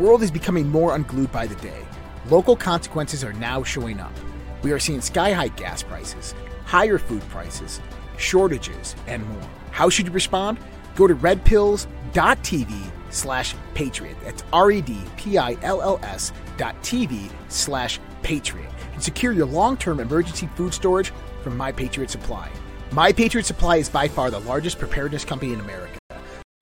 world 0.00 0.22
is 0.22 0.30
becoming 0.30 0.66
more 0.66 0.94
unglued 0.94 1.30
by 1.30 1.46
the 1.46 1.54
day. 1.56 1.84
Local 2.30 2.56
consequences 2.56 3.22
are 3.22 3.34
now 3.34 3.62
showing 3.62 4.00
up. 4.00 4.12
We 4.62 4.72
are 4.72 4.78
seeing 4.78 5.02
sky 5.02 5.32
high 5.32 5.48
gas 5.48 5.82
prices, 5.82 6.34
higher 6.64 6.96
food 6.98 7.22
prices, 7.28 7.80
shortages, 8.16 8.96
and 9.06 9.26
more. 9.28 9.48
How 9.70 9.90
should 9.90 10.06
you 10.06 10.12
respond? 10.12 10.58
Go 10.96 11.06
to 11.06 11.14
redpills.tv 11.14 12.90
slash 13.10 13.54
patriot. 13.74 14.16
That's 14.24 14.42
R-E-D-P-I-L-L-S 14.52 16.32
dot 16.56 16.82
TV 16.82 17.30
slash 17.48 18.00
patriot. 18.22 18.70
And 18.94 19.02
secure 19.02 19.32
your 19.32 19.46
long-term 19.46 20.00
emergency 20.00 20.48
food 20.56 20.72
storage 20.72 21.12
from 21.42 21.56
My 21.56 21.72
Patriot 21.72 22.10
Supply. 22.10 22.50
My 22.92 23.12
Patriot 23.12 23.44
Supply 23.44 23.76
is 23.76 23.88
by 23.88 24.08
far 24.08 24.30
the 24.30 24.40
largest 24.40 24.78
preparedness 24.78 25.24
company 25.24 25.52
in 25.52 25.60
America. 25.60 25.99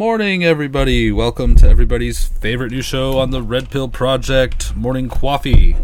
Morning, 0.00 0.42
everybody. 0.42 1.12
Welcome 1.12 1.54
to 1.56 1.68
everybody's 1.68 2.24
favorite 2.24 2.72
new 2.72 2.80
show 2.80 3.18
on 3.18 3.32
the 3.32 3.42
Red 3.42 3.70
Pill 3.70 3.86
Project, 3.86 4.74
Morning 4.74 5.10
Coffee, 5.10 5.76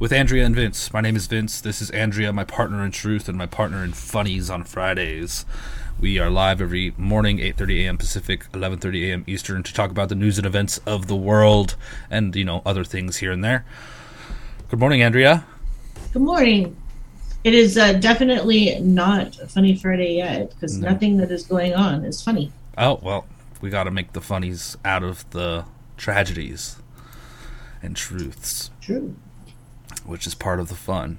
with 0.00 0.12
Andrea 0.12 0.44
and 0.44 0.56
Vince. 0.56 0.92
My 0.92 1.00
name 1.00 1.14
is 1.14 1.28
Vince. 1.28 1.60
This 1.60 1.80
is 1.80 1.88
Andrea, 1.90 2.32
my 2.32 2.42
partner 2.42 2.84
in 2.84 2.90
truth 2.90 3.28
and 3.28 3.38
my 3.38 3.46
partner 3.46 3.84
in 3.84 3.92
funnies 3.92 4.50
on 4.50 4.64
Fridays. 4.64 5.46
We 6.00 6.18
are 6.18 6.28
live 6.28 6.60
every 6.60 6.94
morning, 6.96 7.38
8:30 7.38 7.84
a.m. 7.84 7.96
Pacific, 7.96 8.50
11:30 8.50 9.08
a.m. 9.08 9.24
Eastern, 9.28 9.62
to 9.62 9.72
talk 9.72 9.92
about 9.92 10.08
the 10.08 10.16
news 10.16 10.36
and 10.36 10.48
events 10.48 10.78
of 10.78 11.06
the 11.06 11.14
world 11.14 11.76
and 12.10 12.34
you 12.34 12.44
know 12.44 12.62
other 12.66 12.82
things 12.82 13.18
here 13.18 13.30
and 13.30 13.44
there. 13.44 13.64
Good 14.68 14.80
morning, 14.80 15.00
Andrea. 15.00 15.44
Good 16.12 16.22
morning. 16.22 16.76
It 17.44 17.54
is 17.54 17.78
uh, 17.78 17.92
definitely 17.92 18.80
not 18.80 19.38
a 19.38 19.46
funny 19.46 19.76
Friday 19.76 20.14
yet 20.16 20.50
because 20.50 20.76
No. 20.76 20.90
nothing 20.90 21.18
that 21.18 21.30
is 21.30 21.44
going 21.44 21.72
on 21.72 22.04
is 22.04 22.20
funny. 22.20 22.50
Oh, 22.76 22.98
well, 23.00 23.26
we 23.60 23.70
got 23.70 23.84
to 23.84 23.90
make 23.90 24.12
the 24.12 24.20
funnies 24.20 24.76
out 24.84 25.02
of 25.02 25.28
the 25.30 25.64
tragedies 25.96 26.76
and 27.82 27.96
truths, 27.96 28.70
True. 28.80 29.16
which 30.04 30.26
is 30.26 30.34
part 30.34 30.60
of 30.60 30.68
the 30.68 30.74
fun. 30.74 31.18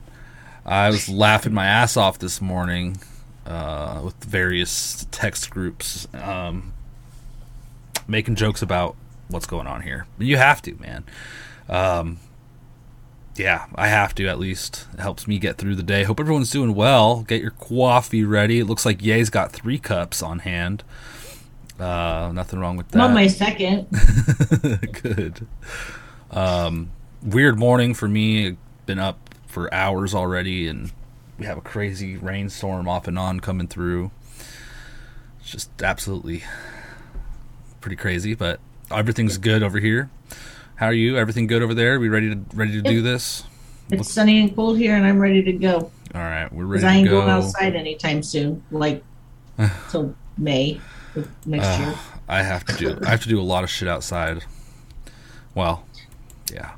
I 0.66 0.90
was 0.90 1.10
laughing 1.10 1.54
my 1.54 1.66
ass 1.66 1.98
off 1.98 2.20
this 2.20 2.40
morning 2.42 2.98
uh, 3.46 4.02
with 4.04 4.24
various 4.24 5.08
text 5.12 5.50
groups, 5.50 6.08
um, 6.14 6.74
making 8.08 8.36
jokes 8.36 8.62
about 8.62 8.96
what's 9.28 9.48
going 9.48 9.68
on 9.68 9.82
here. 9.82 10.06
You 10.20 10.38
have 10.38 10.62
to, 10.64 10.76
man. 10.76 11.04
Um, 11.68 12.20
yeah, 13.36 13.66
I 13.76 13.88
have 13.88 14.14
to 14.16 14.28
at 14.28 14.40
least. 14.40 14.88
It 14.94 15.00
helps 15.00 15.28
me 15.28 15.40
get 15.40 15.58
through 15.58 15.76
the 15.76 15.84
day. 15.84 16.04
Hope 16.04 16.20
everyone's 16.20 16.52
doing 16.52 16.76
well. 16.76 17.24
Get 17.24 17.42
your 17.42 17.52
coffee 17.52 18.24
ready. 18.24 18.60
It 18.60 18.66
looks 18.66 18.86
like 18.86 19.04
Ye's 19.04 19.30
got 19.30 19.52
three 19.52 19.80
cups 19.80 20.22
on 20.22 20.40
hand. 20.40 20.84
Uh, 21.82 22.32
nothing 22.32 22.60
wrong 22.60 22.78
with 22.78 22.90
that. 22.90 23.00
I'm 23.02 23.10
on 23.10 23.14
my 23.16 23.28
second. 23.44 23.88
Good. 25.02 25.48
Um, 26.30 26.92
weird 27.24 27.58
morning 27.58 27.94
for 27.96 28.08
me. 28.08 28.58
Been 28.86 29.00
up 29.00 29.18
for 29.48 29.74
hours 29.74 30.14
already, 30.14 30.68
and 30.68 30.92
we 31.40 31.46
have 31.46 31.58
a 31.58 31.62
crazy 31.62 32.18
rainstorm 32.18 32.88
off 32.88 33.08
and 33.08 33.18
on 33.18 33.40
coming 33.40 33.68
through. 33.68 34.12
It's 35.40 35.50
just 35.50 35.82
absolutely 35.82 36.44
pretty 37.80 37.96
crazy, 37.96 38.36
but 38.36 38.60
everything's 38.92 39.40
good 39.40 39.64
over 39.64 39.80
here. 39.80 40.12
How 40.76 40.88
are 40.88 40.94
you? 40.94 41.18
Everything 41.18 41.48
good 41.48 41.64
over 41.64 41.74
there? 41.74 42.00
We 42.00 42.10
ready 42.10 42.30
to 42.30 42.42
ready 42.54 42.74
to 42.74 42.82
do 42.82 43.02
this? 43.02 43.44
It's 43.90 44.12
sunny 44.12 44.40
and 44.40 44.56
cold 44.56 44.78
here, 44.78 44.96
and 44.96 45.06
I'm 45.06 45.20
ready 45.20 45.42
to 45.44 45.52
go 45.52 45.92
All 46.16 46.22
right, 46.22 46.52
we're 46.54 46.66
ready. 46.66 46.82
because 46.82 46.84
I 46.84 46.96
ain't 46.98 47.10
going 47.10 47.30
outside 47.30 47.76
anytime 47.76 48.22
soon, 48.24 48.64
like 48.72 49.04
till 49.90 50.16
May 50.38 50.80
next 51.46 51.66
Uh, 51.66 51.78
year. 51.86 51.96
I 52.28 52.44
have 52.44 52.66
to 52.66 52.76
do. 52.78 53.00
I 53.06 53.10
have 53.10 53.22
to 53.24 53.30
do 53.30 53.40
a 53.40 53.44
lot 53.44 53.64
of 53.64 53.70
shit 53.70 53.88
outside. 53.88 54.44
Well, 55.56 55.86
yeah. 56.54 56.72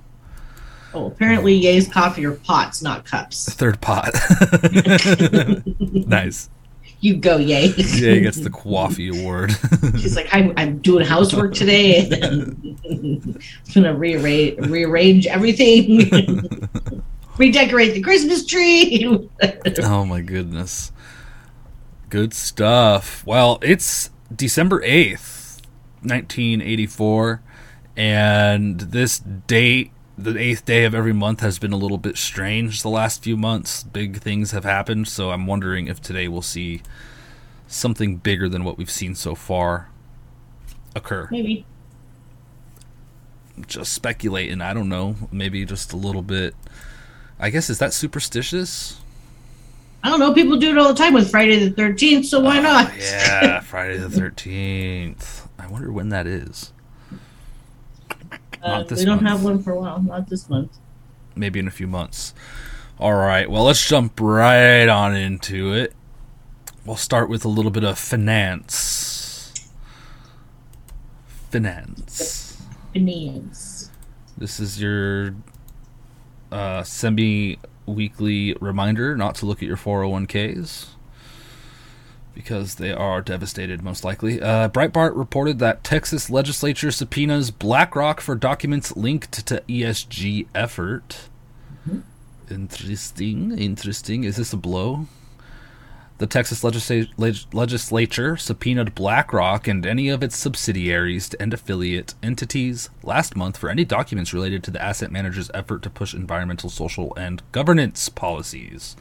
Oh, 0.96 1.08
apparently, 1.08 1.54
Ye's 1.56 1.88
coffee 1.88 2.26
are 2.26 2.34
pots, 2.34 2.82
not 2.82 3.04
cups. 3.06 3.52
Third 3.54 3.82
pot. 3.82 4.14
nice. 5.80 6.50
You 7.00 7.18
go, 7.18 7.36
Yay. 7.38 7.68
Yay 7.76 8.22
gets 8.22 8.40
the 8.40 8.50
coffee 8.50 9.10
award. 9.10 9.52
She's 10.00 10.16
like, 10.16 10.30
I'm, 10.32 10.54
I'm 10.56 10.78
doing 10.80 11.06
housework 11.06 11.54
today, 11.54 12.08
and 12.10 12.78
I'm 12.90 13.42
gonna 13.74 13.94
rearrange, 13.94 14.60
rearrange 14.68 15.28
everything, 15.28 16.10
redecorate 17.38 17.94
the 17.94 18.02
Christmas 18.02 18.46
tree. 18.46 19.28
oh 19.82 20.06
my 20.06 20.22
goodness. 20.22 20.92
Good 22.10 22.34
stuff. 22.34 23.26
Well, 23.26 23.60
it's 23.64 24.12
December 24.36 24.82
8th, 24.82 25.62
1984, 26.02 27.42
and 27.96 28.80
this 28.80 29.20
date, 29.20 29.92
the 30.18 30.38
eighth 30.38 30.66
day 30.66 30.86
of 30.86 30.96
every 30.96 31.14
month, 31.14 31.42
has 31.42 31.60
been 31.60 31.74
a 31.74 31.78
little 31.78 31.98
bit 31.98 32.18
strange 32.18 32.82
the 32.82 32.90
last 32.90 33.24
few 33.24 33.38
months. 33.38 33.84
Big 33.84 34.18
things 34.18 34.52
have 34.52 34.64
happened, 34.64 35.08
so 35.08 35.32
I'm 35.32 35.46
wondering 35.46 35.88
if 35.88 36.02
today 36.02 36.28
we'll 36.28 36.42
see 36.42 36.82
something 37.68 38.18
bigger 38.18 38.48
than 38.50 38.64
what 38.64 38.78
we've 38.78 38.92
seen 38.92 39.16
so 39.16 39.36
far 39.36 39.90
occur. 40.96 41.28
Maybe. 41.32 41.66
Just 43.68 43.94
speculating, 43.94 44.62
I 44.62 44.74
don't 44.74 44.90
know. 44.90 45.16
Maybe 45.32 45.66
just 45.66 45.94
a 45.94 45.98
little 45.98 46.24
bit. 46.24 46.56
I 47.40 47.50
guess, 47.50 47.70
is 47.70 47.80
that 47.80 47.94
superstitious? 47.94 49.00
I 50.04 50.10
don't 50.10 50.20
know. 50.20 50.34
People 50.34 50.58
do 50.58 50.70
it 50.72 50.78
all 50.78 50.90
the 50.90 50.94
time 50.96 51.14
with 51.14 51.32
Friday 51.32 51.70
the 51.70 51.82
13th, 51.82 52.26
so 52.26 52.42
why 52.42 52.60
not? 52.60 52.92
Oh, 52.92 52.96
yeah, 53.00 53.60
Friday 53.62 53.98
the 53.98 54.10
13th. 54.10 55.48
I 55.58 55.68
wonder 55.68 55.92
when 55.92 56.10
that 56.10 56.28
is. 56.28 56.74
Uh, 58.62 58.80
Not 58.80 58.92
we 58.92 59.06
don't 59.06 59.24
month. 59.24 59.28
have 59.28 59.44
one 59.44 59.64
for 59.64 59.72
a 59.72 59.80
while. 59.80 60.02
Not 60.02 60.28
this 60.30 60.50
month. 60.50 60.78
Maybe 61.36 61.60
in 61.60 61.68
a 61.68 61.72
few 61.72 61.88
months. 61.88 62.34
All 63.00 63.14
right, 63.14 63.50
well, 63.50 63.64
let's 63.64 63.86
jump 63.88 64.20
right 64.22 64.88
on 64.88 65.16
into 65.16 65.74
it. 65.74 65.94
We'll 66.86 66.96
start 66.98 67.30
with 67.30 67.46
a 67.46 67.50
little 67.50 67.72
bit 67.72 67.84
of 67.84 67.98
finance. 67.98 69.54
Finance. 71.50 72.62
Finance. 72.94 73.90
This 74.38 74.60
is 74.60 74.82
your 74.82 75.36
uh, 76.52 76.84
semi 76.84 77.58
weekly 77.86 78.54
reminder 78.60 79.16
not 79.16 79.36
to 79.36 79.46
look 79.46 79.62
at 79.62 79.68
your 79.68 79.78
401ks 79.78 80.88
because 82.34 82.76
they 82.76 82.92
are 82.92 83.22
devastated, 83.22 83.84
most 83.84 84.04
likely. 84.04 84.42
Uh, 84.42 84.68
Breitbart 84.70 85.16
reported 85.16 85.60
that 85.60 85.84
Texas 85.84 86.30
legislature 86.30 86.92
subpoenas 86.92 87.52
BlackRock 87.52 88.22
for 88.22 88.36
documents 88.36 88.96
linked 88.96 89.46
to 89.46 89.62
ESG 89.70 90.48
effort. 90.56 91.30
Interesting. 92.50 93.58
Interesting. 93.58 94.24
Is 94.24 94.38
this 94.38 94.54
a 94.54 94.58
blow? 94.58 95.08
The 96.20 96.28
Texas 96.28 96.64
legisla- 96.64 97.10
leg- 97.18 97.54
legislature 97.54 98.38
subpoenaed 98.38 98.96
BlackRock 98.96 99.68
and 99.68 99.86
any 99.86 100.10
of 100.10 100.22
its 100.22 100.38
subsidiaries 100.38 101.34
and 101.36 101.54
affiliate 101.54 102.14
entities 102.22 102.90
last 103.02 103.36
month 103.36 103.58
for 103.58 103.70
any 103.70 103.84
documents 103.84 104.34
related 104.34 104.64
to 104.64 104.72
the 104.72 104.82
asset 104.82 105.12
manager's 105.12 105.52
effort 105.54 105.82
to 105.84 105.90
push 105.90 106.14
environmental, 106.14 106.70
social, 106.70 107.14
and 107.16 107.42
governance 107.52 108.10
policies. 108.10 108.96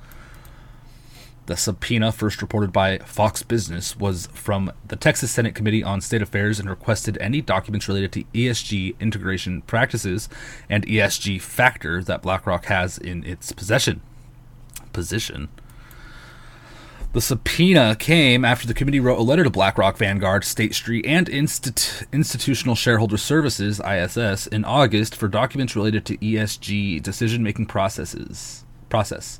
The 1.46 1.56
subpoena, 1.56 2.12
first 2.12 2.40
reported 2.40 2.72
by 2.72 2.98
Fox 2.98 3.42
Business, 3.42 3.96
was 3.96 4.28
from 4.28 4.72
the 4.86 4.96
Texas 4.96 5.32
Senate 5.32 5.56
Committee 5.56 5.82
on 5.82 6.00
State 6.00 6.22
Affairs 6.22 6.60
and 6.60 6.70
requested 6.70 7.18
any 7.20 7.40
documents 7.40 7.88
related 7.88 8.12
to 8.12 8.24
ESG 8.32 8.98
integration 9.00 9.62
practices 9.62 10.28
and 10.70 10.86
ESG 10.86 11.40
factor 11.40 12.02
that 12.04 12.22
BlackRock 12.22 12.66
has 12.66 12.96
in 12.96 13.24
its 13.24 13.50
possession. 13.52 14.00
Position. 14.92 15.48
The 17.12 17.20
subpoena 17.20 17.94
came 17.94 18.42
after 18.42 18.66
the 18.66 18.72
committee 18.72 18.98
wrote 18.98 19.18
a 19.18 19.22
letter 19.22 19.44
to 19.44 19.50
BlackRock, 19.50 19.98
Vanguard, 19.98 20.44
State 20.44 20.74
Street, 20.74 21.04
and 21.04 21.26
Instit- 21.26 22.10
Institutional 22.10 22.74
Shareholder 22.74 23.18
Services 23.18 23.82
(ISS) 23.84 24.46
in 24.46 24.64
August 24.64 25.14
for 25.14 25.28
documents 25.28 25.76
related 25.76 26.06
to 26.06 26.16
ESG 26.16 27.02
decision-making 27.02 27.66
processes. 27.66 28.64
Process. 28.88 29.38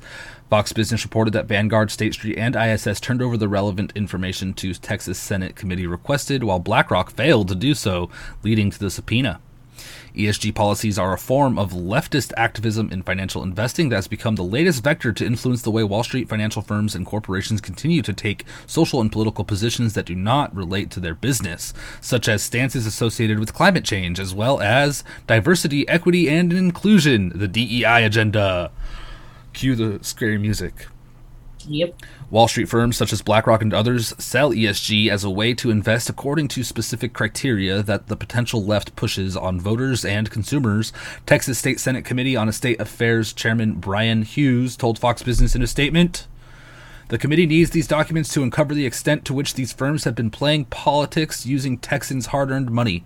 Fox 0.51 0.71
Business 0.71 1.03
reported 1.03 1.33
that 1.33 1.47
Vanguard, 1.47 1.89
State 1.89 2.13
Street, 2.13 2.37
and 2.37 2.55
ISS 2.55 2.99
turned 2.99 3.23
over 3.23 3.37
the 3.37 3.49
relevant 3.49 3.91
information 3.95 4.53
to 4.53 4.75
Texas 4.75 5.17
Senate 5.17 5.55
committee 5.55 5.87
requested, 5.87 6.43
while 6.43 6.59
BlackRock 6.59 7.09
failed 7.09 7.47
to 7.47 7.55
do 7.55 7.73
so, 7.73 8.07
leading 8.43 8.69
to 8.69 8.77
the 8.77 8.91
subpoena. 8.91 9.39
ESG 10.15 10.53
policies 10.53 10.99
are 10.99 11.13
a 11.13 11.17
form 11.17 11.57
of 11.57 11.71
leftist 11.71 12.33
activism 12.37 12.91
in 12.91 13.01
financial 13.01 13.41
investing 13.41 13.89
that 13.89 13.95
has 13.95 14.07
become 14.07 14.35
the 14.35 14.43
latest 14.43 14.83
vector 14.83 15.11
to 15.11 15.25
influence 15.25 15.63
the 15.63 15.71
way 15.71 15.83
Wall 15.83 16.03
Street 16.03 16.29
financial 16.29 16.61
firms 16.61 16.93
and 16.93 17.05
corporations 17.05 17.61
continue 17.61 18.01
to 18.03 18.13
take 18.13 18.45
social 18.67 19.01
and 19.01 19.11
political 19.11 19.43
positions 19.43 19.93
that 19.93 20.05
do 20.05 20.15
not 20.15 20.55
relate 20.55 20.91
to 20.91 20.99
their 20.99 21.15
business, 21.15 21.73
such 21.99 22.27
as 22.27 22.43
stances 22.43 22.85
associated 22.85 23.39
with 23.39 23.53
climate 23.53 23.85
change, 23.85 24.19
as 24.19 24.35
well 24.35 24.61
as 24.61 25.03
diversity, 25.25 25.87
equity, 25.87 26.29
and 26.29 26.53
inclusion, 26.53 27.31
the 27.33 27.47
DEI 27.47 28.03
agenda. 28.05 28.71
Cue 29.53 29.75
the 29.75 30.03
scary 30.03 30.37
music. 30.37 30.87
Yep. 31.67 31.95
Wall 32.29 32.47
Street 32.47 32.69
firms 32.69 32.97
such 32.97 33.13
as 33.13 33.21
BlackRock 33.21 33.61
and 33.61 33.73
others 33.73 34.13
sell 34.17 34.51
ESG 34.51 35.09
as 35.09 35.23
a 35.23 35.29
way 35.29 35.53
to 35.53 35.69
invest 35.69 36.09
according 36.09 36.47
to 36.49 36.63
specific 36.63 37.13
criteria 37.13 37.83
that 37.83 38.07
the 38.07 38.15
potential 38.15 38.63
left 38.63 38.95
pushes 38.95 39.37
on 39.37 39.59
voters 39.59 40.03
and 40.03 40.29
consumers. 40.29 40.91
Texas 41.25 41.59
State 41.59 41.79
Senate 41.79 42.05
Committee 42.05 42.35
on 42.35 42.49
Estate 42.49 42.79
Affairs 42.79 43.33
Chairman 43.33 43.75
Bryan 43.75 44.23
Hughes 44.23 44.75
told 44.75 44.99
Fox 44.99 45.23
Business 45.23 45.55
in 45.55 45.61
a 45.61 45.67
statement. 45.67 46.27
The 47.09 47.17
committee 47.17 47.45
needs 47.45 47.71
these 47.71 47.87
documents 47.87 48.33
to 48.33 48.43
uncover 48.43 48.73
the 48.73 48.85
extent 48.85 49.25
to 49.25 49.33
which 49.33 49.53
these 49.53 49.73
firms 49.73 50.03
have 50.05 50.15
been 50.15 50.31
playing 50.31 50.65
politics 50.65 51.45
using 51.45 51.77
Texans' 51.77 52.27
hard 52.27 52.49
earned 52.49 52.71
money. 52.71 53.03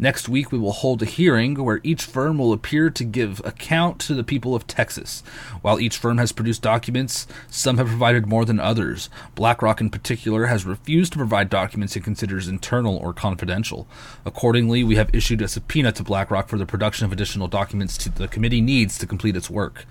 Next 0.00 0.28
week, 0.28 0.52
we 0.52 0.58
will 0.58 0.72
hold 0.72 1.02
a 1.02 1.06
hearing 1.06 1.56
where 1.56 1.80
each 1.82 2.04
firm 2.04 2.38
will 2.38 2.52
appear 2.52 2.88
to 2.88 3.02
give 3.02 3.40
account 3.44 3.98
to 4.02 4.14
the 4.14 4.22
people 4.22 4.54
of 4.54 4.64
Texas. 4.68 5.24
While 5.60 5.80
each 5.80 5.96
firm 5.96 6.18
has 6.18 6.30
produced 6.30 6.62
documents, 6.62 7.26
some 7.48 7.78
have 7.78 7.88
provided 7.88 8.28
more 8.28 8.44
than 8.44 8.60
others. 8.60 9.10
BlackRock, 9.34 9.80
in 9.80 9.90
particular, 9.90 10.46
has 10.46 10.64
refused 10.64 11.14
to 11.14 11.18
provide 11.18 11.50
documents 11.50 11.96
it 11.96 12.04
considers 12.04 12.46
internal 12.46 12.96
or 12.96 13.12
confidential. 13.12 13.88
Accordingly, 14.24 14.84
we 14.84 14.94
have 14.94 15.12
issued 15.12 15.42
a 15.42 15.48
subpoena 15.48 15.90
to 15.90 16.04
BlackRock 16.04 16.48
for 16.48 16.58
the 16.58 16.66
production 16.66 17.04
of 17.04 17.10
additional 17.10 17.48
documents 17.48 17.96
the 18.04 18.28
committee 18.28 18.60
needs 18.60 18.98
to 18.98 19.06
complete 19.06 19.36
its 19.36 19.50
work. 19.50 19.84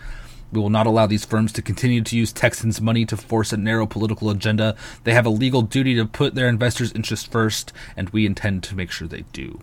We 0.54 0.62
will 0.62 0.70
not 0.70 0.88
allow 0.88 1.08
these 1.08 1.26
firms 1.26 1.52
to 1.52 1.62
continue 1.62 2.02
to 2.02 2.18
use 2.18 2.32
Texans' 2.32 2.80
money 2.80 3.06
to 3.08 3.18
force 3.18 3.52
a 3.52 3.58
narrow 3.58 3.86
political 3.86 4.30
agenda. 4.30 4.78
They 5.04 5.14
have 5.14 5.26
a 5.26 5.30
legal 5.30 5.64
duty 5.64 5.96
to 5.96 6.06
put 6.06 6.34
their 6.34 6.48
investors' 6.48 6.94
interests 6.94 7.28
first, 7.28 7.74
and 7.98 8.10
we 8.12 8.26
intend 8.26 8.64
to 8.64 8.76
make 8.76 8.90
sure 8.90 9.10
they 9.10 9.26
do. 9.34 9.60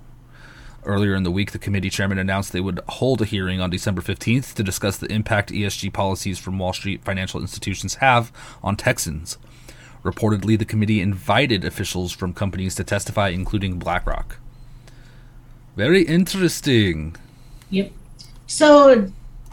Earlier 0.84 1.14
in 1.14 1.22
the 1.22 1.31
week, 1.31 1.52
the 1.52 1.58
committee 1.58 1.90
chairman 1.90 2.19
announced 2.19 2.52
they 2.52 2.60
would 2.60 2.81
hold 2.88 3.22
a 3.22 3.25
hearing 3.25 3.60
on 3.60 3.70
December 3.70 4.02
15th 4.02 4.54
to 4.54 4.62
discuss 4.62 4.96
the 4.98 5.10
impact 5.10 5.50
ESG 5.50 5.92
policies 5.92 6.38
from 6.38 6.58
Wall 6.58 6.72
Street 6.72 7.02
financial 7.02 7.40
institutions 7.40 7.96
have 7.96 8.31
on 8.62 8.76
Texans. 8.76 9.38
Reportedly, 10.02 10.58
the 10.58 10.64
committee 10.66 11.00
invited 11.00 11.64
officials 11.64 12.12
from 12.12 12.34
companies 12.34 12.75
to 12.75 12.84
testify, 12.84 13.28
including 13.31 13.78
BlackRock. 13.78 14.36
Very 15.76 16.02
interesting. 16.02 17.16
Yep. 17.70 17.90
So, 18.46 19.10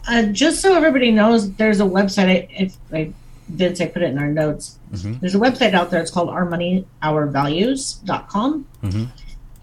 uh, 0.08 0.24
just 0.28 0.62
so 0.62 0.76
everybody 0.76 1.12
knows, 1.12 1.52
there's 1.54 1.80
a 1.80 1.84
website. 1.86 2.28
I, 2.28 2.48
if 2.52 2.76
I 2.92 3.14
did 3.56 3.78
say 3.78 3.88
put 3.88 4.02
it 4.02 4.12
in 4.12 4.18
our 4.18 4.28
notes, 4.28 4.78
there's 4.92 5.36
a 5.36 5.40
website 5.40 5.74
out 5.74 5.90
there. 5.92 6.02
It's 6.02 6.12
called 6.12 6.28
ourmoneyourvalues.com. 6.30 8.66
Mhm. 8.84 9.08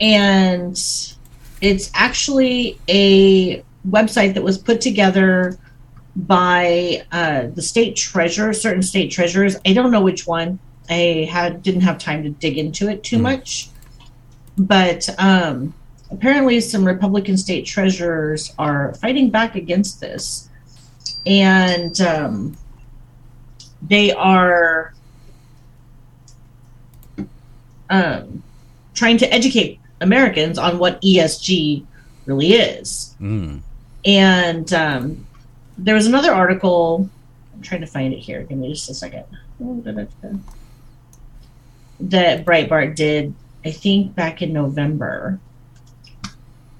And 0.01 1.18
it's 1.61 1.91
actually 1.95 2.79
a 2.89 3.63
website 3.89 4.35
that 4.35 4.43
was 4.43 4.59
put 4.59 4.81
together 4.81 5.57
by 6.17 7.05
uh, 7.13 7.47
the 7.55 7.63
state 7.63 7.97
treasurer, 7.97 8.53
certain 8.53 8.83
state 8.83 9.11
treasurers. 9.11 9.57
I 9.65 9.73
don't 9.73 9.91
know 9.91 10.01
which 10.01 10.27
one. 10.27 10.59
I 10.91 11.29
had 11.31 11.63
didn't 11.63 11.83
have 11.83 11.99
time 11.99 12.23
to 12.23 12.31
dig 12.31 12.59
into 12.59 12.89
it 12.89 13.03
too 13.03 13.19
Mhm. 13.19 13.23
much, 13.23 13.69
but 14.57 15.09
um, 15.19 15.75
apparently 16.11 16.61
some 16.61 16.85
Republican 16.85 17.37
state 17.37 17.67
treasurers 17.67 18.53
are 18.59 18.95
fighting 18.95 19.31
back 19.31 19.55
against 19.55 20.01
this, 20.01 20.49
and 21.27 22.01
um, 22.01 22.57
they 23.83 24.13
are 24.13 24.95
um, 27.91 28.43
trying 28.95 29.17
to 29.19 29.33
educate 29.33 29.81
Americans 30.01 30.59
on 30.59 30.79
what 30.79 31.01
ESG 31.03 31.85
really 32.27 32.53
is. 32.53 33.15
Mm. 33.21 33.61
And 34.05 34.73
um, 34.73 35.27
there 35.77 35.95
was 35.95 36.07
another 36.07 36.33
article. 36.33 37.09
I'm 37.55 37.63
trying 37.63 37.81
to 37.81 37.87
find 37.87 38.13
it 38.13 38.19
here. 38.19 38.43
Give 38.43 38.59
me 38.59 38.73
just 38.73 38.89
a 38.91 38.95
second. 38.95 39.25
That 42.01 42.45
Breitbart 42.45 42.95
did, 42.95 43.35
I 43.65 43.71
think, 43.71 44.15
back 44.15 44.43
in 44.43 44.53
November. 44.53 45.41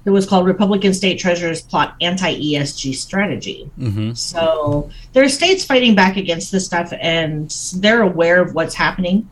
It 0.05 0.11
was 0.11 0.25
called 0.25 0.45
Republican 0.45 0.93
State 0.93 1.19
Treasurers 1.19 1.61
Plot 1.61 1.95
Anti 1.99 2.33
ESG 2.41 2.95
Strategy. 2.95 3.69
Mm-hmm. 3.77 4.13
So 4.13 4.89
there 5.13 5.23
are 5.23 5.29
states 5.29 5.65
fighting 5.65 5.93
back 5.93 6.15
against 6.15 6.51
this 6.51 6.65
stuff, 6.65 6.93
and 6.99 7.49
they're 7.75 8.01
aware 8.01 8.41
of 8.41 8.55
what's 8.55 8.75
happening. 8.75 9.29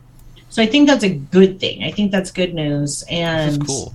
So 0.50 0.62
I 0.62 0.66
think 0.66 0.88
that's 0.88 1.04
a 1.04 1.14
good 1.14 1.60
thing. 1.60 1.84
I 1.84 1.90
think 1.90 2.10
that's 2.10 2.30
good 2.30 2.54
news. 2.54 3.04
And 3.10 3.66
cool. 3.66 3.94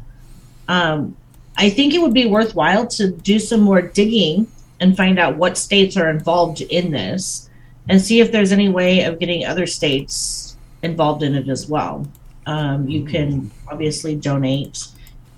um, 0.68 1.16
I 1.58 1.70
think 1.70 1.94
it 1.94 2.02
would 2.02 2.14
be 2.14 2.26
worthwhile 2.26 2.88
to 2.88 3.12
do 3.12 3.40
some 3.40 3.62
more 3.62 3.82
digging 3.82 4.48
and 4.80 4.96
find 4.98 5.20
out 5.20 5.38
what 5.38 5.58
states 5.58 5.98
are 5.98 6.10
involved 6.10 6.62
in 6.62 6.92
this 6.92 7.50
and 7.90 8.02
see 8.02 8.20
if 8.20 8.32
there's 8.32 8.52
any 8.52 8.70
way 8.70 9.04
of 9.04 9.20
getting 9.20 9.46
other 9.46 9.66
states 9.68 10.58
involved 10.82 11.24
in 11.24 11.36
it 11.36 11.50
as 11.50 11.68
well. 11.68 12.08
Um, 12.46 12.88
you 12.88 13.06
can 13.06 13.52
obviously 13.72 14.16
donate, 14.16 14.88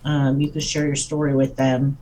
um, 0.03 0.41
you 0.41 0.49
can 0.49 0.61
share 0.61 0.85
your 0.85 0.95
story 0.95 1.35
with 1.35 1.55
them. 1.55 1.97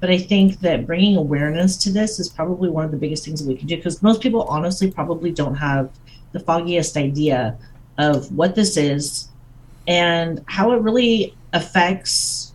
But 0.00 0.10
I 0.10 0.18
think 0.18 0.60
that 0.60 0.86
bringing 0.86 1.16
awareness 1.16 1.76
to 1.78 1.90
this 1.90 2.20
is 2.20 2.28
probably 2.28 2.68
one 2.68 2.84
of 2.84 2.90
the 2.90 2.96
biggest 2.96 3.24
things 3.24 3.44
that 3.44 3.48
we 3.48 3.56
can 3.56 3.66
do 3.66 3.76
because 3.76 4.02
most 4.02 4.20
people 4.20 4.42
honestly 4.42 4.90
probably 4.90 5.32
don't 5.32 5.56
have 5.56 5.90
the 6.32 6.40
foggiest 6.40 6.96
idea 6.96 7.58
of 7.98 8.30
what 8.32 8.54
this 8.54 8.76
is 8.76 9.28
and 9.86 10.42
how 10.46 10.72
it 10.72 10.80
really 10.82 11.34
affects 11.52 12.52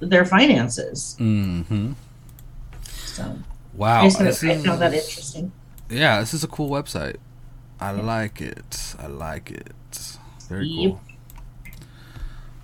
their 0.00 0.24
finances. 0.24 1.16
Mm-hmm. 1.18 1.92
So 2.88 3.36
Wow. 3.74 4.02
I, 4.02 4.08
this 4.08 4.44
I 4.44 4.56
found 4.58 4.82
that 4.82 4.92
interesting. 4.92 5.52
Yeah, 5.88 6.20
this 6.20 6.34
is 6.34 6.44
a 6.44 6.48
cool 6.48 6.68
website. 6.70 7.16
I 7.80 7.90
like 7.92 8.40
it. 8.40 8.94
I 8.98 9.06
like 9.06 9.50
it. 9.50 9.72
Very 10.48 10.66
Yep. 10.68 10.90
cool. 10.90 11.00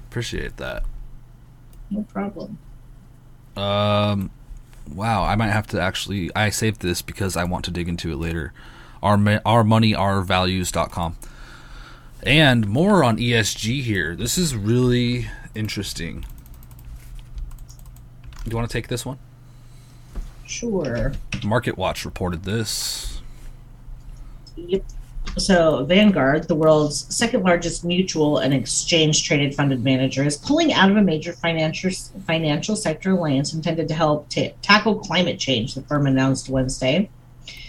Appreciate 0.09 0.57
that. 0.59 0.85
No 1.91 2.03
problem. 2.03 2.59
Um, 3.57 4.31
wow, 4.93 5.25
I 5.25 5.35
might 5.35 5.49
have 5.51 5.67
to 5.69 5.81
actually. 5.81 6.31
I 6.37 6.51
saved 6.51 6.81
this 6.83 7.03
because 7.03 7.37
I 7.37 7.45
want 7.45 7.65
to 7.67 7.71
dig 7.71 7.89
into 7.89 8.13
it 8.13 8.17
later. 8.17 8.53
Our 9.03 9.41
our 9.45 9.65
money, 9.65 9.95
our 9.95 10.23
values.com. 10.23 11.17
And 12.23 12.69
more 12.69 13.05
on 13.05 13.17
ESG 13.17 13.83
here. 13.83 14.17
This 14.17 14.37
is 14.39 14.55
really 14.55 15.29
Interesting. 15.59 16.25
Do 18.45 18.51
you 18.51 18.57
want 18.57 18.71
to 18.71 18.73
take 18.73 18.87
this 18.87 19.05
one? 19.05 19.19
Sure. 20.47 21.13
Market 21.45 21.77
Watch 21.77 22.05
reported 22.05 22.45
this. 22.45 23.21
Yep. 24.55 24.85
So, 25.37 25.85
Vanguard, 25.85 26.47
the 26.47 26.55
world's 26.55 27.13
second 27.15 27.43
largest 27.43 27.85
mutual 27.85 28.39
and 28.39 28.55
exchange 28.55 29.25
traded 29.25 29.53
funded 29.53 29.83
manager, 29.83 30.23
is 30.23 30.37
pulling 30.37 30.73
out 30.73 30.93
of 30.93 30.97
a 30.97 31.03
major 31.03 31.33
financial 31.33 31.91
financial 32.25 32.77
sector 32.77 33.11
alliance 33.11 33.53
intended 33.55 33.89
to 33.89 33.95
help 33.95 34.29
t- 34.29 34.53
tackle 34.63 35.01
climate 35.01 35.41
change. 35.41 35.75
The 35.75 35.83
firm 35.83 36.07
announced 36.07 36.49
Wednesday. 36.49 37.11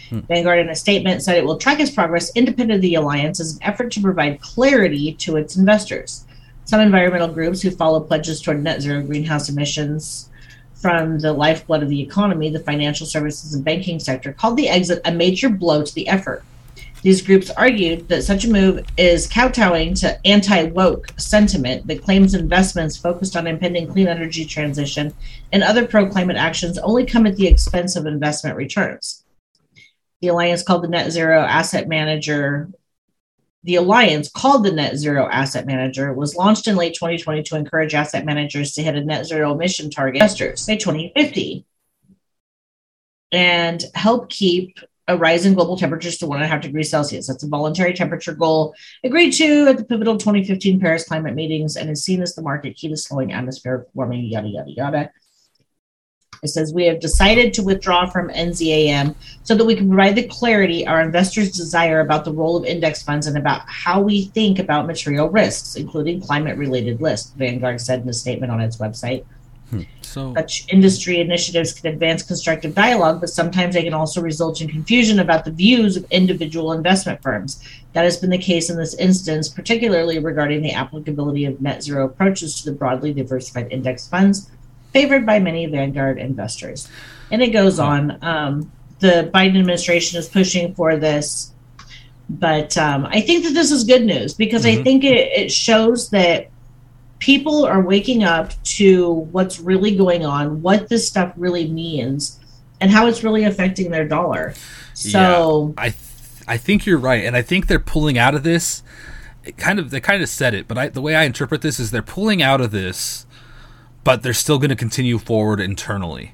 Hmm. 0.10 0.20
Vanguard, 0.22 0.60
in 0.60 0.70
a 0.70 0.76
statement, 0.76 1.22
said 1.22 1.38
it 1.38 1.46
will 1.46 1.58
track 1.58 1.80
its 1.80 1.92
progress 1.92 2.32
independent 2.36 2.78
of 2.78 2.82
the 2.82 2.96
alliance 2.96 3.40
as 3.40 3.56
an 3.56 3.64
effort 3.64 3.92
to 3.92 4.02
provide 4.02 4.42
clarity 4.42 5.14
to 5.14 5.38
its 5.38 5.56
investors. 5.56 6.26
Some 6.66 6.82
environmental 6.82 7.28
groups 7.28 7.62
who 7.62 7.72
follow 7.72 8.00
pledges 8.00 8.42
toward 8.42 8.64
net 8.64 8.82
zero 8.82 9.02
greenhouse 9.02 9.50
emissions 9.50 10.30
from 10.74 11.20
the 11.20 11.34
lifeblood 11.34 11.84
of 11.84 11.90
the 11.90 12.02
economy, 12.02 12.50
the 12.50 12.60
financial 12.60 13.06
services 13.06 13.54
and 13.54 13.66
banking 13.66 14.00
sector, 14.00 14.34
called 14.34 14.58
the 14.58 14.70
exit 14.70 15.02
a 15.06 15.12
major 15.12 15.50
blow 15.50 15.84
to 15.84 15.94
the 15.94 16.08
effort. 16.08 16.44
These 17.02 17.22
groups 17.22 17.50
argued 17.52 18.10
that 18.10 18.24
such 18.24 18.44
a 18.44 18.50
move 18.50 18.86
is 18.98 19.28
kowtowing 19.28 19.94
to 19.96 20.20
anti 20.28 20.64
woke 20.64 21.08
sentiment 21.18 21.88
that 21.88 22.04
claims 22.04 22.34
investments 22.34 22.98
focused 22.98 23.38
on 23.38 23.48
impending 23.48 23.88
clean 23.88 24.08
energy 24.08 24.46
transition 24.46 25.14
and 25.54 25.64
other 25.64 25.88
pro 25.88 26.08
climate 26.08 26.36
actions 26.36 26.78
only 26.80 27.06
come 27.06 27.26
at 27.26 27.38
the 27.38 27.48
expense 27.48 27.96
of 27.96 28.06
investment 28.06 28.58
returns. 28.58 29.24
The 30.22 30.28
alliance 30.28 30.64
called 30.64 30.84
the 30.84 30.88
Net 30.88 31.12
Zero 31.12 31.42
Asset 31.42 31.88
Manager. 31.88 32.70
The 33.64 33.76
alliance 33.76 34.30
called 34.30 34.66
the 34.66 34.72
Net 34.72 34.98
Zero 34.98 35.28
Asset 35.30 35.66
Manager 35.66 36.14
was 36.14 36.36
launched 36.36 36.68
in 36.68 36.76
late 36.76 36.94
2020 36.96 37.44
to 37.44 37.56
encourage 37.56 37.94
asset 37.94 38.26
managers 38.26 38.74
to 38.74 38.84
hit 38.84 38.96
a 38.96 39.04
net 39.04 39.26
zero 39.26 39.54
emission 39.54 39.90
target 39.90 40.22
investors 40.22 40.66
by 40.66 40.76
2050 40.76 41.66
and 43.32 43.84
help 43.96 44.30
keep 44.30 44.80
a 45.10 45.18
rise 45.18 45.46
in 45.46 45.56
global 45.56 45.76
temperatures 45.76 46.18
to 46.20 46.28
one 46.28 46.38
and 46.38 46.46
a 46.46 46.48
half 46.48 46.62
degrees 46.62 46.90
Celsius. 46.90 47.28
That's 47.28 47.44
a 47.44 47.48
voluntary 47.48 47.94
temperature 47.94 48.34
goal 48.34 48.76
agreed 49.04 49.32
to 49.32 49.68
at 49.68 49.78
the 49.78 49.84
pivotal 49.84 50.18
2015 50.18 50.80
Paris 50.80 51.08
climate 51.08 51.34
meetings 51.34 51.78
and 51.78 51.90
is 51.90 52.04
seen 52.04 52.22
as 52.22 52.36
the 52.36 52.44
market 52.44 52.76
key 52.76 52.90
to 52.90 52.98
slowing 52.98 53.34
atmospheric 53.34 53.88
warming, 53.96 54.26
yada, 54.26 54.48
yada, 54.48 54.72
yada. 54.72 55.12
It 56.42 56.50
says 56.50 56.74
we 56.74 56.86
have 56.86 57.00
decided 57.00 57.54
to 57.54 57.64
withdraw 57.64 58.06
from 58.06 58.30
NZAM 58.30 59.16
so 59.44 59.56
that 59.56 59.66
we 59.66 59.76
can 59.76 59.88
provide 59.88 60.16
the 60.16 60.28
clarity 60.28 60.88
our 60.88 61.02
investors 61.02 61.52
desire 61.52 62.00
about 62.00 62.24
the 62.24 62.34
role 62.34 62.56
of 62.56 62.66
index 62.66 63.04
funds 63.04 63.28
and 63.28 63.38
about 63.38 63.62
how 63.68 64.00
we 64.00 64.26
think 64.26 64.60
about 64.60 64.88
material 64.88 65.30
risks, 65.30 65.76
including 65.76 66.22
climate 66.22 66.58
related 66.58 67.02
risks, 67.02 67.32
Vanguard 67.38 67.82
said 67.82 68.02
in 68.02 68.10
a 68.10 68.14
statement 68.14 68.52
on 68.52 68.62
its 68.62 68.78
website. 68.78 69.26
Hmm. 69.70 69.82
So, 70.02 70.34
Such 70.34 70.66
industry 70.74 71.20
initiatives 71.20 71.74
can 71.74 71.94
advance 71.94 72.24
constructive 72.24 72.74
dialogue, 72.74 73.20
but 73.20 73.30
sometimes 73.30 73.76
they 73.76 73.84
can 73.84 73.94
also 73.94 74.22
result 74.22 74.62
in 74.62 74.68
confusion 74.68 75.20
about 75.20 75.46
the 75.46 75.52
views 75.52 75.96
of 75.96 76.10
individual 76.10 76.72
investment 76.72 77.22
firms. 77.22 77.64
That 77.94 78.06
has 78.06 78.18
been 78.18 78.32
the 78.32 78.40
case 78.40 78.72
in 78.72 78.78
this 78.78 78.96
instance, 78.96 79.50
particularly 79.50 80.18
regarding 80.18 80.64
the 80.64 80.72
applicability 80.72 81.46
of 81.46 81.62
net 81.62 81.84
zero 81.84 82.06
approaches 82.06 82.60
to 82.62 82.72
the 82.72 82.76
broadly 82.76 83.14
diversified 83.14 83.72
index 83.72 84.08
funds 84.08 84.50
favored 84.92 85.26
by 85.26 85.40
many 85.40 85.66
Vanguard 85.66 86.18
investors. 86.18 86.88
And 87.32 87.42
it 87.42 87.50
goes 87.50 87.80
on. 87.80 88.18
Um, 88.24 88.72
the 89.00 89.30
Biden 89.34 89.60
administration 89.60 90.20
is 90.20 90.28
pushing 90.28 90.76
for 90.76 90.98
this, 90.98 91.54
but 92.30 92.78
um, 92.78 93.06
I 93.06 93.22
think 93.22 93.44
that 93.46 93.54
this 93.54 93.72
is 93.72 93.84
good 93.84 94.04
news 94.04 94.34
because 94.34 94.66
mm-hmm. 94.66 94.82
I 94.82 94.84
think 94.84 95.04
it, 95.04 95.32
it 95.38 95.52
shows 95.52 96.10
that 96.10 96.50
people 97.20 97.66
are 97.66 97.82
waking 97.82 98.24
up 98.24 98.52
to 98.64 99.12
what's 99.32 99.60
really 99.60 99.96
going 99.96 100.26
on, 100.26 100.62
what 100.62 100.90
this 100.90 101.08
stuff 101.08 101.34
really 101.38 101.70
means, 101.70 102.40
and 102.82 102.92
how 102.92 103.08
it's 103.08 103.24
really 103.24 103.44
affecting 103.44 103.92
their 103.92 104.08
dollar. 104.08 104.54
So 104.94 105.74
yeah, 105.78 105.84
I 105.84 105.90
th- 105.90 106.04
I 106.48 106.58
think 106.58 106.86
you're 106.86 106.98
right, 106.98 107.24
and 107.26 107.36
I 107.36 107.42
think 107.42 107.68
they're 107.68 107.80
pulling 107.80 108.18
out 108.18 108.36
of 108.36 108.44
this. 108.44 108.84
It 109.44 109.58
kind 109.58 109.80
of 109.80 109.92
they 109.92 110.00
kind 110.00 110.22
of 110.22 110.30
said 110.30 110.54
it, 110.54 110.68
but 110.68 110.78
I, 110.78 110.90
the 110.90 111.02
way 111.02 111.16
I 111.16 111.24
interpret 111.24 111.62
this 111.62 111.80
is 111.80 111.92
they're 111.92 112.02
pulling 112.02 112.42
out 112.42 112.60
of 112.60 112.72
this, 112.72 113.26
but 114.10 114.24
they're 114.24 114.34
still 114.34 114.58
going 114.58 114.70
to 114.70 114.76
continue 114.76 115.18
forward 115.18 115.60
internally 115.60 116.34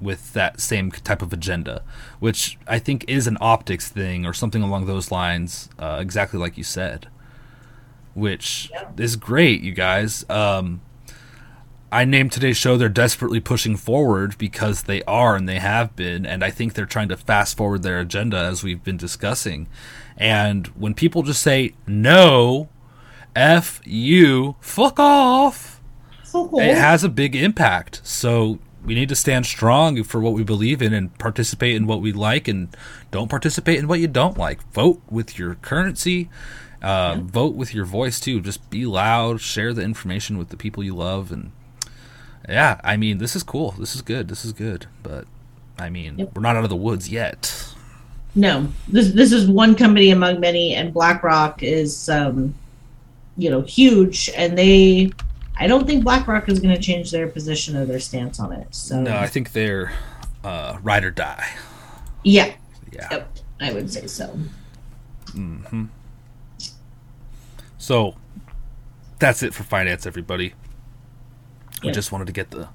with 0.00 0.32
that 0.34 0.60
same 0.60 0.90
type 0.90 1.22
of 1.22 1.32
agenda, 1.32 1.82
which 2.20 2.58
I 2.66 2.78
think 2.78 3.04
is 3.08 3.26
an 3.26 3.36
optics 3.40 3.88
thing 3.88 4.24
or 4.24 4.32
something 4.32 4.62
along 4.62 4.86
those 4.86 5.10
lines, 5.10 5.68
uh, 5.78 5.98
exactly 6.00 6.38
like 6.38 6.56
you 6.56 6.64
said 6.64 7.08
which 8.16 8.70
yeah. 8.72 8.88
is 8.96 9.14
great, 9.14 9.60
you 9.60 9.72
guys. 9.72 10.24
Um, 10.30 10.80
I 11.92 12.06
named 12.06 12.32
today's 12.32 12.56
show 12.56 12.78
They're 12.78 12.88
Desperately 12.88 13.40
Pushing 13.40 13.76
Forward 13.76 14.38
because 14.38 14.84
they 14.84 15.02
are 15.02 15.36
and 15.36 15.46
they 15.46 15.58
have 15.58 15.94
been, 15.94 16.24
and 16.24 16.42
I 16.42 16.50
think 16.50 16.72
they're 16.72 16.86
trying 16.86 17.10
to 17.10 17.16
fast 17.16 17.58
forward 17.58 17.82
their 17.82 18.00
agenda 18.00 18.38
as 18.38 18.64
we've 18.64 18.82
been 18.82 18.96
discussing. 18.96 19.68
And 20.16 20.68
when 20.68 20.94
people 20.94 21.22
just 21.22 21.42
say, 21.42 21.74
no, 21.86 22.70
F 23.36 23.82
you, 23.84 24.56
fuck 24.60 24.98
off, 24.98 25.75
it 26.54 26.76
has 26.76 27.04
a 27.04 27.08
big 27.08 27.34
impact. 27.36 28.00
So 28.04 28.58
we 28.84 28.94
need 28.94 29.08
to 29.08 29.16
stand 29.16 29.46
strong 29.46 30.02
for 30.04 30.20
what 30.20 30.34
we 30.34 30.44
believe 30.44 30.80
in 30.80 30.92
and 30.92 31.16
participate 31.18 31.76
in 31.76 31.86
what 31.86 32.00
we 32.00 32.12
like 32.12 32.48
and 32.48 32.68
don't 33.10 33.28
participate 33.28 33.78
in 33.78 33.88
what 33.88 34.00
you 34.00 34.06
don't 34.08 34.38
like. 34.38 34.62
Vote 34.72 35.00
with 35.10 35.38
your 35.38 35.56
currency 35.56 36.28
uh, 36.82 37.16
yeah. 37.16 37.22
Vote 37.24 37.54
with 37.54 37.74
your 37.74 37.84
voice 37.84 38.20
too. 38.20 38.40
Just 38.40 38.68
be 38.70 38.86
loud. 38.86 39.40
Share 39.40 39.72
the 39.72 39.82
information 39.82 40.38
with 40.38 40.50
the 40.50 40.56
people 40.56 40.84
you 40.84 40.94
love, 40.94 41.32
and 41.32 41.52
yeah, 42.48 42.80
I 42.84 42.96
mean, 42.96 43.18
this 43.18 43.34
is 43.34 43.42
cool. 43.42 43.72
This 43.72 43.94
is 43.94 44.02
good. 44.02 44.28
This 44.28 44.44
is 44.44 44.52
good. 44.52 44.86
But 45.02 45.24
I 45.78 45.88
mean, 45.88 46.18
yep. 46.18 46.34
we're 46.34 46.42
not 46.42 46.56
out 46.56 46.64
of 46.64 46.70
the 46.70 46.76
woods 46.76 47.08
yet. 47.08 47.74
No, 48.34 48.68
this 48.88 49.12
this 49.12 49.32
is 49.32 49.48
one 49.48 49.74
company 49.74 50.10
among 50.10 50.40
many, 50.40 50.74
and 50.74 50.92
BlackRock 50.92 51.62
is, 51.62 52.08
um, 52.08 52.54
you 53.36 53.50
know, 53.50 53.62
huge, 53.62 54.30
and 54.36 54.56
they. 54.56 55.10
I 55.58 55.66
don't 55.66 55.86
think 55.86 56.04
BlackRock 56.04 56.48
is 56.48 56.60
going 56.60 56.74
to 56.74 56.80
change 56.80 57.10
their 57.10 57.28
position 57.28 57.76
or 57.76 57.86
their 57.86 58.00
stance 58.00 58.38
on 58.38 58.52
it. 58.52 58.74
So 58.74 59.00
no, 59.00 59.16
I 59.16 59.26
think 59.26 59.52
they're 59.52 59.92
uh, 60.44 60.78
ride 60.82 61.04
or 61.04 61.10
die. 61.10 61.48
Yeah. 62.22 62.52
Yeah. 62.92 63.08
Yep, 63.10 63.38
I 63.60 63.72
would 63.72 63.90
say 63.90 64.06
so. 64.06 64.38
Hmm. 65.32 65.86
So 67.78 68.14
that's 69.18 69.42
it 69.42 69.54
for 69.54 69.62
finance, 69.62 70.06
everybody. 70.06 70.54
We 71.82 71.92
just 71.92 72.10
wanted 72.10 72.26
to 72.26 72.32
get 72.32 72.50
the 72.50 72.68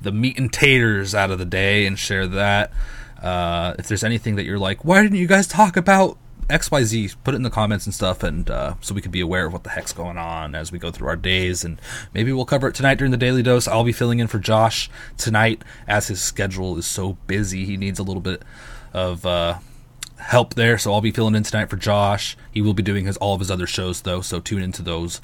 the 0.00 0.12
meat 0.12 0.38
and 0.38 0.52
taters 0.52 1.14
out 1.14 1.30
of 1.30 1.38
the 1.38 1.44
day 1.44 1.86
and 1.86 1.98
share 1.98 2.26
that. 2.26 2.72
Uh, 3.22 3.74
if 3.78 3.88
there's 3.88 4.04
anything 4.04 4.36
that 4.36 4.44
you're 4.44 4.58
like, 4.58 4.84
why 4.84 5.02
didn't 5.02 5.18
you 5.18 5.26
guys 5.26 5.46
talk 5.46 5.76
about 5.76 6.18
XYZ, 6.48 7.16
put 7.24 7.34
it 7.34 7.36
in 7.36 7.42
the 7.42 7.50
comments 7.50 7.86
and 7.86 7.94
stuff, 7.94 8.22
and 8.22 8.48
uh, 8.50 8.74
so 8.80 8.94
we 8.94 9.00
can 9.00 9.10
be 9.10 9.20
aware 9.20 9.46
of 9.46 9.52
what 9.52 9.64
the 9.64 9.70
heck's 9.70 9.92
going 9.92 10.18
on 10.18 10.54
as 10.54 10.70
we 10.70 10.78
go 10.78 10.90
through 10.90 11.08
our 11.08 11.16
days. 11.16 11.64
And 11.64 11.80
maybe 12.12 12.32
we'll 12.32 12.44
cover 12.44 12.68
it 12.68 12.74
tonight 12.74 12.98
during 12.98 13.10
the 13.10 13.16
daily 13.16 13.42
dose. 13.42 13.66
I'll 13.66 13.84
be 13.84 13.92
filling 13.92 14.18
in 14.18 14.26
for 14.26 14.38
Josh 14.38 14.90
tonight 15.16 15.62
as 15.86 16.08
his 16.08 16.20
schedule 16.20 16.76
is 16.76 16.86
so 16.86 17.14
busy. 17.26 17.64
He 17.64 17.76
needs 17.76 17.98
a 17.98 18.02
little 18.02 18.20
bit 18.20 18.42
of 18.92 19.24
uh, 19.24 19.58
help 20.18 20.54
there. 20.54 20.78
So 20.78 20.92
I'll 20.92 21.00
be 21.00 21.10
filling 21.10 21.34
in 21.34 21.42
tonight 21.42 21.70
for 21.70 21.76
Josh. 21.76 22.36
He 22.50 22.60
will 22.60 22.74
be 22.74 22.82
doing 22.82 23.06
his 23.06 23.16
all 23.16 23.34
of 23.34 23.40
his 23.40 23.50
other 23.50 23.66
shows 23.66 24.02
though, 24.02 24.20
so 24.20 24.40
tune 24.40 24.62
into 24.62 24.82
those, 24.82 25.20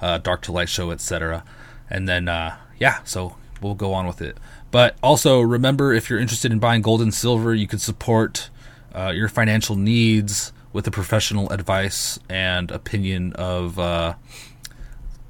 uh, 0.00 0.18
Dark 0.18 0.42
to 0.42 0.52
Light 0.52 0.68
show, 0.68 0.90
etc. 0.90 1.44
And 1.88 2.08
then 2.08 2.28
uh, 2.28 2.56
yeah, 2.78 3.00
so 3.04 3.36
we'll 3.60 3.74
go 3.74 3.92
on 3.92 4.06
with 4.06 4.20
it. 4.20 4.36
But 4.70 4.96
also 5.02 5.40
remember, 5.40 5.92
if 5.92 6.10
you're 6.10 6.18
interested 6.18 6.52
in 6.52 6.58
buying 6.58 6.82
gold 6.82 7.00
and 7.00 7.14
silver, 7.14 7.54
you 7.54 7.66
can 7.66 7.78
support 7.78 8.50
uh, 8.94 9.12
your 9.14 9.28
financial 9.28 9.76
needs 9.76 10.52
with 10.76 10.84
the 10.84 10.90
professional 10.90 11.50
advice 11.50 12.18
and 12.28 12.70
opinion 12.70 13.32
of 13.32 13.78
uh, 13.78 14.14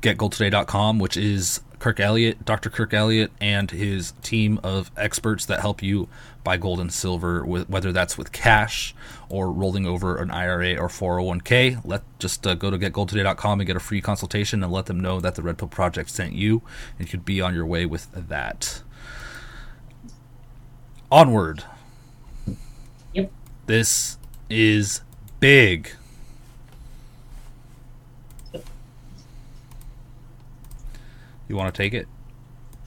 GetGoldToday.com, 0.02 0.98
which 0.98 1.16
is 1.16 1.60
Kirk 1.78 2.00
Elliott, 2.00 2.44
Dr. 2.44 2.68
Kirk 2.68 2.92
Elliott, 2.92 3.30
and 3.40 3.70
his 3.70 4.10
team 4.22 4.58
of 4.64 4.90
experts 4.96 5.46
that 5.46 5.60
help 5.60 5.84
you 5.84 6.08
buy 6.42 6.56
gold 6.56 6.80
and 6.80 6.92
silver, 6.92 7.46
with, 7.46 7.70
whether 7.70 7.92
that's 7.92 8.18
with 8.18 8.32
cash 8.32 8.92
or 9.28 9.52
rolling 9.52 9.86
over 9.86 10.16
an 10.16 10.32
IRA 10.32 10.74
or 10.74 10.88
401k. 10.88 11.80
Let 11.84 12.02
just 12.18 12.44
uh, 12.44 12.56
go 12.56 12.68
to 12.72 12.76
getgoldtoday.com 12.76 13.60
and 13.60 13.66
get 13.68 13.76
a 13.76 13.80
free 13.80 14.00
consultation 14.00 14.64
and 14.64 14.72
let 14.72 14.86
them 14.86 14.98
know 14.98 15.20
that 15.20 15.36
the 15.36 15.42
Red 15.42 15.58
Pill 15.58 15.68
Project 15.68 16.10
sent 16.10 16.32
you, 16.32 16.62
and 16.98 17.06
you 17.06 17.10
could 17.12 17.24
be 17.24 17.40
on 17.40 17.54
your 17.54 17.66
way 17.66 17.86
with 17.86 18.08
that. 18.12 18.82
Onward. 21.08 21.62
Yep. 23.14 23.30
This 23.66 24.18
is 24.50 25.02
big. 25.40 25.90
You 31.48 31.54
want 31.56 31.72
to 31.72 31.82
take 31.82 31.94
it? 31.94 32.08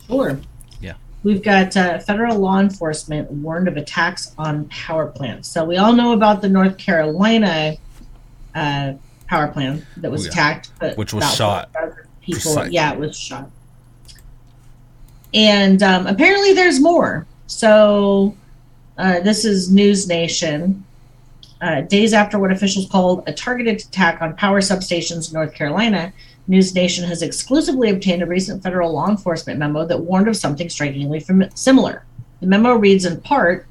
Sure. 0.08 0.39
Yeah. 0.82 0.96
We've 1.24 1.41
got 1.41 1.75
uh, 1.77 2.00
federal 2.00 2.38
law 2.38 2.60
enforcement 2.60 3.32
warned 3.32 3.68
of 3.68 3.77
attacks 3.77 4.34
on 4.38 4.65
power 4.65 5.08
plants. 5.08 5.48
So 5.48 5.63
we 5.63 5.77
all 5.77 5.94
know 5.94 6.13
about 6.13 6.41
the 6.41 6.50
North 6.50 6.77
Carolina 6.77 7.77
uh, 8.56 8.94
power 9.27 9.48
plant 9.48 9.86
that 9.98 10.12
was 10.12 10.22
oh, 10.22 10.25
yeah. 10.25 10.32
attacked, 10.32 10.98
which 10.98 11.13
was 11.13 11.36
shot. 11.36 11.70
people. 12.22 12.68
Yeah, 12.68 12.94
it 12.94 13.00
was 13.00 13.18
shot. 13.18 13.50
And 15.34 15.84
um, 15.84 16.08
apparently, 16.08 16.53
there's 16.53 16.82
more. 16.82 17.27
So, 17.48 18.36
uh, 18.98 19.20
this 19.20 19.46
is 19.46 19.72
News 19.72 20.08
Nation. 20.08 20.84
Uh, 21.61 21.81
days 21.81 22.13
after 22.13 22.39
what 22.39 22.51
officials 22.51 22.87
called 22.89 23.21
a 23.27 23.33
targeted 23.33 23.81
attack 23.81 24.21
on 24.21 24.35
power 24.35 24.61
substations 24.61 25.27
in 25.27 25.33
North 25.33 25.53
Carolina, 25.53 26.13
News 26.47 26.73
Nation 26.73 27.03
has 27.05 27.21
exclusively 27.21 27.89
obtained 27.89 28.23
a 28.23 28.25
recent 28.25 28.63
federal 28.63 28.93
law 28.93 29.09
enforcement 29.09 29.59
memo 29.59 29.85
that 29.85 29.99
warned 29.99 30.29
of 30.29 30.37
something 30.37 30.69
strikingly 30.69 31.23
similar. 31.53 32.05
The 32.39 32.47
memo 32.47 32.73
reads 32.73 33.05
in 33.05 33.19
part 33.21 33.67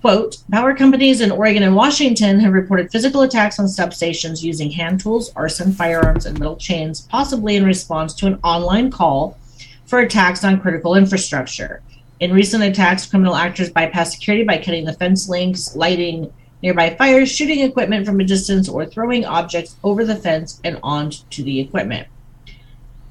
Quote, 0.00 0.38
power 0.50 0.74
companies 0.74 1.20
in 1.20 1.30
Oregon 1.30 1.62
and 1.62 1.76
Washington 1.76 2.40
have 2.40 2.54
reported 2.54 2.90
physical 2.90 3.20
attacks 3.20 3.58
on 3.58 3.66
substations 3.66 4.42
using 4.42 4.70
hand 4.70 5.00
tools, 5.00 5.30
arson, 5.36 5.72
firearms, 5.72 6.24
and 6.24 6.38
metal 6.38 6.56
chains, 6.56 7.02
possibly 7.02 7.56
in 7.56 7.66
response 7.66 8.14
to 8.14 8.26
an 8.26 8.38
online 8.42 8.90
call 8.90 9.36
for 9.84 9.98
attacks 9.98 10.42
on 10.42 10.58
critical 10.58 10.94
infrastructure. 10.94 11.82
In 12.20 12.32
recent 12.32 12.62
attacks, 12.62 13.04
criminal 13.04 13.34
actors 13.34 13.68
bypass 13.68 14.12
security 14.12 14.42
by 14.42 14.56
cutting 14.56 14.86
the 14.86 14.94
fence 14.94 15.28
links, 15.28 15.76
lighting 15.76 16.32
nearby 16.62 16.94
fires, 16.94 17.30
shooting 17.30 17.60
equipment 17.60 18.06
from 18.06 18.20
a 18.20 18.24
distance, 18.24 18.68
or 18.68 18.86
throwing 18.86 19.24
objects 19.24 19.76
over 19.82 20.04
the 20.04 20.16
fence 20.16 20.60
and 20.64 20.78
onto 20.82 21.42
the 21.42 21.60
equipment. 21.60 22.06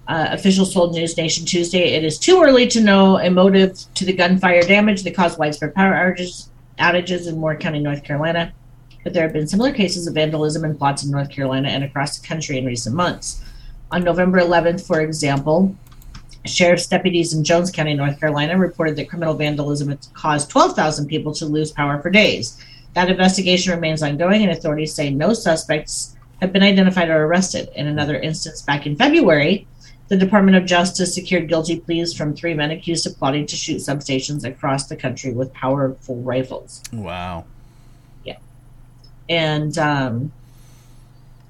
Uh, 0.08 0.30
officials 0.32 0.74
told 0.74 0.94
News 0.94 1.16
Nation 1.18 1.46
Tuesday 1.46 1.94
it 1.94 2.04
is 2.04 2.18
too 2.18 2.42
early 2.42 2.68
to 2.68 2.82
know 2.82 3.20
a 3.20 3.30
motive 3.30 3.78
to 3.94 4.06
the 4.06 4.14
gunfire 4.14 4.64
damage 4.64 5.04
that 5.04 5.16
caused 5.16 5.38
widespread 5.38 5.76
power 5.76 5.94
outages, 5.94 6.50
outages 6.80 7.28
in 7.28 7.38
Moore 7.38 7.56
County, 7.56 7.80
North 7.80 8.04
Carolina. 8.04 8.52
But 9.04 9.14
there 9.14 9.24
have 9.24 9.34
been 9.34 9.48
similar 9.48 9.72
cases 9.72 10.08
of 10.08 10.16
vandalism 10.16 10.66
and 10.66 10.78
plots 10.78 11.04
in 11.04 11.12
North 11.12 11.30
Carolina 11.30 11.70
and 11.70 11.84
across 11.84 12.18
the 12.18 12.28
country 12.28 12.58
in 12.58 12.66
recent 12.66 12.96
months. 12.96 13.44
On 13.92 14.04
November 14.04 14.40
11th, 14.40 14.86
for 14.86 15.02
example, 15.02 15.76
sheriff's 16.46 16.88
deputies 16.88 17.34
in 17.34 17.44
Jones 17.44 17.72
County, 17.72 17.94
North 17.94 18.20
Carolina, 18.20 18.58
reported 18.58 18.96
that 18.96 19.10
criminal 19.10 19.36
vandalism 19.36 19.90
had 19.90 20.06
caused 20.14 20.50
12,000 20.50 21.08
people 21.08 21.34
to 21.34 21.46
lose 21.46 21.72
power 21.72 22.02
for 22.02 22.10
days. 22.10 22.60
That 22.96 23.10
investigation 23.10 23.74
remains 23.74 24.04
ongoing, 24.04 24.44
and 24.44 24.52
authorities 24.52 24.94
say 24.94 25.10
no 25.10 25.34
suspects 25.34 26.16
have 26.42 26.54
been 26.54 26.64
identified 26.64 27.10
or 27.10 27.26
arrested. 27.26 27.70
In 27.76 27.88
another 27.88 28.16
instance, 28.16 28.62
back 28.62 28.86
in 28.86 28.96
February, 28.96 29.68
the 30.08 30.18
Department 30.18 30.58
of 30.58 30.66
Justice 30.66 31.14
secured 31.14 31.48
guilty 31.48 31.80
pleas 31.80 32.16
from 32.16 32.36
three 32.36 32.56
men 32.56 32.72
accused 32.72 33.06
of 33.06 33.18
plotting 33.18 33.46
to 33.46 33.56
shoot 33.56 33.78
substations 33.78 34.44
across 34.44 34.88
the 34.88 34.96
country 34.96 35.32
with 35.32 35.54
powerful 35.54 36.18
rifles. 36.18 36.82
Wow. 36.92 37.46
Yeah. 38.24 38.38
And 39.30 39.78
um, 39.78 40.32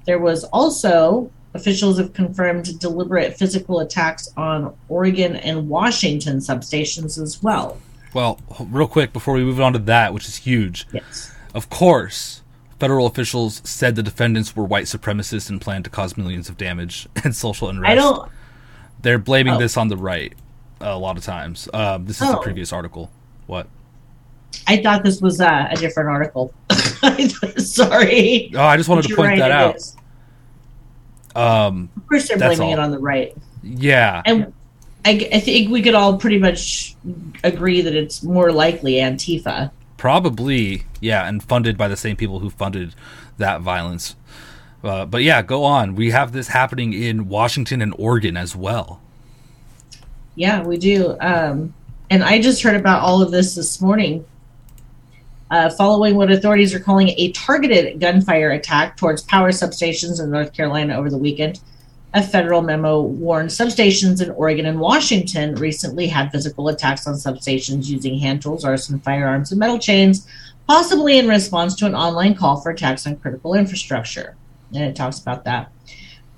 there 0.04 0.18
was 0.18 0.44
also 0.44 1.30
officials 1.54 1.98
have 1.98 2.12
confirmed 2.12 2.78
deliberate 2.78 3.36
physical 3.36 3.80
attacks 3.80 4.28
on 4.36 4.76
Oregon 4.88 5.36
and 5.36 5.68
Washington 5.68 6.38
substations 6.38 7.20
as 7.20 7.42
well. 7.42 7.80
Well, 8.14 8.40
real 8.58 8.88
quick 8.88 9.12
before 9.12 9.34
we 9.34 9.44
move 9.44 9.60
on 9.60 9.72
to 9.74 9.78
that, 9.80 10.12
which 10.12 10.26
is 10.26 10.36
huge. 10.36 10.86
Yes. 10.92 11.32
Of 11.54 11.70
course, 11.70 12.42
federal 12.78 13.06
officials 13.06 13.60
said 13.64 13.94
the 13.96 14.02
defendants 14.02 14.56
were 14.56 14.64
white 14.64 14.84
supremacists 14.86 15.48
and 15.48 15.60
planned 15.60 15.84
to 15.84 15.90
cause 15.90 16.16
millions 16.16 16.48
of 16.48 16.56
damage 16.56 17.08
and 17.24 17.34
social 17.34 17.68
unrest. 17.68 17.90
I 17.90 17.94
don't. 17.94 18.28
They're 19.02 19.18
blaming 19.18 19.54
Oh. 19.54 19.58
this 19.58 19.76
on 19.76 19.88
the 19.88 19.96
right 19.96 20.32
a 20.80 20.96
lot 20.98 21.16
of 21.16 21.24
times. 21.24 21.68
Um, 21.72 22.04
this 22.06 22.20
is 22.20 22.28
the 22.28 22.38
Oh. 22.38 22.42
previous 22.42 22.72
article. 22.72 23.10
What? 23.46 23.66
I 24.66 24.82
thought 24.82 25.04
this 25.04 25.20
was 25.20 25.40
uh, 25.40 25.68
a 25.70 25.76
different 25.76 26.08
article. 26.08 26.52
Sorry. 27.58 28.50
Oh, 28.54 28.60
I 28.60 28.76
just 28.76 28.88
wanted 28.88 29.06
to 29.08 29.14
point 29.16 29.28
right, 29.30 29.38
that 29.38 29.50
out. 29.52 29.76
is. 29.76 29.96
Um, 31.36 31.88
Of 31.96 32.06
course, 32.08 32.28
they're 32.28 32.36
blaming 32.38 32.70
it 32.70 32.78
on 32.80 32.90
the 32.90 32.98
right, 32.98 33.32
yeah, 33.62 34.20
and 34.26 34.52
I, 35.04 35.28
I 35.32 35.40
think 35.40 35.70
we 35.70 35.82
could 35.82 35.94
all 35.94 36.18
pretty 36.18 36.38
much 36.38 36.94
agree 37.42 37.80
that 37.80 37.94
it's 37.94 38.22
more 38.22 38.52
likely 38.52 38.94
Antifa. 38.94 39.70
probably. 39.96 40.84
Yeah, 41.00 41.26
and 41.26 41.42
funded 41.42 41.78
by 41.78 41.88
the 41.88 41.96
same 41.96 42.16
people 42.16 42.40
who 42.40 42.50
funded 42.50 42.94
that 43.38 43.60
violence. 43.62 44.16
Uh, 44.82 45.04
but 45.06 45.22
yeah, 45.22 45.42
go 45.42 45.64
on. 45.64 45.94
We 45.94 46.10
have 46.10 46.32
this 46.32 46.48
happening 46.48 46.92
in 46.92 47.28
Washington 47.28 47.82
and 47.82 47.94
Oregon 47.98 48.36
as 48.36 48.56
well. 48.56 49.00
Yeah, 50.34 50.62
we 50.62 50.78
do. 50.78 51.16
Um, 51.20 51.74
and 52.08 52.24
I 52.24 52.40
just 52.40 52.62
heard 52.62 52.76
about 52.76 53.02
all 53.02 53.22
of 53.22 53.30
this 53.30 53.54
this 53.54 53.80
morning. 53.80 54.24
Uh, 55.50 55.68
following 55.68 56.14
what 56.14 56.30
authorities 56.30 56.72
are 56.74 56.80
calling 56.80 57.08
a 57.16 57.32
targeted 57.32 57.98
gunfire 57.98 58.50
attack 58.52 58.96
towards 58.96 59.22
power 59.22 59.50
substations 59.50 60.22
in 60.22 60.30
North 60.30 60.52
Carolina 60.52 60.94
over 60.94 61.10
the 61.10 61.18
weekend, 61.18 61.60
a 62.12 62.22
federal 62.22 62.60
memo 62.60 63.00
warned 63.00 63.50
substations 63.50 64.22
in 64.22 64.30
Oregon 64.30 64.66
and 64.66 64.80
Washington 64.80 65.54
recently 65.54 66.08
had 66.08 66.32
physical 66.32 66.68
attacks 66.68 67.06
on 67.06 67.14
substations 67.14 67.86
using 67.86 68.18
hand 68.18 68.42
tools, 68.42 68.64
arson, 68.64 68.98
firearms, 69.00 69.52
and 69.52 69.60
metal 69.60 69.78
chains, 69.78 70.26
possibly 70.66 71.18
in 71.18 71.28
response 71.28 71.76
to 71.76 71.86
an 71.86 71.94
online 71.94 72.34
call 72.34 72.60
for 72.60 72.70
attacks 72.70 73.06
on 73.06 73.16
critical 73.16 73.54
infrastructure. 73.54 74.36
And 74.74 74.82
it 74.82 74.96
talks 74.96 75.20
about 75.20 75.44
that. 75.44 75.70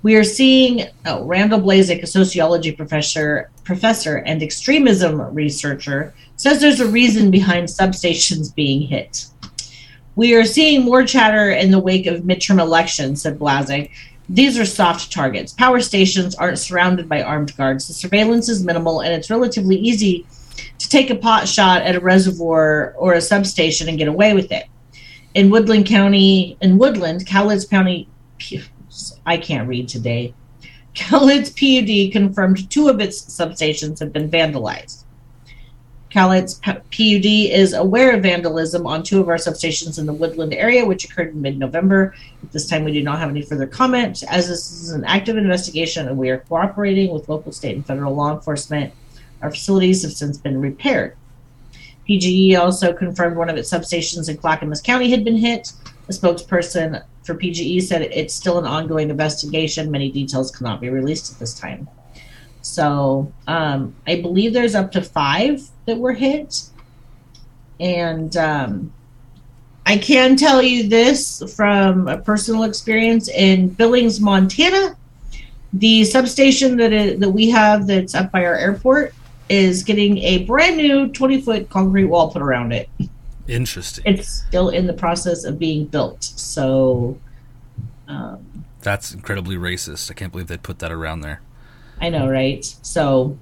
We 0.03 0.15
are 0.15 0.23
seeing 0.23 0.87
oh, 1.05 1.23
Randall 1.25 1.61
Blazak, 1.61 2.03
a 2.03 2.07
sociology 2.07 2.73
professor, 2.73 3.49
professor 3.63 4.17
and 4.17 4.43
extremism 4.43 5.21
researcher, 5.33 6.13
says 6.35 6.59
there's 6.59 6.81
a 6.81 6.87
reason 6.87 7.31
behind 7.31 7.67
substations 7.69 8.53
being 8.53 8.81
hit. 8.81 9.27
We 10.15 10.35
are 10.35 10.45
seeing 10.45 10.83
more 10.83 11.05
chatter 11.05 11.49
in 11.51 11.71
the 11.71 11.79
wake 11.79 12.05
of 12.05 12.21
midterm 12.21 12.59
elections, 12.59 13.23
said 13.23 13.39
Blazak. 13.39 13.89
These 14.29 14.57
are 14.57 14.65
soft 14.65 15.11
targets. 15.11 15.53
Power 15.53 15.81
stations 15.81 16.35
aren't 16.35 16.59
surrounded 16.59 17.09
by 17.09 17.21
armed 17.21 17.55
guards. 17.57 17.87
The 17.87 17.93
surveillance 17.93 18.47
is 18.47 18.63
minimal, 18.63 19.01
and 19.01 19.13
it's 19.13 19.29
relatively 19.29 19.75
easy 19.75 20.25
to 20.77 20.89
take 20.89 21.09
a 21.09 21.15
pot 21.15 21.47
shot 21.47 21.81
at 21.81 21.95
a 21.95 21.99
reservoir 21.99 22.93
or 22.97 23.13
a 23.13 23.21
substation 23.21 23.89
and 23.89 23.97
get 23.97 24.07
away 24.07 24.33
with 24.33 24.51
it. 24.51 24.65
In 25.33 25.49
Woodland 25.49 25.85
County, 25.87 26.57
in 26.61 26.77
Woodland, 26.77 27.25
Cowlitz 27.25 27.69
County, 27.69 28.07
I 29.25 29.37
can't 29.37 29.67
read 29.67 29.89
today. 29.89 30.33
Cowlitz 30.95 31.49
PUD 31.49 32.13
confirmed 32.13 32.69
two 32.69 32.87
of 32.87 33.01
its 33.01 33.21
substations 33.25 33.99
have 33.99 34.13
been 34.13 34.29
vandalized. 34.29 35.02
Cowlitz 36.13 36.61
PUD 36.61 37.25
is 37.25 37.73
aware 37.73 38.15
of 38.15 38.21
vandalism 38.21 38.85
on 38.85 39.01
two 39.01 39.19
of 39.19 39.29
our 39.29 39.37
substations 39.37 39.97
in 39.97 40.05
the 40.05 40.13
Woodland 40.13 40.53
area, 40.53 40.85
which 40.85 41.05
occurred 41.05 41.33
in 41.33 41.41
mid 41.41 41.57
November. 41.57 42.13
At 42.43 42.51
this 42.51 42.67
time, 42.67 42.83
we 42.83 42.93
do 42.93 43.01
not 43.01 43.17
have 43.17 43.31
any 43.31 43.41
further 43.41 43.65
comment, 43.65 44.23
as 44.29 44.47
this 44.47 44.71
is 44.71 44.91
an 44.91 45.03
active 45.05 45.37
investigation 45.37 46.07
and 46.07 46.15
we 46.15 46.29
are 46.29 46.37
cooperating 46.37 47.11
with 47.11 47.27
local, 47.29 47.51
state, 47.51 47.75
and 47.75 47.83
federal 47.83 48.13
law 48.13 48.31
enforcement. 48.31 48.93
Our 49.41 49.49
facilities 49.49 50.03
have 50.03 50.13
since 50.13 50.37
been 50.37 50.61
repaired. 50.61 51.17
PGE 52.07 52.59
also 52.59 52.93
confirmed 52.93 53.35
one 53.35 53.49
of 53.49 53.57
its 53.57 53.71
substations 53.71 54.29
in 54.29 54.37
Clackamas 54.37 54.81
County 54.81 55.09
had 55.09 55.25
been 55.25 55.37
hit. 55.37 55.73
A 56.09 56.11
spokesperson 56.11 57.03
for 57.23 57.33
PGE 57.33 57.81
said 57.81 58.03
it's 58.03 58.35
still 58.35 58.59
an 58.59 58.65
ongoing 58.65 59.09
investigation. 59.09 59.89
Many 59.89 60.11
details 60.11 60.51
cannot 60.51 60.79
be 60.79 60.89
released 60.89 61.31
at 61.31 61.39
this 61.39 61.57
time. 61.57 61.87
So 62.63 63.31
um, 63.45 63.93
I 64.07 64.21
believe 64.21 64.53
there's 64.53 64.73
up 64.73 64.91
to 64.93 65.01
five 65.01 65.61
that 65.85 65.97
were 65.97 66.13
hit. 66.13 66.63
And 67.79 68.35
um, 68.37 68.93
I 69.85 69.97
can 69.97 70.37
tell 70.37 70.61
you 70.61 70.87
this 70.87 71.43
from 71.55 72.07
a 72.07 72.17
personal 72.17 72.63
experience 72.63 73.27
in 73.27 73.69
Billings, 73.69 74.19
Montana. 74.21 74.95
The 75.73 76.05
substation 76.05 76.77
that 76.77 76.93
it, 76.93 77.19
that 77.19 77.29
we 77.29 77.49
have 77.49 77.85
that's 77.85 78.15
up 78.15 78.31
by 78.31 78.45
our 78.45 78.55
airport 78.55 79.13
is 79.49 79.83
getting 79.83 80.19
a 80.19 80.45
brand 80.45 80.77
new 80.77 81.09
20 81.09 81.41
foot 81.41 81.69
concrete 81.69 82.05
wall 82.05 82.31
put 82.31 82.41
around 82.41 82.71
it. 82.71 82.89
Interesting. 83.47 84.05
It's 84.07 84.29
still 84.47 84.69
in 84.69 84.87
the 84.87 84.93
process 84.93 85.43
of 85.43 85.59
being 85.59 85.85
built. 85.85 86.23
So 86.23 87.19
um, 88.07 88.65
That's 88.81 89.13
incredibly 89.13 89.57
racist. 89.57 90.09
I 90.09 90.13
can't 90.13 90.31
believe 90.31 90.47
they 90.47 90.57
put 90.57 90.79
that 90.79 90.93
around 90.93 91.21
there. 91.21 91.41
I 92.03 92.09
know, 92.09 92.29
right? 92.29 92.65
So 92.81 93.37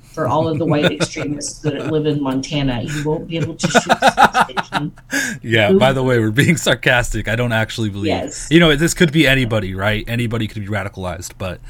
for 0.00 0.26
all 0.26 0.48
of 0.48 0.58
the 0.58 0.64
white 0.64 0.90
extremists 1.00 1.58
that 1.58 1.92
live 1.92 2.06
in 2.06 2.22
Montana, 2.22 2.82
you 2.82 3.04
won't 3.04 3.28
be 3.28 3.36
able 3.36 3.54
to 3.56 3.68
shoot. 3.68 4.92
Yeah. 5.42 5.72
Ooh. 5.72 5.78
By 5.78 5.92
the 5.92 6.02
way, 6.02 6.18
we're 6.18 6.30
being 6.30 6.56
sarcastic. 6.56 7.28
I 7.28 7.36
don't 7.36 7.52
actually 7.52 7.90
believe. 7.90 8.06
Yes. 8.06 8.48
You 8.50 8.58
know, 8.58 8.74
this 8.74 8.94
could 8.94 9.12
be 9.12 9.26
anybody, 9.26 9.74
right? 9.74 10.04
Anybody 10.08 10.48
could 10.48 10.62
be 10.62 10.68
radicalized, 10.68 11.32
but 11.36 11.60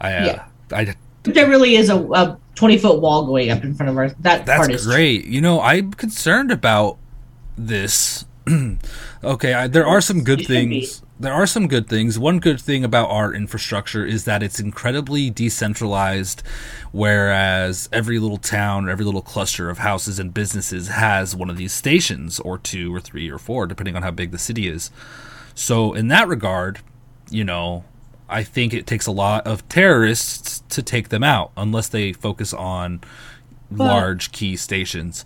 I, 0.00 0.12
uh, 0.12 0.26
Yeah. 0.26 0.44
I 0.72 0.94
But 1.22 1.32
there 1.34 1.48
really 1.48 1.76
is 1.76 1.88
a, 1.88 1.96
a 1.96 2.38
20 2.54 2.76
foot 2.78 3.00
wall 3.00 3.24
going 3.24 3.50
up 3.50 3.64
in 3.64 3.74
front 3.74 3.88
of 3.88 3.96
our. 3.96 4.10
That 4.20 4.44
That's 4.44 4.58
part 4.58 4.70
is 4.72 4.82
true. 4.84 4.92
great. 4.92 5.24
You 5.24 5.40
know, 5.40 5.60
I'm 5.62 5.92
concerned 5.92 6.50
about 6.50 6.98
this. 7.56 8.26
okay, 9.24 9.54
I, 9.54 9.66
there 9.66 9.86
are 9.86 10.02
some 10.02 10.22
good 10.22 10.46
things. 10.46 11.02
There 11.20 11.32
are 11.32 11.48
some 11.48 11.66
good 11.66 11.88
things. 11.88 12.16
One 12.16 12.38
good 12.38 12.60
thing 12.60 12.84
about 12.84 13.10
our 13.10 13.34
infrastructure 13.34 14.06
is 14.06 14.24
that 14.24 14.40
it's 14.40 14.60
incredibly 14.60 15.30
decentralized, 15.30 16.44
whereas 16.92 17.88
every 17.92 18.20
little 18.20 18.36
town 18.36 18.86
or 18.86 18.90
every 18.90 19.04
little 19.04 19.22
cluster 19.22 19.68
of 19.68 19.78
houses 19.78 20.20
and 20.20 20.32
businesses 20.32 20.86
has 20.88 21.34
one 21.34 21.50
of 21.50 21.56
these 21.56 21.72
stations, 21.72 22.38
or 22.38 22.56
two, 22.56 22.94
or 22.94 23.00
three, 23.00 23.28
or 23.28 23.38
four, 23.38 23.66
depending 23.66 23.96
on 23.96 24.02
how 24.04 24.12
big 24.12 24.30
the 24.30 24.38
city 24.38 24.68
is. 24.68 24.92
So, 25.56 25.92
in 25.92 26.06
that 26.06 26.28
regard, 26.28 26.78
you 27.30 27.42
know, 27.42 27.84
I 28.28 28.44
think 28.44 28.72
it 28.72 28.86
takes 28.86 29.06
a 29.06 29.12
lot 29.12 29.44
of 29.44 29.68
terrorists 29.68 30.62
to 30.68 30.82
take 30.84 31.08
them 31.08 31.24
out, 31.24 31.50
unless 31.56 31.88
they 31.88 32.12
focus 32.12 32.54
on 32.54 33.00
Well- 33.72 33.88
large 33.88 34.30
key 34.30 34.54
stations. 34.56 35.24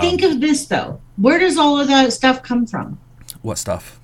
Think 0.00 0.22
of 0.22 0.40
this 0.40 0.64
though. 0.64 1.00
Where 1.16 1.38
does 1.38 1.58
all 1.58 1.78
of 1.78 1.88
that 1.88 2.10
stuff 2.14 2.42
come 2.42 2.64
from? 2.64 2.98
What 3.42 3.58
stuff? 3.58 4.00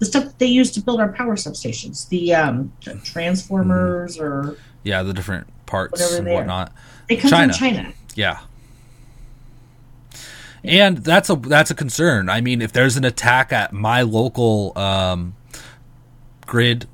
The 0.00 0.06
stuff 0.06 0.24
that 0.24 0.38
they 0.38 0.46
use 0.46 0.70
to 0.72 0.80
build 0.80 0.98
our 1.00 1.12
power 1.12 1.36
substations, 1.36 2.08
the 2.08 2.34
um, 2.34 2.72
transformers, 3.04 4.18
or 4.18 4.56
Yeah, 4.82 5.02
the 5.04 5.12
different 5.14 5.46
parts 5.66 6.00
and 6.14 6.26
whatnot. 6.26 6.72
they 7.08 7.16
come 7.16 7.30
China. 7.30 7.52
from 7.52 7.58
China. 7.58 7.92
Yeah. 8.16 8.40
And 10.62 10.98
that's 10.98 11.30
a 11.30 11.36
that's 11.36 11.70
a 11.70 11.74
concern. 11.74 12.28
I 12.28 12.40
mean, 12.42 12.60
if 12.60 12.72
there's 12.72 12.96
an 12.96 13.04
attack 13.04 13.52
at 13.52 13.72
my 13.72 14.02
local 14.02 14.72
um, 14.76 15.34
grid, 16.46 16.86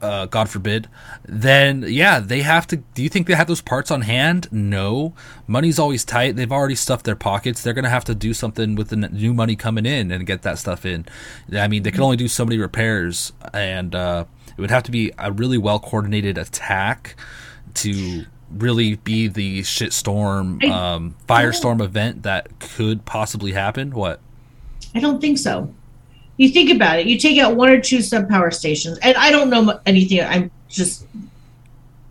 uh, 0.00 0.26
God 0.26 0.48
forbid, 0.48 0.88
then 1.24 1.84
yeah, 1.86 2.20
they 2.20 2.42
have 2.42 2.66
to. 2.68 2.76
Do 2.76 3.02
you 3.02 3.08
think 3.08 3.26
they 3.26 3.34
have 3.34 3.46
those 3.46 3.60
parts 3.60 3.90
on 3.90 4.02
hand? 4.02 4.48
No, 4.50 5.14
money's 5.46 5.78
always 5.78 6.04
tight. 6.04 6.36
They've 6.36 6.50
already 6.50 6.74
stuffed 6.74 7.04
their 7.04 7.16
pockets. 7.16 7.62
They're 7.62 7.74
gonna 7.74 7.90
have 7.90 8.04
to 8.06 8.14
do 8.14 8.32
something 8.34 8.74
with 8.74 8.88
the 8.88 8.96
new 8.96 9.34
money 9.34 9.56
coming 9.56 9.86
in 9.86 10.10
and 10.10 10.26
get 10.26 10.42
that 10.42 10.58
stuff 10.58 10.86
in. 10.86 11.06
I 11.52 11.68
mean, 11.68 11.82
they 11.82 11.90
can 11.90 12.02
only 12.02 12.16
do 12.16 12.28
so 12.28 12.44
many 12.44 12.58
repairs, 12.58 13.32
and 13.52 13.94
uh, 13.94 14.24
it 14.56 14.60
would 14.60 14.70
have 14.70 14.84
to 14.84 14.90
be 14.90 15.12
a 15.18 15.32
really 15.32 15.58
well 15.58 15.78
coordinated 15.78 16.38
attack 16.38 17.16
to 17.74 18.24
really 18.50 18.96
be 18.96 19.28
the 19.28 19.60
shitstorm, 19.60 20.64
um, 20.68 21.14
firestorm 21.28 21.80
event 21.80 22.24
that 22.24 22.58
could 22.58 23.04
possibly 23.04 23.52
happen. 23.52 23.92
What? 23.92 24.20
I 24.94 25.00
don't 25.00 25.20
think 25.20 25.38
so. 25.38 25.72
You 26.40 26.48
think 26.48 26.70
about 26.70 26.98
it. 26.98 27.06
You 27.06 27.18
take 27.18 27.38
out 27.38 27.54
one 27.54 27.68
or 27.68 27.78
two 27.78 28.00
sub 28.00 28.26
power 28.26 28.50
stations, 28.50 28.96
and 29.02 29.14
I 29.18 29.30
don't 29.30 29.50
know 29.50 29.78
anything. 29.84 30.22
I'm 30.22 30.50
just 30.70 31.04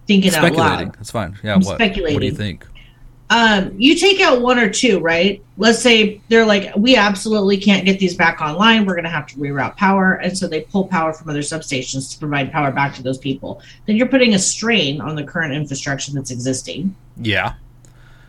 thinking 0.05 0.29
out 0.35 0.45
Speculating. 0.45 0.87
loud. 0.89 0.95
That's 0.97 1.09
fine. 1.09 1.35
Yeah. 1.43 1.55
I'm 1.55 1.61
what? 1.61 1.79
What 1.79 1.95
do 1.95 2.25
you 2.25 2.31
think? 2.31 2.67
Um, 3.31 3.73
you 3.75 3.95
take 3.95 4.21
out 4.21 4.43
one 4.43 4.59
or 4.59 4.69
two, 4.69 4.99
right? 4.99 5.43
Let's 5.57 5.79
say 5.79 6.21
they're 6.29 6.45
like, 6.45 6.75
we 6.75 6.95
absolutely 6.95 7.57
can't 7.57 7.85
get 7.85 7.97
these 7.97 8.15
back 8.15 8.39
online. 8.39 8.85
We're 8.85 8.93
going 8.93 9.03
to 9.05 9.09
have 9.09 9.25
to 9.29 9.35
reroute 9.37 9.75
power, 9.77 10.13
and 10.13 10.37
so 10.37 10.47
they 10.47 10.61
pull 10.61 10.85
power 10.85 11.11
from 11.11 11.27
other 11.31 11.41
substations 11.41 12.13
to 12.13 12.19
provide 12.19 12.51
power 12.51 12.71
back 12.71 12.93
to 12.97 13.01
those 13.01 13.17
people. 13.17 13.63
Then 13.87 13.95
you're 13.95 14.09
putting 14.09 14.35
a 14.35 14.39
strain 14.39 15.01
on 15.01 15.15
the 15.15 15.23
current 15.23 15.55
infrastructure 15.55 16.11
that's 16.11 16.29
existing. 16.29 16.95
Yeah. 17.17 17.53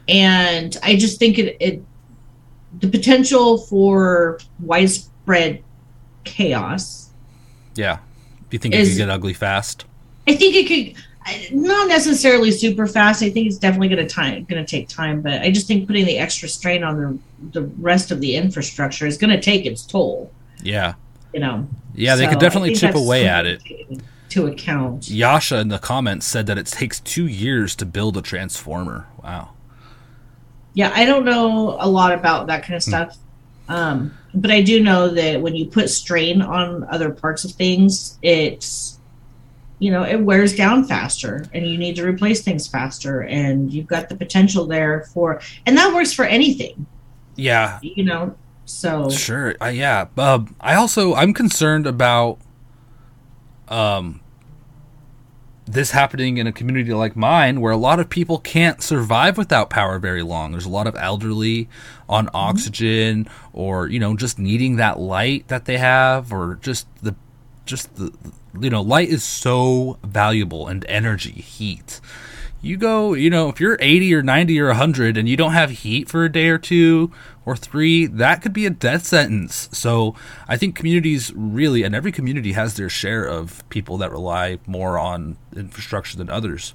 and 0.09 0.79
I 0.83 0.97
just 0.97 1.19
think 1.19 1.39
it, 1.39 1.59
it 1.61 1.85
the 2.79 2.89
potential 2.89 3.59
for 3.59 4.39
widespread 4.61 5.63
chaos. 6.25 7.11
Yeah. 7.75 7.97
Do 8.49 8.55
you 8.55 8.59
think 8.59 8.75
it 8.75 8.87
could 8.89 8.97
get 8.97 9.11
ugly 9.11 9.33
fast? 9.35 9.85
I 10.27 10.35
think 10.37 10.55
it 10.57 10.67
could 10.95 11.03
not 11.53 11.89
necessarily 11.89 12.51
super 12.51 12.87
fast. 12.87 13.23
I 13.23 13.31
think 13.31 13.47
it's 13.47 13.59
definitely 13.59 13.89
going 13.89 14.07
to 14.07 14.13
time 14.13 14.45
going 14.45 14.65
to 14.65 14.69
take 14.69 14.89
time, 14.89 15.21
but 15.23 15.43
I 15.43 15.51
just 15.51 15.67
think 15.67 15.87
putting 15.87 16.07
the 16.07 16.19
extra 16.19 16.49
strain 16.49 16.83
on 16.83 16.97
the 17.01 17.61
the 17.61 17.67
rest 17.79 18.11
of 18.11 18.21
the 18.21 18.35
infrastructure 18.37 19.07
is 19.07 19.17
going 19.19 19.31
to 19.31 19.41
take 19.41 19.67
its 19.67 19.85
toll. 19.85 20.31
Yeah. 20.63 20.95
You 21.33 21.41
know. 21.41 21.69
Yeah, 21.95 22.17
they 22.17 22.25
So 22.25 22.31
could 22.31 22.39
definitely 22.41 22.75
chip 22.75 22.95
away 22.95 23.27
at 23.27 23.47
it. 23.47 23.63
to 24.31 24.47
account. 24.47 25.09
Yasha 25.11 25.59
in 25.59 25.69
the 25.69 25.79
comments 25.79 26.27
said 26.27 26.47
that 26.47 26.59
it 26.59 26.67
takes 26.67 27.01
two 27.01 27.27
years 27.27 27.75
to 27.77 27.87
build 27.87 28.17
a 28.17 28.23
transformer. 28.23 29.07
Wow. 29.23 29.51
Yeah, 30.75 30.93
I 30.95 31.05
don't 31.05 31.25
know 31.25 31.77
a 31.81 31.89
lot 31.89 32.13
about 32.13 32.47
that 32.47 32.63
kind 32.63 32.77
of 32.77 32.83
stuff. 32.83 33.17
Um, 33.69 34.17
but 34.35 34.51
I 34.51 34.63
do 34.63 34.83
know 34.83 35.09
that 35.09 35.41
when 35.41 35.55
you 35.57 35.67
put 35.67 35.91
strain 35.91 36.43
on 36.43 36.85
other 36.91 37.11
parts 37.11 37.45
of 37.45 37.53
things, 37.53 38.19
it's 38.23 38.99
you 39.79 39.91
know, 39.91 40.05
it 40.05 40.21
wears 40.21 40.55
down 40.55 40.85
faster 40.85 41.47
and 41.55 41.67
you 41.67 41.79
need 41.79 41.97
to 41.97 42.07
replace 42.07 42.43
things 42.43 42.69
faster 42.69 43.23
and 43.23 43.73
you've 43.73 43.87
got 43.87 44.11
the 44.11 44.15
potential 44.15 44.67
there 44.67 45.05
for 45.15 45.41
and 45.65 45.77
that 45.77 45.95
works 45.95 46.13
for 46.13 46.27
anything, 46.27 46.87
Yeah, 47.37 47.79
you 47.83 48.05
know. 48.05 48.37
So 48.67 49.11
Sure. 49.11 49.57
Uh, 49.61 49.67
yeah. 49.67 50.07
Uh, 50.17 50.45
I 50.61 50.75
also 50.75 51.15
I'm 51.15 51.33
concerned 51.33 51.87
about 51.87 52.39
um 53.69 54.21
this 55.73 55.93
happening 55.93 56.39
in 56.39 56.47
a 56.47 56.53
community 56.53 56.93
like 56.93 57.17
mine 57.17 57.61
where 57.61 57.73
a 57.73 57.77
lot 57.77 58.01
of 58.01 58.09
people 58.09 58.39
can't 58.39 58.83
survive 58.83 59.39
without 59.39 59.71
power 59.71 59.99
very 59.99 60.23
long. 60.23 60.53
There's 60.53 60.67
a 60.67 60.71
lot 60.71 60.87
of 60.87 60.97
elderly 60.97 61.69
on 62.09 62.27
mm-hmm. 62.27 62.37
oxygen 62.37 63.29
or 63.53 63.87
you 63.89 63.99
know 63.99 64.17
just 64.17 64.39
needing 64.39 64.77
that 64.77 64.99
light 64.99 65.49
that 65.49 65.65
they 65.65 65.79
have 65.79 66.33
or 66.33 66.59
just 66.63 66.87
the 67.03 67.15
just 67.67 67.95
the 67.97 68.13
you 68.61 68.71
know 68.71 68.83
light 68.83 69.09
is 69.09 69.23
so 69.23 69.99
valuable 70.03 70.67
and 70.67 70.85
energy 70.89 71.33
heat 71.33 72.01
you 72.63 72.77
go, 72.77 73.15
you 73.15 73.31
know, 73.31 73.49
if 73.49 73.59
you're 73.59 73.79
80 73.81 74.15
or 74.15 74.23
90 74.23 74.61
or 74.61 74.67
100 74.67 75.17
and 75.17 75.29
you 75.29 75.37
don't 75.37 75.53
have 75.53 75.71
heat 75.71 76.09
for 76.09 76.25
a 76.25 76.33
day 76.33 76.49
or 76.49 76.59
two 76.59 77.11
or 77.51 77.57
three, 77.57 78.07
that 78.07 78.43
could 78.43 78.53
be 78.53 78.67
a 78.67 78.71
death 78.71 79.05
sentence. 79.05 79.69
So 79.73 80.15
I 80.49 80.57
think 80.57 80.77
communities 80.77 81.33
really, 81.35 81.83
and 81.83 81.95
every 81.95 82.13
community 82.13 82.53
has 82.53 82.75
their 82.75 82.89
share 82.89 83.25
of 83.25 83.69
people 83.69 83.99
that 83.99 84.13
rely 84.13 84.59
more 84.67 84.99
on 84.99 85.37
infrastructure 85.57 86.17
than 86.17 86.31
others. 86.31 86.75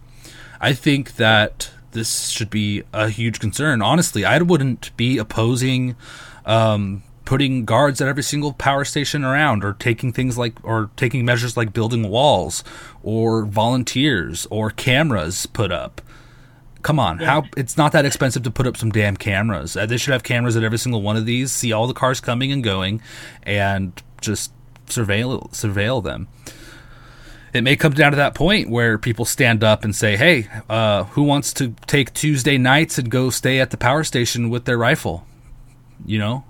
I 0.59 0.73
think 0.73 1.15
that 1.15 1.71
this 1.91 2.27
should 2.27 2.49
be 2.49 2.83
a 2.93 3.09
huge 3.09 3.39
concern. 3.39 3.81
Honestly, 3.81 4.25
I 4.25 4.37
wouldn't 4.39 4.95
be 4.97 5.17
opposing 5.17 5.95
um, 6.45 7.03
putting 7.25 7.65
guards 7.65 7.99
at 8.01 8.07
every 8.07 8.23
single 8.23 8.53
power 8.53 8.85
station 8.85 9.23
around, 9.23 9.63
or 9.63 9.73
taking 9.73 10.13
things 10.13 10.37
like, 10.37 10.53
or 10.63 10.91
taking 10.95 11.25
measures 11.25 11.57
like 11.57 11.73
building 11.73 12.07
walls, 12.09 12.63
or 13.03 13.45
volunteers, 13.45 14.45
or 14.51 14.69
cameras 14.69 15.45
put 15.47 15.71
up. 15.71 16.01
Come 16.85 16.99
on, 16.99 17.17
how 17.17 17.43
it's 17.57 17.77
not 17.77 17.93
that 17.93 18.05
expensive 18.05 18.43
to 18.43 18.51
put 18.51 18.67
up 18.67 18.77
some 18.77 18.91
damn 18.91 19.17
cameras. 19.17 19.75
Uh, 19.75 19.87
they 19.87 19.97
should 19.97 20.13
have 20.13 20.21
cameras 20.21 20.55
at 20.55 20.63
every 20.63 20.77
single 20.77 21.01
one 21.01 21.17
of 21.17 21.25
these, 21.25 21.51
see 21.51 21.71
all 21.71 21.87
the 21.87 21.95
cars 21.95 22.19
coming 22.19 22.51
and 22.51 22.63
going, 22.63 23.01
and 23.41 23.91
just 24.21 24.51
surveil 24.85 25.49
surveil 25.49 26.03
them 26.03 26.27
it 27.55 27.63
may 27.63 27.75
come 27.77 27.93
down 27.93 28.11
to 28.11 28.17
that 28.17 28.35
point 28.35 28.69
where 28.69 28.97
people 28.97 29.23
stand 29.23 29.63
up 29.63 29.85
and 29.85 29.95
say, 29.95 30.17
"Hey, 30.17 30.47
uh, 30.69 31.05
who 31.05 31.23
wants 31.23 31.53
to 31.53 31.73
take 31.87 32.13
Tuesday 32.13 32.57
nights 32.57 32.97
and 32.97 33.09
go 33.09 33.29
stay 33.29 33.61
at 33.61 33.71
the 33.71 33.77
power 33.77 34.03
station 34.03 34.49
with 34.49 34.65
their 34.65 34.77
rifle?" 34.77 35.25
You 36.05 36.19
know, 36.19 36.43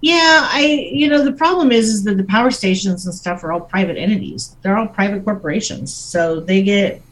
yeah, 0.00 0.48
I 0.50 0.88
you 0.90 1.08
know, 1.08 1.22
the 1.22 1.32
problem 1.32 1.70
is 1.70 1.90
is 1.90 2.04
that 2.04 2.16
the 2.16 2.24
power 2.24 2.50
stations 2.50 3.04
and 3.04 3.14
stuff 3.14 3.44
are 3.44 3.52
all 3.52 3.60
private 3.60 3.98
entities. 3.98 4.56
They're 4.62 4.76
all 4.76 4.88
private 4.88 5.24
corporations. 5.24 5.92
So 5.92 6.40
they 6.40 6.62
get 6.62 7.02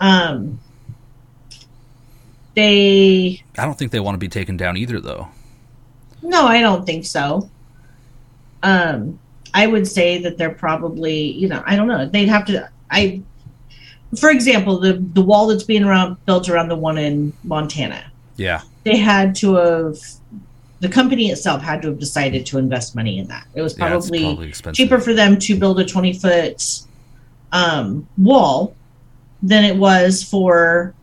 um 0.00 0.58
they 2.56 3.42
I 3.56 3.64
don't 3.64 3.78
think 3.78 3.92
they 3.92 4.00
want 4.00 4.14
to 4.14 4.18
be 4.18 4.28
taken 4.28 4.56
down 4.56 4.76
either, 4.76 5.00
though. 5.00 5.28
No, 6.22 6.46
I 6.46 6.60
don't 6.60 6.84
think 6.84 7.04
so. 7.04 7.48
Um, 8.62 9.20
I 9.54 9.66
would 9.66 9.86
say 9.86 10.18
that 10.18 10.38
they're 10.38 10.50
probably, 10.50 11.32
you 11.32 11.48
know, 11.48 11.62
I 11.66 11.76
don't 11.76 11.86
know. 11.86 12.06
They'd 12.06 12.28
have 12.28 12.46
to. 12.46 12.68
I, 12.90 13.22
for 14.18 14.30
example, 14.30 14.80
the 14.80 14.94
the 14.94 15.22
wall 15.22 15.46
that's 15.46 15.64
being 15.64 15.84
around 15.84 16.16
built 16.24 16.48
around 16.48 16.68
the 16.68 16.76
one 16.76 16.98
in 16.98 17.32
Montana. 17.44 18.10
Yeah, 18.36 18.62
They 18.84 18.96
had 18.96 19.34
to 19.36 19.54
have. 19.54 19.98
The 20.80 20.88
company 20.90 21.30
itself 21.30 21.62
had 21.62 21.80
to 21.82 21.88
have 21.88 21.98
decided 21.98 22.44
to 22.46 22.58
invest 22.58 22.94
money 22.94 23.18
in 23.18 23.28
that. 23.28 23.46
It 23.54 23.62
was 23.62 23.78
yeah, 23.78 23.88
probably, 23.88 24.20
probably 24.20 24.52
cheaper 24.72 24.98
for 24.98 25.14
them 25.14 25.38
to 25.38 25.58
build 25.58 25.80
a 25.80 25.84
twenty 25.84 26.12
foot 26.12 26.62
um, 27.52 28.06
wall 28.18 28.74
than 29.42 29.64
it 29.64 29.76
was 29.76 30.22
for 30.22 30.94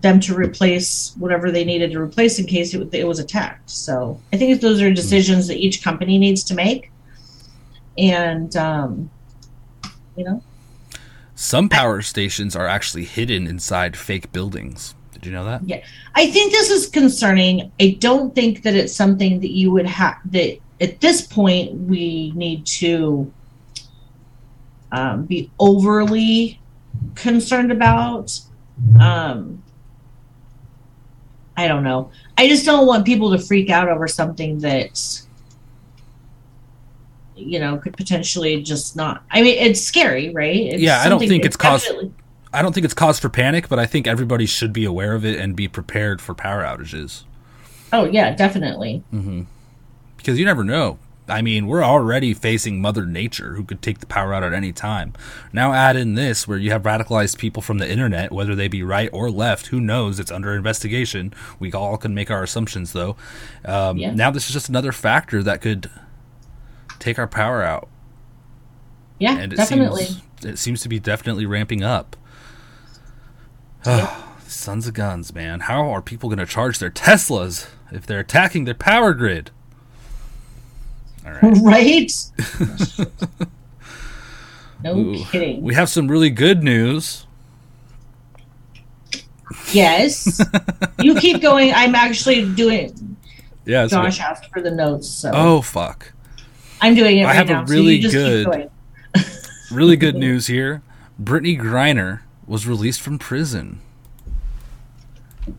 them 0.00 0.20
to 0.20 0.34
replace 0.34 1.14
whatever 1.18 1.50
they 1.50 1.64
needed 1.64 1.92
to 1.92 2.00
replace 2.00 2.38
in 2.38 2.46
case 2.46 2.74
it, 2.74 2.94
it 2.94 3.06
was 3.06 3.18
attacked. 3.18 3.70
So 3.70 4.20
I 4.32 4.36
think 4.36 4.60
those 4.60 4.82
are 4.82 4.92
decisions 4.92 5.46
that 5.48 5.56
each 5.56 5.82
company 5.82 6.18
needs 6.18 6.44
to 6.44 6.54
make. 6.54 6.90
And, 7.96 8.54
um, 8.56 9.10
you 10.16 10.24
know, 10.24 10.42
Some 11.38 11.68
power 11.68 12.00
stations 12.00 12.56
are 12.56 12.66
actually 12.66 13.04
hidden 13.04 13.46
inside 13.46 13.94
fake 13.94 14.32
buildings. 14.32 14.94
Did 15.12 15.26
you 15.26 15.32
know 15.32 15.44
that? 15.44 15.62
Yeah. 15.68 15.84
I 16.14 16.30
think 16.30 16.50
this 16.50 16.70
is 16.70 16.88
concerning. 16.88 17.70
I 17.78 17.98
don't 18.00 18.34
think 18.34 18.62
that 18.62 18.74
it's 18.74 18.94
something 18.94 19.40
that 19.40 19.50
you 19.50 19.70
would 19.70 19.86
have 19.86 20.16
that 20.32 20.58
at 20.80 21.00
this 21.00 21.20
point 21.20 21.74
we 21.74 22.32
need 22.34 22.64
to 22.66 23.30
um, 24.92 25.26
be 25.26 25.50
overly 25.58 26.58
concerned 27.14 27.70
about. 27.70 28.40
Um, 28.98 29.62
I 31.56 31.68
don't 31.68 31.82
know. 31.84 32.10
I 32.36 32.48
just 32.48 32.66
don't 32.66 32.86
want 32.86 33.06
people 33.06 33.30
to 33.32 33.38
freak 33.38 33.70
out 33.70 33.88
over 33.88 34.06
something 34.06 34.58
that 34.60 35.22
you 37.36 37.58
know 37.58 37.76
could 37.78 37.96
potentially 37.96 38.62
just 38.62 38.96
not. 38.96 39.22
I 39.30 39.42
mean, 39.42 39.56
it's 39.58 39.80
scary, 39.80 40.32
right? 40.32 40.56
It's 40.56 40.82
Yeah, 40.82 41.00
I 41.00 41.08
don't 41.08 41.18
think 41.18 41.44
it's 41.44 41.56
definitely- 41.56 42.12
I 42.52 42.62
don't 42.62 42.72
think 42.72 42.84
it's 42.84 42.94
cause 42.94 43.18
for 43.18 43.28
panic, 43.28 43.68
but 43.68 43.78
I 43.78 43.84
think 43.86 44.06
everybody 44.06 44.46
should 44.46 44.72
be 44.72 44.84
aware 44.86 45.14
of 45.14 45.24
it 45.26 45.38
and 45.38 45.54
be 45.54 45.68
prepared 45.68 46.22
for 46.22 46.32
power 46.34 46.62
outages 46.62 47.24
Oh 47.92 48.04
yeah, 48.04 48.34
definitely. 48.34 49.02
Mm-hmm. 49.12 49.42
because 50.16 50.38
you 50.38 50.44
never 50.44 50.64
know. 50.64 50.98
I 51.28 51.42
mean, 51.42 51.66
we're 51.66 51.82
already 51.82 52.34
facing 52.34 52.80
Mother 52.80 53.04
Nature, 53.04 53.54
who 53.54 53.64
could 53.64 53.82
take 53.82 53.98
the 53.98 54.06
power 54.06 54.32
out 54.32 54.44
at 54.44 54.52
any 54.52 54.72
time. 54.72 55.12
Now 55.52 55.72
add 55.72 55.96
in 55.96 56.14
this, 56.14 56.46
where 56.46 56.56
you 56.58 56.70
have 56.70 56.82
radicalized 56.84 57.36
people 57.38 57.62
from 57.62 57.78
the 57.78 57.90
internet, 57.90 58.30
whether 58.30 58.54
they 58.54 58.68
be 58.68 58.82
right 58.84 59.10
or 59.12 59.28
left, 59.30 59.66
who 59.68 59.80
knows? 59.80 60.20
It's 60.20 60.30
under 60.30 60.54
investigation. 60.54 61.34
We 61.58 61.72
all 61.72 61.96
can 61.96 62.14
make 62.14 62.30
our 62.30 62.44
assumptions, 62.44 62.92
though. 62.92 63.16
Um, 63.64 63.96
Yeah. 63.96 64.12
Now 64.14 64.30
this 64.30 64.46
is 64.46 64.52
just 64.52 64.68
another 64.68 64.92
factor 64.92 65.42
that 65.42 65.60
could 65.60 65.90
take 67.00 67.18
our 67.18 67.26
power 67.26 67.62
out, 67.62 67.88
Yeah, 69.18 69.36
and 69.36 69.52
it 69.52 69.56
definitely. 69.56 70.04
seems 70.06 70.22
it 70.44 70.58
seems 70.58 70.80
to 70.82 70.88
be 70.88 71.00
definitely 71.00 71.44
ramping 71.46 71.82
up. 71.82 72.16
Yep. 73.86 74.10
Sons 74.48 74.86
of 74.86 74.94
guns, 74.94 75.34
man! 75.34 75.60
How 75.60 75.90
are 75.90 76.00
people 76.00 76.28
going 76.28 76.38
to 76.38 76.46
charge 76.46 76.78
their 76.78 76.90
Teslas 76.90 77.68
if 77.90 78.06
they're 78.06 78.20
attacking 78.20 78.64
their 78.64 78.74
power 78.74 79.12
grid? 79.12 79.50
All 81.26 81.32
right. 81.32 81.56
right? 81.62 82.12
no 84.84 84.96
Ooh. 84.96 85.24
kidding. 85.26 85.62
We 85.62 85.74
have 85.74 85.88
some 85.88 86.08
really 86.08 86.30
good 86.30 86.62
news. 86.62 87.26
yes. 89.72 90.40
you 91.00 91.14
keep 91.16 91.42
going. 91.42 91.72
I'm 91.74 91.94
actually 91.94 92.52
doing. 92.54 93.16
Yeah. 93.64 93.86
Josh 93.86 94.18
good. 94.18 94.24
asked 94.24 94.46
for 94.52 94.60
the 94.60 94.70
notes, 94.70 95.08
so 95.08 95.30
Oh 95.34 95.60
fuck! 95.60 96.12
I'm 96.80 96.94
doing 96.94 97.18
it 97.18 97.22
I 97.22 97.26
right 97.26 97.36
have 97.36 97.50
a 97.50 97.52
now. 97.54 97.64
so 97.66 97.72
really 97.74 97.98
keep 98.00 98.12
good- 98.12 98.70
Really 99.72 99.96
good 99.96 100.14
news 100.14 100.46
here. 100.46 100.82
Brittney 101.20 101.58
Griner 101.58 102.20
was 102.46 102.68
released 102.68 103.00
from 103.00 103.18
prison. 103.18 103.80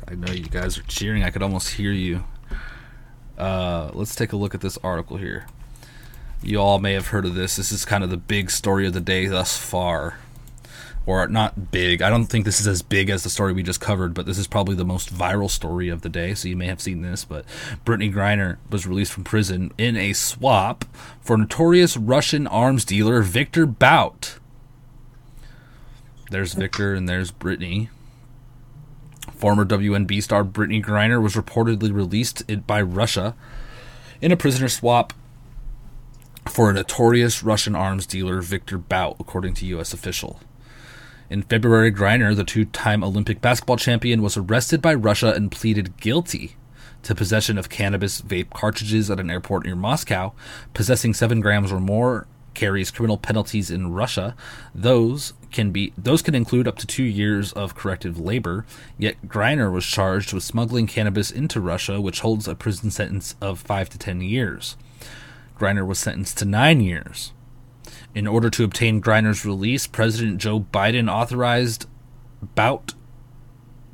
I 0.07 0.15
know 0.15 0.31
you 0.31 0.45
guys 0.45 0.77
are 0.77 0.83
cheering. 0.83 1.23
I 1.23 1.29
could 1.29 1.43
almost 1.43 1.73
hear 1.73 1.91
you. 1.91 2.23
Uh, 3.37 3.91
let's 3.93 4.15
take 4.15 4.31
a 4.31 4.37
look 4.37 4.55
at 4.55 4.61
this 4.61 4.77
article 4.83 5.17
here. 5.17 5.45
You 6.43 6.59
all 6.59 6.79
may 6.79 6.93
have 6.93 7.07
heard 7.07 7.25
of 7.25 7.35
this. 7.35 7.55
This 7.55 7.71
is 7.71 7.85
kind 7.85 8.03
of 8.03 8.09
the 8.09 8.17
big 8.17 8.51
story 8.51 8.87
of 8.87 8.93
the 8.93 9.01
day 9.01 9.27
thus 9.27 9.57
far. 9.57 10.19
Or 11.05 11.25
not 11.27 11.71
big. 11.71 12.01
I 12.01 12.09
don't 12.09 12.25
think 12.25 12.43
this 12.43 12.59
is 12.59 12.67
as 12.67 12.81
big 12.81 13.09
as 13.09 13.23
the 13.23 13.29
story 13.29 13.53
we 13.53 13.63
just 13.63 13.79
covered, 13.79 14.13
but 14.13 14.25
this 14.25 14.37
is 14.37 14.45
probably 14.45 14.75
the 14.75 14.83
most 14.83 15.13
viral 15.13 15.49
story 15.49 15.87
of 15.87 16.01
the 16.01 16.09
day, 16.09 16.33
so 16.33 16.49
you 16.49 16.57
may 16.57 16.67
have 16.67 16.81
seen 16.81 17.01
this. 17.01 17.23
But 17.23 17.45
Brittney 17.85 18.13
Griner 18.13 18.57
was 18.69 18.85
released 18.85 19.13
from 19.13 19.23
prison 19.23 19.71
in 19.77 19.95
a 19.95 20.11
swap 20.11 20.83
for 21.21 21.37
notorious 21.37 21.95
Russian 21.95 22.45
arms 22.45 22.83
dealer 22.83 23.21
Victor 23.21 23.65
Bout. 23.65 24.37
There's 26.29 26.53
Victor 26.53 26.93
and 26.93 27.07
there's 27.07 27.31
Brittney. 27.31 27.87
Former 29.31 29.63
WNB 29.63 30.21
star 30.21 30.43
Brittney 30.43 30.83
Griner 30.83 31.21
was 31.21 31.35
reportedly 31.35 31.93
released 31.93 32.43
by 32.67 32.81
Russia 32.81 33.33
in 34.19 34.33
a 34.33 34.37
prisoner 34.37 34.67
swap 34.67 35.13
for 36.49 36.69
a 36.69 36.73
notorious 36.73 37.43
Russian 37.43 37.75
arms 37.75 38.05
dealer 38.05 38.41
Victor 38.41 38.77
Bout, 38.77 39.17
according 39.19 39.53
to 39.55 39.65
U.S. 39.67 39.93
official. 39.93 40.39
In 41.29 41.41
February, 41.43 41.91
Griner, 41.91 42.35
the 42.35 42.43
two 42.43 42.65
time 42.65 43.03
Olympic 43.03 43.41
basketball 43.41 43.77
champion, 43.77 44.21
was 44.21 44.37
arrested 44.37 44.81
by 44.81 44.93
Russia 44.93 45.33
and 45.33 45.51
pleaded 45.51 45.97
guilty 45.97 46.55
to 47.03 47.13
possession 47.13 47.57
of 47.57 47.69
cannabis 47.69 48.21
vape 48.21 48.49
cartridges 48.51 49.11
at 49.11 49.19
an 49.19 49.29
airport 49.29 49.65
near 49.65 49.75
Moscow. 49.75 50.33
Possessing 50.73 51.13
seven 51.13 51.41
grams 51.41 51.71
or 51.71 51.79
more 51.79 52.27
carries 52.53 52.91
criminal 52.91 53.17
penalties 53.17 53.69
in 53.69 53.93
Russia. 53.93 54.35
Those 54.73 55.33
can 55.51 55.71
be 55.71 55.93
those 55.97 56.21
can 56.21 56.33
include 56.33 56.67
up 56.67 56.77
to 56.79 56.87
two 56.87 57.03
years 57.03 57.53
of 57.53 57.75
corrective 57.75 58.19
labor. 58.19 58.65
Yet 58.97 59.27
Griner 59.27 59.71
was 59.71 59.85
charged 59.85 60.33
with 60.33 60.43
smuggling 60.43 60.87
cannabis 60.87 61.29
into 61.29 61.61
Russia, 61.61 62.01
which 62.01 62.21
holds 62.21 62.47
a 62.47 62.55
prison 62.55 62.89
sentence 62.89 63.35
of 63.41 63.59
five 63.59 63.89
to 63.89 63.97
ten 63.97 64.21
years. 64.21 64.75
Griner 65.57 65.85
was 65.85 65.99
sentenced 65.99 66.37
to 66.37 66.45
nine 66.45 66.81
years. 66.81 67.33
In 68.13 68.27
order 68.27 68.49
to 68.49 68.63
obtain 68.63 69.01
Griner's 69.01 69.45
release, 69.45 69.87
President 69.87 70.39
Joe 70.39 70.61
Biden 70.61 71.11
authorized 71.11 71.87
Bout 72.55 72.93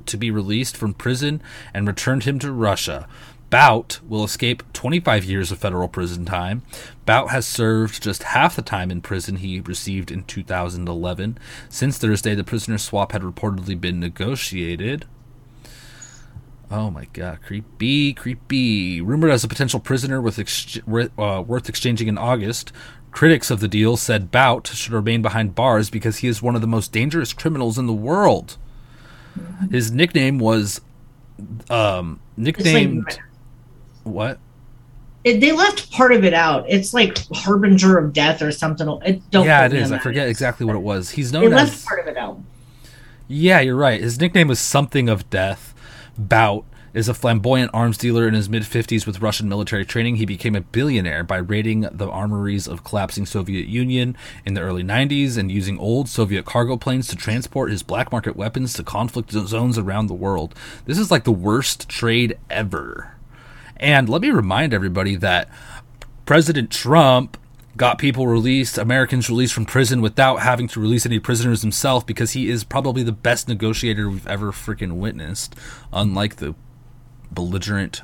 to 0.06 0.17
be 0.17 0.32
released 0.32 0.76
from 0.76 0.93
prison 0.93 1.41
and 1.73 1.88
returned 1.88 2.23
him 2.23 2.39
to 2.39 2.52
Russia. 2.52 3.08
Bout 3.49 3.99
will 4.08 4.23
escape 4.23 4.63
25 4.73 5.26
years 5.26 5.52
of 5.52 5.60
federal 5.60 5.88
prison 5.88 6.26
time. 6.26 6.63
Bout 7.06 7.30
has 7.30 7.45
served 7.45 8.02
just 8.02 8.23
half 8.23 8.56
the 8.56 8.62
time 8.62 8.89
in 8.89 9.02
prison 9.02 9.36
he 9.36 9.60
received 9.60 10.10
in 10.10 10.23
2011. 10.23 11.38
Since 11.69 11.97
Thursday, 11.99 12.34
the 12.34 12.43
prisoner 12.43 12.80
swap 12.80 13.12
had 13.12 13.21
reportedly 13.21 13.80
been 13.80 13.99
negotiated. 13.99 15.06
Oh 16.74 16.90
my 16.90 17.06
god, 17.14 17.44
creepy, 17.44 18.14
creepy. 18.14 19.00
Rumored 19.00 19.30
as 19.30 19.44
a 19.44 19.48
potential 19.48 19.80
prisoner 19.80 20.20
with 20.20 20.40
ex- 20.40 20.80
uh, 20.88 21.44
worth 21.46 21.70
exchanging 21.70 22.08
in 22.08 22.18
August, 22.18 22.72
critics 23.12 23.52
of 23.52 23.60
the 23.60 23.68
deal 23.68 23.96
said 23.96 24.32
Bout 24.32 24.66
should 24.66 24.92
remain 24.92 25.22
behind 25.22 25.54
bars 25.54 25.92
because 25.92 26.18
he 26.18 26.28
is 26.28 26.42
one 26.42 26.56
of 26.56 26.62
the 26.62 26.68
most 26.68 26.92
dangerous 26.92 27.32
criminals 27.32 27.78
in 27.78 27.86
the 27.86 27.94
world. 27.94 28.58
His 29.70 29.92
nickname 29.92 30.40
was 30.40 30.82
um 31.70 32.20
nicknamed 32.38 33.06
like, 33.06 33.20
what? 34.04 34.40
it, 35.24 35.42
they 35.42 35.52
left 35.52 35.92
part 35.92 36.12
of 36.12 36.24
it 36.24 36.34
out. 36.34 36.66
It's 36.68 36.92
like 36.92 37.20
harbinger 37.34 38.00
of 38.00 38.14
death 38.14 38.42
or 38.42 38.52
something. 38.52 38.88
It, 39.06 39.30
don't 39.30 39.46
yeah, 39.46 39.68
it 39.68 39.74
is. 39.74 39.92
I 39.92 40.00
forget 40.00 40.28
exactly 40.28 40.66
what 40.66 40.76
it 40.76 40.82
was. 40.82 41.12
He's 41.12 41.32
They 41.32 41.40
known 41.40 41.52
left 41.52 41.74
as 41.74 41.86
part 41.86 42.00
of 42.00 42.08
it 42.08 42.18
out. 42.18 42.40
Yeah, 43.28 43.60
you're 43.60 43.76
right. 43.76 44.02
His 44.02 44.20
nickname 44.20 44.48
was 44.48 44.60
something 44.60 45.08
of 45.08 45.30
death. 45.30 45.73
Bout 46.17 46.65
is 46.93 47.08
a 47.08 47.13
flamboyant 47.13 47.71
arms 47.73 47.97
dealer 47.97 48.28
in 48.28 48.36
his 48.36 48.47
mid 48.47 48.63
50s 48.63 49.08
with 49.08 49.21
Russian 49.21 49.49
military 49.49 49.84
training. 49.86 50.17
He 50.17 50.26
became 50.26 50.56
a 50.56 50.62
billionaire 50.62 51.23
by 51.23 51.38
raiding 51.38 51.82
the 51.91 52.08
armories 52.08 52.67
of 52.67 52.84
collapsing 52.84 53.26
Soviet 53.26 53.67
Union 53.67 54.15
in 54.45 54.54
the 54.54 54.62
early 54.62 54.84
90s 54.84 55.38
and 55.38 55.52
using 55.52 55.80
old 55.80 56.08
Soviet 56.08 56.45
cargo 56.45 56.78
planes 56.78 57.08
to 57.08 57.15
transport 57.15 57.71
his 57.71 57.82
black 57.82 58.12
market 58.12 58.36
weapons 58.36 58.73
to 58.73 58.84
conflict 58.84 59.32
zones 59.32 59.78
around 59.78 60.08
the 60.08 60.13
world. 60.13 60.54
This 60.86 60.99
is 60.99 61.10
like 61.10 61.23
the 61.23 61.32
worst 61.32 61.89
trade 61.89 62.38
ever. 62.49 63.15
And 63.78 64.08
let 64.08 64.21
me 64.21 64.30
remind 64.30 64.73
everybody 64.73 65.15
that 65.15 65.49
President 66.26 66.69
Trump 66.69 67.38
got 67.76 67.98
people 67.98 68.28
released, 68.28 68.78
Americans 68.78 69.30
released 69.30 69.54
from 69.54 69.66
prison 69.66 70.02
without 70.02 70.38
having 70.38 70.68
to 70.70 70.80
release 70.80 71.06
any 71.06 71.20
prisoners 71.20 71.62
himself 71.62 72.06
because 72.06 72.32
he 72.32 72.50
is 72.50 72.64
probably 72.64 73.04
the 73.04 73.12
best 73.12 73.48
negotiator 73.48 74.10
we've 74.10 74.28
ever 74.28 74.52
freaking 74.52 74.94
witnessed, 74.98 75.56
unlike 75.92 76.36
the 76.38 76.54
belligerent 77.32 78.04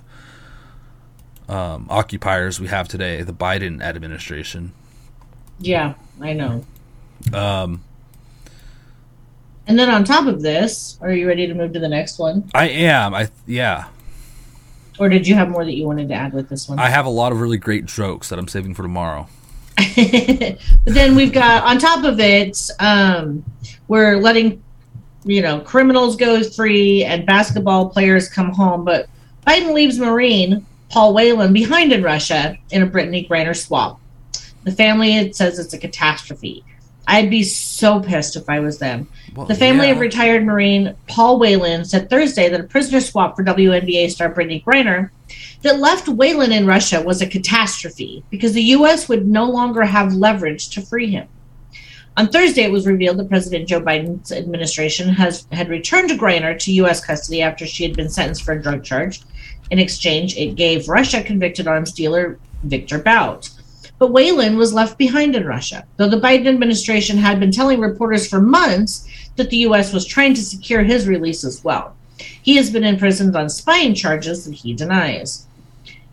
um, 1.47 1.87
occupiers 1.89 2.59
we 2.59 2.67
have 2.67 2.87
today, 2.87 3.21
the 3.21 3.33
Biden 3.33 3.81
administration. 3.81 4.71
Yeah, 5.59 5.93
I 6.21 6.33
know. 6.33 6.63
Um, 7.33 7.83
And 9.67 9.77
then 9.77 9.89
on 9.89 10.03
top 10.03 10.25
of 10.25 10.41
this, 10.41 10.97
are 11.01 11.11
you 11.11 11.27
ready 11.27 11.45
to 11.47 11.53
move 11.53 11.73
to 11.73 11.79
the 11.79 11.89
next 11.89 12.17
one? 12.17 12.49
I 12.55 12.69
am. 12.69 13.13
I 13.13 13.29
yeah. 13.45 13.87
Or 14.99 15.09
did 15.09 15.27
you 15.27 15.35
have 15.35 15.49
more 15.49 15.63
that 15.63 15.75
you 15.75 15.85
wanted 15.85 16.09
to 16.09 16.13
add 16.13 16.33
with 16.33 16.49
this 16.49 16.67
one? 16.67 16.79
I 16.79 16.89
have 16.89 17.05
a 17.05 17.09
lot 17.09 17.31
of 17.31 17.39
really 17.39 17.57
great 17.57 17.85
jokes 17.85 18.29
that 18.29 18.39
I'm 18.39 18.47
saving 18.47 18.73
for 18.73 18.83
tomorrow. 18.83 19.27
but 20.85 20.93
then 20.93 21.15
we've 21.15 21.33
got 21.33 21.63
on 21.63 21.77
top 21.77 22.03
of 22.03 22.19
it, 22.19 22.57
um, 22.79 23.43
we're 23.87 24.17
letting 24.17 24.63
you 25.23 25.41
know 25.41 25.59
criminals 25.61 26.15
go 26.15 26.43
free 26.43 27.03
and 27.03 27.25
basketball 27.25 27.89
players 27.89 28.29
come 28.29 28.51
home, 28.51 28.83
but 28.83 29.07
Biden 29.45 29.73
leaves 29.73 29.99
Marine 29.99 30.65
Paul 30.89 31.13
Whelan 31.13 31.53
behind 31.53 31.93
in 31.93 32.03
Russia 32.03 32.57
in 32.71 32.83
a 32.83 32.87
Brittney 32.87 33.27
Griner 33.27 33.55
swap. 33.55 33.99
The 34.63 34.71
family 34.71 35.15
it 35.15 35.35
says 35.35 35.59
it's 35.59 35.73
a 35.73 35.77
catastrophe. 35.77 36.63
I'd 37.07 37.29
be 37.29 37.41
so 37.41 38.01
pissed 38.01 38.35
if 38.35 38.47
I 38.47 38.59
was 38.59 38.77
them. 38.77 39.07
Well, 39.35 39.47
The 39.47 39.55
family 39.55 39.87
yeah. 39.87 39.93
of 39.93 39.99
retired 39.99 40.45
Marine 40.45 40.95
Paul 41.07 41.39
Whelan 41.39 41.85
said 41.85 42.07
Thursday 42.09 42.49
that 42.49 42.59
a 42.59 42.65
prisoner 42.65 43.01
swap 43.01 43.35
for 43.35 43.43
WNBA 43.43 44.11
star 44.11 44.31
Brittney 44.31 44.63
Griner 44.63 45.09
that 45.61 45.79
left 45.79 46.07
Whelan 46.07 46.51
in 46.51 46.65
Russia 46.65 47.01
was 47.01 47.21
a 47.21 47.27
catastrophe 47.27 48.23
because 48.29 48.53
the 48.53 48.63
U.S. 48.63 49.09
would 49.09 49.27
no 49.27 49.49
longer 49.49 49.83
have 49.83 50.13
leverage 50.13 50.69
to 50.69 50.81
free 50.81 51.11
him. 51.11 51.27
On 52.17 52.27
Thursday, 52.27 52.63
it 52.63 52.71
was 52.71 52.87
revealed 52.87 53.17
that 53.17 53.29
President 53.29 53.67
Joe 53.67 53.81
Biden's 53.81 54.31
administration 54.31 55.09
has 55.09 55.47
had 55.51 55.69
returned 55.69 56.09
to 56.09 56.17
Griner 56.17 56.57
to 56.59 56.73
U.S. 56.73 57.03
custody 57.05 57.41
after 57.41 57.65
she 57.65 57.83
had 57.83 57.95
been 57.95 58.09
sentenced 58.09 58.43
for 58.43 58.53
a 58.53 58.61
drug 58.61 58.83
charge. 58.83 59.21
In 59.71 59.79
exchange, 59.79 60.35
it 60.35 60.55
gave 60.55 60.89
Russia 60.89 61.23
convicted 61.23 61.67
arms 61.67 61.93
dealer 61.93 62.39
Victor 62.63 62.99
Bout. 62.99 63.49
But 63.99 64.11
Whelan 64.11 64.57
was 64.57 64.73
left 64.73 64.97
behind 64.97 65.35
in 65.35 65.45
Russia, 65.45 65.85
though 65.97 66.09
the 66.09 66.19
Biden 66.19 66.47
administration 66.47 67.17
had 67.17 67.39
been 67.39 67.51
telling 67.51 67.79
reporters 67.79 68.27
for 68.27 68.41
months 68.41 69.07
that 69.35 69.49
the 69.49 69.57
U.S. 69.57 69.93
was 69.93 70.05
trying 70.05 70.33
to 70.33 70.41
secure 70.41 70.83
his 70.83 71.07
release 71.07 71.43
as 71.43 71.63
well. 71.63 71.95
He 72.41 72.55
has 72.55 72.69
been 72.69 72.83
imprisoned 72.83 73.35
on 73.35 73.49
spying 73.49 73.93
charges 73.93 74.45
that 74.45 74.55
he 74.55 74.73
denies. 74.73 75.47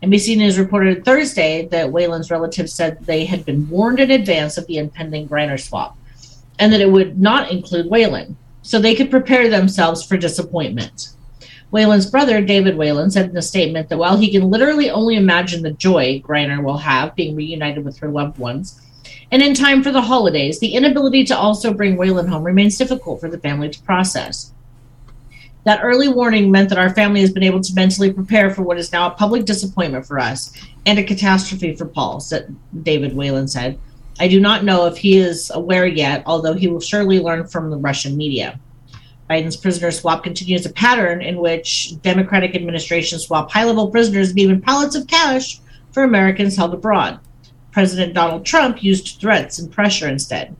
NBC 0.03 0.37
News 0.37 0.59
reported 0.59 1.03
Thursday 1.03 1.65
that 1.71 1.91
Whelan's 1.91 2.29
relatives 2.29 2.71
said 2.71 2.99
they 3.01 3.25
had 3.25 3.45
been 3.45 3.67
warned 3.67 3.99
in 3.99 4.11
advance 4.11 4.57
of 4.57 4.67
the 4.67 4.77
impending 4.77 5.27
Griner 5.27 5.59
swap 5.59 5.97
and 6.59 6.71
that 6.71 6.81
it 6.81 6.91
would 6.91 7.19
not 7.19 7.51
include 7.51 7.89
Whelan, 7.89 8.37
so 8.61 8.79
they 8.79 8.93
could 8.93 9.09
prepare 9.09 9.49
themselves 9.49 10.05
for 10.05 10.17
disappointment. 10.17 11.09
Whelan's 11.71 12.09
brother, 12.09 12.41
David 12.41 12.77
Whelan, 12.77 13.11
said 13.11 13.29
in 13.29 13.37
a 13.37 13.41
statement 13.41 13.89
that 13.89 13.97
while 13.97 14.17
he 14.17 14.31
can 14.31 14.49
literally 14.49 14.89
only 14.89 15.15
imagine 15.15 15.63
the 15.63 15.71
joy 15.71 16.21
Griner 16.23 16.63
will 16.63 16.77
have 16.77 17.15
being 17.15 17.35
reunited 17.35 17.83
with 17.83 17.97
her 17.97 18.09
loved 18.09 18.37
ones, 18.37 18.79
and 19.31 19.41
in 19.41 19.53
time 19.53 19.83
for 19.83 19.91
the 19.91 20.01
holidays, 20.01 20.59
the 20.59 20.73
inability 20.75 21.23
to 21.25 21.37
also 21.37 21.73
bring 21.73 21.97
Whelan 21.97 22.27
home 22.27 22.43
remains 22.43 22.77
difficult 22.77 23.19
for 23.19 23.29
the 23.29 23.39
family 23.39 23.69
to 23.69 23.81
process. 23.81 24.53
That 25.67 25.83
early 25.83 26.07
warning 26.07 26.49
meant 26.49 26.69
that 26.69 26.77
our 26.77 26.91
family 26.91 27.19
has 27.19 27.33
been 27.33 27.43
able 27.43 27.59
to 27.59 27.73
mentally 27.73 28.13
prepare 28.13 28.49
for 28.51 28.61
what 28.61 28.77
is 28.77 28.93
now 28.93 29.07
a 29.07 29.15
public 29.15 29.43
disappointment 29.43 30.05
for 30.05 30.17
us 30.17 30.53
and 30.85 30.97
a 30.97 31.03
catastrophe 31.03 31.75
for 31.75 31.85
Paul, 31.85 32.21
said 32.21 32.55
David 32.83 33.13
Whelan 33.13 33.49
said. 33.49 33.77
I 34.17 34.29
do 34.29 34.39
not 34.39 34.63
know 34.63 34.85
if 34.85 34.95
he 34.95 35.17
is 35.17 35.51
aware 35.53 35.85
yet, 35.85 36.23
although 36.25 36.53
he 36.53 36.69
will 36.69 36.79
surely 36.79 37.19
learn 37.19 37.47
from 37.47 37.69
the 37.69 37.75
Russian 37.75 38.15
media. 38.15 38.61
Biden's 39.29 39.57
prisoner 39.57 39.91
swap 39.91 40.23
continues 40.23 40.65
a 40.65 40.71
pattern 40.71 41.21
in 41.21 41.37
which 41.37 42.01
Democratic 42.01 42.55
administrations 42.55 43.25
swap 43.25 43.51
high 43.51 43.65
level 43.65 43.91
prisoners 43.91 44.29
and 44.29 44.39
even 44.39 44.61
pallets 44.61 44.95
of 44.95 45.05
cash 45.07 45.59
for 45.91 46.03
Americans 46.03 46.55
held 46.55 46.73
abroad. 46.73 47.19
President 47.73 48.13
Donald 48.13 48.45
Trump 48.45 48.81
used 48.81 49.19
threats 49.19 49.59
and 49.59 49.69
pressure 49.69 50.07
instead. 50.07 50.55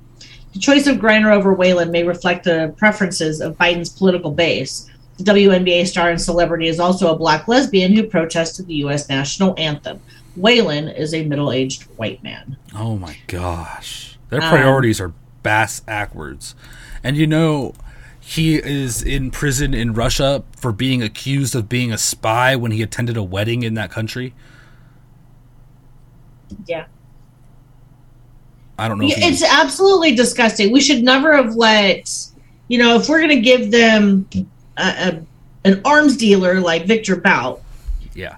The 0.51 0.59
choice 0.59 0.85
of 0.85 0.97
Griner 0.97 1.31
over 1.31 1.53
Whelan 1.53 1.91
may 1.91 2.03
reflect 2.03 2.43
the 2.43 2.73
preferences 2.75 3.39
of 3.39 3.57
Biden's 3.57 3.89
political 3.89 4.31
base. 4.31 4.89
The 5.17 5.23
WNBA 5.23 5.87
star 5.87 6.09
and 6.09 6.21
celebrity 6.21 6.67
is 6.67 6.79
also 6.79 7.13
a 7.13 7.17
black 7.17 7.47
lesbian 7.47 7.95
who 7.95 8.03
protested 8.03 8.67
the 8.67 8.75
U.S. 8.75 9.09
national 9.09 9.55
anthem. 9.57 9.99
Whelan 10.35 10.89
is 10.89 11.13
a 11.13 11.25
middle 11.25 11.51
aged 11.51 11.83
white 11.97 12.21
man. 12.21 12.57
Oh 12.75 12.97
my 12.97 13.17
gosh. 13.25 14.17
Their 14.29 14.41
priorities 14.41 15.01
um, 15.01 15.07
are 15.07 15.13
bass 15.41 15.79
backwards. 15.79 16.53
And 17.03 17.17
you 17.17 17.25
know, 17.25 17.73
he 18.19 18.57
is 18.57 19.01
in 19.01 19.31
prison 19.31 19.73
in 19.73 19.93
Russia 19.93 20.43
for 20.55 20.71
being 20.71 21.01
accused 21.01 21.55
of 21.55 21.69
being 21.69 21.91
a 21.91 21.97
spy 21.97 22.55
when 22.55 22.71
he 22.71 22.81
attended 22.83 23.17
a 23.17 23.23
wedding 23.23 23.63
in 23.63 23.73
that 23.75 23.89
country. 23.89 24.33
Yeah. 26.65 26.85
I 28.77 28.87
don't 28.87 28.99
know. 28.99 29.07
It's 29.09 29.43
absolutely 29.43 30.13
disgusting. 30.13 30.71
We 30.71 30.81
should 30.81 31.03
never 31.03 31.35
have 31.35 31.55
let, 31.55 32.13
you 32.67 32.77
know, 32.77 32.97
if 32.97 33.09
we're 33.09 33.19
going 33.19 33.29
to 33.29 33.41
give 33.41 33.71
them 33.71 34.27
a, 34.77 34.83
a, 34.83 35.25
an 35.65 35.81
arms 35.85 36.17
dealer 36.17 36.59
like 36.59 36.85
Victor 36.85 37.15
Bout, 37.15 37.61
yeah, 38.13 38.37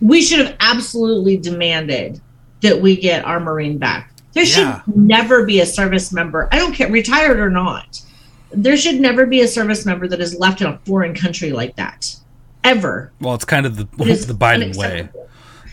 we 0.00 0.22
should 0.22 0.44
have 0.44 0.56
absolutely 0.60 1.36
demanded 1.36 2.20
that 2.62 2.80
we 2.80 2.96
get 2.96 3.24
our 3.24 3.40
Marine 3.40 3.78
back. 3.78 4.12
There 4.32 4.44
yeah. 4.44 4.82
should 4.82 4.96
never 4.96 5.46
be 5.46 5.60
a 5.60 5.66
service 5.66 6.12
member, 6.12 6.48
I 6.52 6.58
don't 6.58 6.74
care, 6.74 6.90
retired 6.90 7.38
or 7.38 7.50
not, 7.50 8.00
there 8.52 8.76
should 8.76 9.00
never 9.00 9.26
be 9.26 9.40
a 9.40 9.48
service 9.48 9.86
member 9.86 10.08
that 10.08 10.20
is 10.20 10.34
left 10.34 10.60
in 10.60 10.66
a 10.66 10.78
foreign 10.78 11.14
country 11.14 11.52
like 11.52 11.76
that 11.76 12.16
ever. 12.64 13.12
Well, 13.20 13.34
it's 13.34 13.44
kind 13.44 13.66
of 13.66 13.76
the 13.76 13.84
the 13.96 14.34
Biden 14.34 14.76
way. 14.76 15.08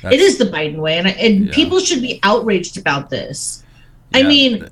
That's, 0.02 0.16
it 0.16 0.20
is 0.20 0.38
the 0.38 0.46
Biden 0.46 0.78
way, 0.78 0.98
and, 0.98 1.08
and 1.08 1.48
yeah. 1.48 1.54
people 1.54 1.80
should 1.80 2.02
be 2.02 2.20
outraged 2.24 2.78
about 2.78 3.10
this. 3.10 3.64
Yeah. 4.12 4.20
I 4.20 4.24
mean, 4.24 4.68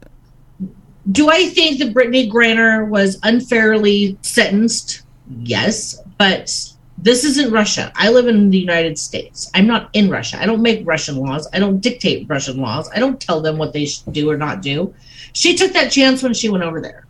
do 1.11 1.29
I 1.29 1.47
think 1.47 1.79
that 1.79 1.93
Brittney 1.93 2.29
Griner 2.29 2.87
was 2.87 3.19
unfairly 3.23 4.17
sentenced? 4.21 5.03
Yes, 5.39 6.01
but 6.17 6.51
this 6.97 7.23
isn't 7.23 7.51
Russia. 7.51 7.91
I 7.95 8.09
live 8.09 8.27
in 8.27 8.49
the 8.49 8.57
United 8.57 8.97
States. 8.99 9.49
I'm 9.53 9.67
not 9.67 9.89
in 9.93 10.09
Russia. 10.09 10.41
I 10.41 10.45
don't 10.45 10.61
make 10.61 10.85
Russian 10.85 11.15
laws. 11.15 11.47
I 11.53 11.59
don't 11.59 11.79
dictate 11.79 12.27
Russian 12.29 12.61
laws. 12.61 12.89
I 12.93 12.99
don't 12.99 13.19
tell 13.19 13.41
them 13.41 13.57
what 13.57 13.73
they 13.73 13.85
should 13.85 14.13
do 14.13 14.29
or 14.29 14.37
not 14.37 14.61
do. 14.61 14.93
She 15.33 15.55
took 15.55 15.73
that 15.73 15.91
chance 15.91 16.21
when 16.21 16.33
she 16.33 16.49
went 16.49 16.63
over 16.63 16.81
there 16.81 17.05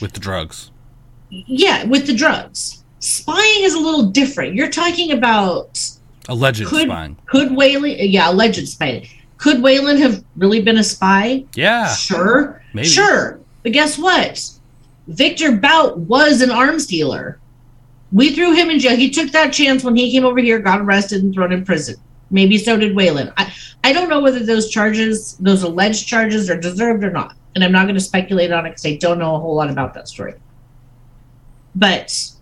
with 0.00 0.12
the 0.12 0.20
drugs. 0.20 0.70
Yeah, 1.30 1.84
with 1.84 2.06
the 2.06 2.14
drugs. 2.14 2.84
Spying 3.00 3.64
is 3.64 3.74
a 3.74 3.78
little 3.78 4.06
different. 4.06 4.54
You're 4.54 4.70
talking 4.70 5.12
about 5.12 5.80
alleged 6.28 6.66
could, 6.66 6.86
spying. 6.86 7.16
Could 7.26 7.54
Whelan? 7.56 7.96
Yeah, 7.98 8.30
alleged 8.30 8.68
spying. 8.68 9.08
Could 9.38 9.62
Whelan 9.62 9.98
have 9.98 10.24
really 10.36 10.62
been 10.62 10.78
a 10.78 10.84
spy? 10.84 11.44
Yeah, 11.54 11.92
sure, 11.94 12.62
maybe. 12.72 12.88
sure. 12.88 13.40
But 13.62 13.72
guess 13.72 13.98
what? 13.98 14.48
Victor 15.08 15.56
Bout 15.56 15.98
was 15.98 16.40
an 16.40 16.50
arms 16.50 16.86
dealer. 16.86 17.38
We 18.14 18.34
threw 18.34 18.52
him 18.52 18.70
in 18.70 18.78
jail. 18.78 18.96
He 18.96 19.10
took 19.10 19.30
that 19.32 19.52
chance 19.52 19.84
when 19.84 19.96
he 19.96 20.10
came 20.10 20.24
over 20.24 20.38
here, 20.38 20.58
got 20.58 20.80
arrested, 20.80 21.22
and 21.22 21.34
thrown 21.34 21.52
in 21.52 21.66
prison. 21.66 21.96
Maybe 22.30 22.56
so 22.56 22.78
did 22.78 22.96
Whelan. 22.96 23.32
I, 23.36 23.52
I 23.82 23.92
don't 23.92 24.08
know 24.08 24.20
whether 24.20 24.40
those 24.40 24.70
charges, 24.70 25.36
those 25.36 25.62
alleged 25.62 26.06
charges, 26.06 26.48
are 26.48 26.56
deserved 26.56 27.04
or 27.04 27.10
not 27.10 27.36
and 27.54 27.62
I'm 27.62 27.72
not 27.72 27.84
going 27.84 27.94
to 27.94 28.00
speculate 28.00 28.52
on 28.52 28.66
it 28.66 28.70
because 28.70 28.86
I 28.86 28.96
don't 28.96 29.18
know 29.18 29.34
a 29.34 29.38
whole 29.38 29.54
lot 29.54 29.70
about 29.70 29.94
that 29.94 30.08
story. 30.08 30.34
But 31.74 32.32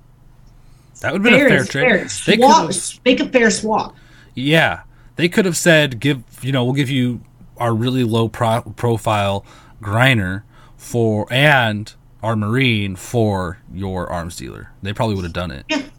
that 1.00 1.12
would 1.12 1.22
be 1.22 1.35
a 1.35 1.48
fair 1.48 1.64
trade. 1.64 2.11
Swap, 2.11 2.70
make 3.04 3.20
a 3.20 3.28
fair 3.28 3.50
swap. 3.50 3.96
Yeah, 4.35 4.82
they 5.16 5.28
could 5.28 5.44
have 5.44 5.56
said, 5.56 6.00
"Give 6.00 6.22
you 6.42 6.52
know, 6.52 6.64
we'll 6.64 6.74
give 6.74 6.90
you 6.90 7.22
our 7.56 7.74
really 7.74 8.04
low 8.04 8.28
pro- 8.28 8.62
profile 8.62 9.44
Griner 9.80 10.42
for 10.76 11.26
and 11.30 11.92
our 12.22 12.37
Marine 12.37 12.96
for 12.96 13.58
your 13.72 14.11
arms 14.11 14.37
dealer." 14.37 14.70
They 14.82 14.92
probably 14.92 15.16
would 15.16 15.24
have 15.24 15.32
done 15.32 15.50
it. 15.50 15.64
Yeah. 15.68 15.82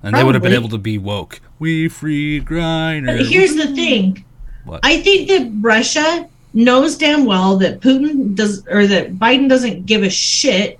And 0.00 0.12
probably. 0.12 0.20
they 0.20 0.26
would 0.26 0.34
have 0.36 0.42
been 0.44 0.52
able 0.52 0.68
to 0.68 0.78
be 0.78 0.96
woke. 0.96 1.40
We 1.58 1.88
freed 1.88 2.44
Griner. 2.44 3.18
But 3.18 3.26
here's 3.26 3.56
the 3.56 3.74
thing. 3.74 4.24
What? 4.64 4.78
I 4.84 5.02
think 5.02 5.28
that 5.28 5.50
Russia 5.60 6.28
knows 6.54 6.96
damn 6.96 7.24
well 7.24 7.56
that 7.56 7.80
Putin 7.80 8.34
does 8.34 8.66
or 8.68 8.86
that 8.86 9.14
Biden 9.14 9.48
doesn't 9.48 9.86
give 9.86 10.02
a 10.02 10.10
shit 10.10 10.78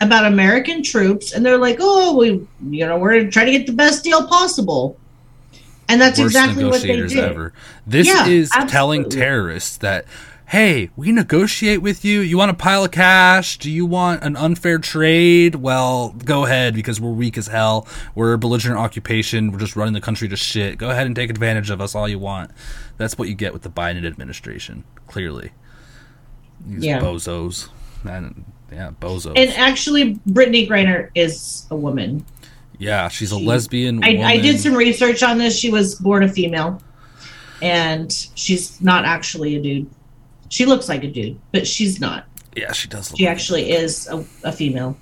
about 0.00 0.26
American 0.26 0.82
troops, 0.82 1.32
and 1.32 1.44
they're 1.44 1.58
like, 1.58 1.78
"Oh, 1.80 2.16
we, 2.16 2.46
you 2.68 2.86
know, 2.86 2.98
we're 2.98 3.30
trying 3.30 3.46
to 3.46 3.52
get 3.52 3.66
the 3.66 3.72
best 3.72 4.04
deal 4.04 4.26
possible." 4.26 4.98
And 5.88 6.00
that's 6.00 6.18
Worst 6.18 6.34
exactly 6.34 6.64
what 6.64 6.82
they 6.82 6.96
did. 6.96 7.16
Ever. 7.16 7.52
This 7.86 8.08
yeah, 8.08 8.26
is 8.26 8.50
absolutely. 8.50 8.72
telling 8.72 9.08
terrorists 9.08 9.76
that, 9.78 10.04
hey, 10.46 10.90
we 10.94 11.10
negotiate 11.10 11.82
with 11.82 12.04
you. 12.04 12.20
You 12.20 12.38
want 12.38 12.52
a 12.52 12.54
pile 12.54 12.84
of 12.84 12.92
cash? 12.92 13.58
Do 13.58 13.70
you 13.70 13.84
want 13.84 14.22
an 14.22 14.36
unfair 14.36 14.78
trade? 14.78 15.56
Well, 15.56 16.10
go 16.10 16.44
ahead 16.44 16.74
because 16.74 17.00
we're 17.00 17.10
weak 17.10 17.36
as 17.36 17.48
hell. 17.48 17.86
We're 18.14 18.32
a 18.32 18.38
belligerent 18.38 18.78
occupation. 18.78 19.50
We're 19.50 19.58
just 19.58 19.74
running 19.74 19.94
the 19.94 20.00
country 20.00 20.28
to 20.28 20.36
shit. 20.36 20.78
Go 20.78 20.90
ahead 20.90 21.06
and 21.06 21.16
take 21.16 21.30
advantage 21.30 21.70
of 21.70 21.80
us 21.80 21.94
all 21.94 22.08
you 22.08 22.20
want. 22.20 22.52
That's 22.96 23.18
what 23.18 23.28
you 23.28 23.34
get 23.34 23.52
with 23.52 23.62
the 23.62 23.70
Biden 23.70 24.06
administration, 24.06 24.84
clearly. 25.08 25.50
These 26.64 26.84
yeah. 26.84 27.00
bozos. 27.00 27.68
And, 28.04 28.44
yeah, 28.70 28.92
bozos. 29.00 29.36
And 29.36 29.50
actually, 29.50 30.14
Brittney 30.28 30.68
Griner 30.68 31.10
is 31.16 31.66
a 31.70 31.76
woman. 31.76 32.24
Yeah, 32.78 33.08
she's 33.08 33.32
a 33.32 33.38
lesbian. 33.38 34.04
I, 34.04 34.22
I, 34.22 34.36
did 34.38 34.60
some 34.60 34.74
research 34.74 35.22
on 35.22 35.38
this. 35.38 35.58
She 35.58 35.70
was 35.70 35.94
born 35.94 36.22
a 36.22 36.28
female, 36.28 36.82
and 37.62 38.12
she's 38.34 38.80
not 38.82 39.06
actually 39.06 39.56
a 39.56 39.62
dude. 39.62 39.90
She 40.48 40.66
looks 40.66 40.88
like 40.88 41.04
a 41.04 41.08
dude, 41.08 41.38
but 41.52 41.66
she's 41.66 42.00
not. 42.00 42.26
Yeah, 42.56 42.72
she 42.72 42.88
does. 42.88 43.12
she 43.16 43.26
actually 43.26 43.70
is 43.70 44.08
a, 44.08 44.24
a, 44.44 44.52
female. 44.52 44.96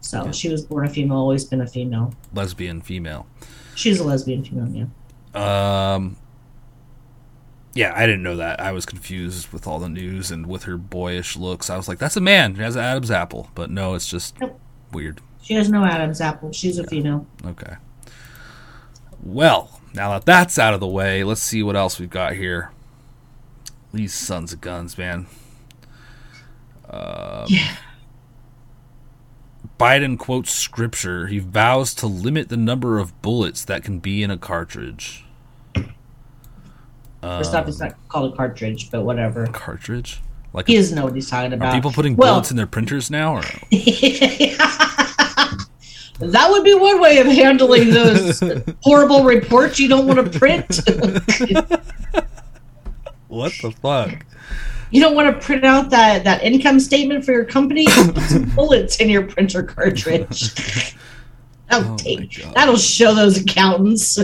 So 0.00 0.24
yeah. 0.24 0.30
she 0.30 0.48
was 0.48 0.64
born 0.64 0.86
a 0.86 0.90
female, 0.90 1.18
always 1.18 1.44
been 1.44 1.60
a 1.60 1.66
female. 1.66 2.14
Lesbian 2.32 2.80
female. 2.80 3.26
She's 3.74 4.00
a 4.00 4.04
lesbian 4.04 4.44
female. 4.44 4.88
Yeah. 5.34 5.94
Um, 5.94 6.16
yeah, 7.74 7.92
I 7.94 8.06
didn't 8.06 8.22
know 8.22 8.36
that. 8.36 8.60
I 8.60 8.72
was 8.72 8.86
confused 8.86 9.52
with 9.52 9.66
all 9.66 9.78
the 9.78 9.88
news 9.88 10.30
and 10.30 10.46
with 10.46 10.64
her 10.64 10.76
boyish 10.76 11.36
looks. 11.36 11.68
I 11.68 11.76
was 11.76 11.86
like, 11.86 11.98
"That's 11.98 12.16
a 12.16 12.20
man. 12.20 12.56
She 12.56 12.62
has 12.62 12.76
an 12.76 12.82
Adam's 12.82 13.10
apple." 13.10 13.50
But 13.54 13.70
no, 13.70 13.94
it's 13.94 14.08
just 14.08 14.40
nope. 14.40 14.58
weird. 14.90 15.20
She 15.42 15.54
has 15.54 15.70
no 15.70 15.84
Adam's 15.84 16.20
apple. 16.20 16.52
She's 16.52 16.78
a 16.78 16.86
female. 16.86 17.26
Okay. 17.44 17.74
Well, 19.22 19.80
now 19.94 20.10
that 20.10 20.24
that's 20.24 20.58
out 20.58 20.74
of 20.74 20.80
the 20.80 20.86
way, 20.86 21.24
let's 21.24 21.42
see 21.42 21.62
what 21.62 21.76
else 21.76 21.98
we've 21.98 22.10
got 22.10 22.34
here. 22.34 22.72
These 23.92 24.14
sons 24.14 24.52
of 24.52 24.60
guns, 24.60 24.96
man. 24.96 25.26
Um, 26.88 27.46
yeah. 27.48 27.76
Biden 29.78 30.18
quotes 30.18 30.52
scripture. 30.52 31.26
He 31.26 31.38
vows 31.38 31.94
to 31.94 32.06
limit 32.06 32.48
the 32.50 32.56
number 32.56 32.98
of 32.98 33.20
bullets 33.22 33.64
that 33.64 33.82
can 33.82 33.98
be 33.98 34.22
in 34.22 34.30
a 34.30 34.38
cartridge. 34.38 35.24
First 37.22 37.54
off, 37.54 37.68
it's 37.68 37.80
not 37.80 37.94
called 38.08 38.32
a 38.32 38.36
cartridge, 38.36 38.90
but 38.90 39.02
whatever. 39.02 39.46
Cartridge? 39.48 40.20
Like 40.52 40.66
he 40.66 40.76
a, 40.76 40.78
doesn't 40.80 40.96
know 40.96 41.04
what 41.04 41.14
he's 41.14 41.28
talking 41.28 41.52
about. 41.52 41.68
Are 41.68 41.74
people 41.74 41.92
putting 41.92 42.16
well, 42.16 42.34
bullets 42.34 42.50
in 42.50 42.56
their 42.56 42.66
printers 42.66 43.10
now? 43.10 43.36
Or? 43.36 43.42
that 46.18 46.46
would 46.50 46.64
be 46.64 46.74
one 46.74 47.00
way 47.00 47.18
of 47.18 47.26
handling 47.26 47.90
those 47.90 48.42
horrible 48.82 49.24
reports 49.24 49.78
you 49.78 49.88
don't 49.88 50.06
want 50.06 50.32
to 50.32 50.38
print. 50.38 50.80
what 53.30 53.52
the 53.62 53.70
fuck? 53.70 54.26
You 54.90 55.00
don't 55.00 55.14
want 55.14 55.34
to 55.34 55.46
print 55.46 55.64
out 55.64 55.90
that, 55.90 56.24
that 56.24 56.42
income 56.42 56.80
statement 56.80 57.24
for 57.24 57.32
your 57.32 57.44
company? 57.44 57.86
Put 57.86 58.18
some 58.22 58.44
bullets 58.56 58.98
in 59.00 59.08
your 59.08 59.22
printer 59.22 59.62
cartridge. 59.62 60.94
That'll, 61.70 61.92
oh 61.92 61.96
take, 61.96 62.52
that'll 62.54 62.76
show 62.76 63.14
those 63.14 63.40
accountants 63.40 64.18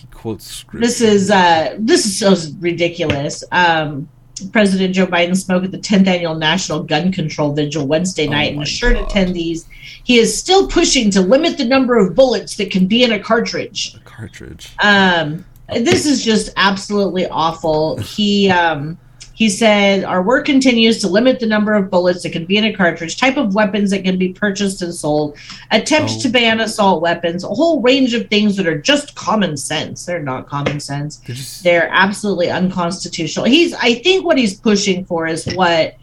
he 0.00 0.06
quotes 0.08 0.46
script. 0.46 0.84
This 0.84 1.00
is 1.00 1.30
uh, 1.30 1.76
this 1.78 2.04
is 2.06 2.18
so 2.18 2.34
ridiculous. 2.58 3.44
Um, 3.52 4.08
President 4.52 4.94
Joe 4.94 5.06
Biden 5.06 5.36
spoke 5.36 5.64
at 5.64 5.70
the 5.70 5.78
10th 5.78 6.06
annual 6.06 6.34
National 6.34 6.82
Gun 6.82 7.12
Control 7.12 7.52
Vigil 7.52 7.86
Wednesday 7.86 8.26
Oh 8.26 8.30
night 8.30 8.52
and 8.52 8.62
assured 8.62 8.96
God. 8.96 9.08
attendees 9.08 9.66
he 10.04 10.18
is 10.18 10.36
still 10.36 10.66
pushing 10.66 11.10
to 11.10 11.20
limit 11.20 11.58
the 11.58 11.64
number 11.64 11.98
of 11.98 12.14
bullets 12.14 12.56
that 12.56 12.70
can 12.70 12.86
be 12.86 13.04
in 13.04 13.12
a 13.12 13.20
cartridge. 13.20 13.94
A 13.94 14.00
cartridge. 14.00 14.72
Um, 14.82 15.44
this 15.72 16.06
is 16.06 16.24
just 16.24 16.50
absolutely 16.56 17.26
awful. 17.28 17.96
He 17.98 18.50
um, 18.50 18.98
he 19.34 19.48
said 19.48 20.04
our 20.04 20.22
work 20.22 20.44
continues 20.44 20.98
to 20.98 21.08
limit 21.08 21.40
the 21.40 21.46
number 21.46 21.72
of 21.74 21.90
bullets 21.90 22.22
that 22.24 22.32
can 22.32 22.44
be 22.44 22.56
in 22.58 22.64
a 22.64 22.72
cartridge, 22.74 23.16
type 23.18 23.38
of 23.38 23.54
weapons 23.54 23.90
that 23.90 24.04
can 24.04 24.18
be 24.18 24.34
purchased 24.34 24.82
and 24.82 24.94
sold, 24.94 25.36
attempt 25.70 26.12
Oh. 26.16 26.20
to 26.20 26.28
ban 26.28 26.60
assault 26.60 27.00
weapons, 27.00 27.42
a 27.42 27.48
whole 27.48 27.80
range 27.80 28.12
of 28.12 28.28
things 28.28 28.56
that 28.56 28.66
are 28.66 28.78
just 28.78 29.14
common 29.14 29.56
sense. 29.56 30.04
They're 30.04 30.22
not 30.22 30.46
common 30.46 30.78
sense. 30.80 31.22
You? 31.26 31.34
s- 31.34 31.62
They're 31.62 31.88
absolutely 31.90 32.50
unconstitutional. 32.50 33.46
He's 33.46 33.72
I 33.74 33.94
think 33.94 34.24
what 34.26 34.36
he's 34.36 34.54
pushing 34.60 35.04
for 35.06 35.26
is 35.26 35.46
what 35.54 35.94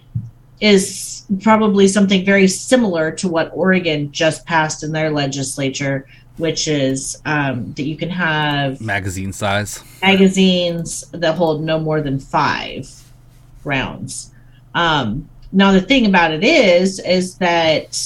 is 0.59 1.24
probably 1.41 1.88
something 1.88 2.26
very 2.26 2.47
similar 2.47 3.11
to 3.11 3.28
what 3.28 3.51
Oregon 3.53 4.11
just 4.11 4.45
passed 4.47 4.84
in 4.84 4.91
their 4.91 5.11
legislature, 5.11 6.07
which 6.38 6.68
is 6.68 7.22
um, 7.26 7.74
that 7.74 7.84
you 7.84 7.98
can 7.98 8.10
have 8.10 8.80
Magazine 8.80 9.34
size. 9.34 9.84
magazines 10.02 11.04
that 11.12 11.36
hold 11.36 11.64
no 11.64 11.80
more 11.80 12.02
than 12.02 12.20
five 12.20 12.90
rounds. 13.64 14.32
Um, 14.76 15.30
now 15.52 15.72
the 15.72 15.82
thing 15.82 16.06
about 16.06 16.32
it 16.32 16.44
is, 16.44 17.00
is 17.00 17.38
that 17.40 17.98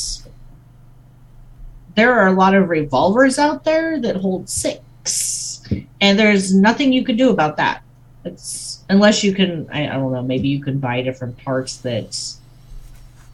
there 1.95 2.13
are 2.13 2.27
a 2.27 2.33
lot 2.33 2.55
of 2.55 2.69
revolvers 2.69 3.37
out 3.37 3.63
there 3.63 3.99
that 3.99 4.15
hold 4.15 4.49
six, 4.49 5.61
and 5.99 6.17
there's 6.17 6.53
nothing 6.53 6.93
you 6.93 7.03
can 7.03 7.17
do 7.17 7.29
about 7.29 7.57
that. 7.57 7.83
It's 8.23 8.83
unless 8.89 9.23
you 9.23 9.33
can, 9.33 9.67
I, 9.71 9.87
I 9.87 9.93
don't 9.93 10.11
know, 10.11 10.21
maybe 10.21 10.47
you 10.47 10.63
can 10.63 10.79
buy 10.79 11.01
different 11.01 11.37
parts 11.37 11.77
that 11.77 12.17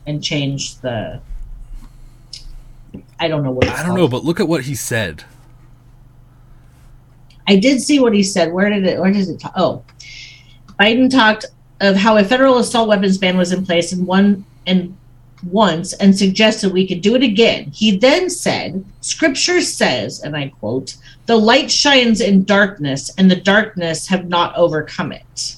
and 0.06 0.24
change 0.24 0.80
the. 0.80 1.22
I 3.20 3.28
don't 3.28 3.44
know 3.44 3.52
what 3.52 3.68
I 3.68 3.78
don't 3.78 3.86
called. 3.88 3.98
know, 3.98 4.08
but 4.08 4.24
look 4.24 4.40
at 4.40 4.48
what 4.48 4.64
he 4.66 4.76
said. 4.76 5.24
I 7.48 7.56
did 7.56 7.82
see 7.82 8.00
what 8.00 8.14
he 8.14 8.24
said. 8.24 8.52
Where 8.52 8.70
did 8.70 8.86
it? 8.86 9.00
Where 9.00 9.12
does 9.12 9.30
it? 9.30 9.42
oh, 9.56 9.84
Biden 10.80 11.10
talked 11.10 11.46
of 11.80 11.96
how 11.96 12.18
a 12.18 12.24
federal 12.24 12.58
assault 12.58 12.90
weapons 12.90 13.18
ban 13.18 13.38
was 13.38 13.52
in 13.52 13.66
place 13.66 13.92
and 13.94 14.06
one 14.06 14.46
and 14.66 14.96
once 15.52 15.94
and 15.94 16.18
suggested 16.18 16.74
we 16.74 16.88
could 16.88 17.02
do 17.02 17.16
it 17.16 17.24
again. 17.24 17.66
He 17.72 17.98
then 17.98 18.30
said, 18.30 18.84
"Scripture 19.02 19.62
says, 19.62 20.22
and 20.22 20.36
I 20.36 20.50
quote, 20.50 20.96
the 21.26 21.36
light 21.36 21.70
shines 21.72 22.22
in 22.22 22.44
darkness, 22.44 23.12
and 23.18 23.30
the 23.30 23.36
darkness 23.36 24.08
have 24.08 24.28
not 24.28 24.56
overcome 24.56 25.12
it." 25.12 25.58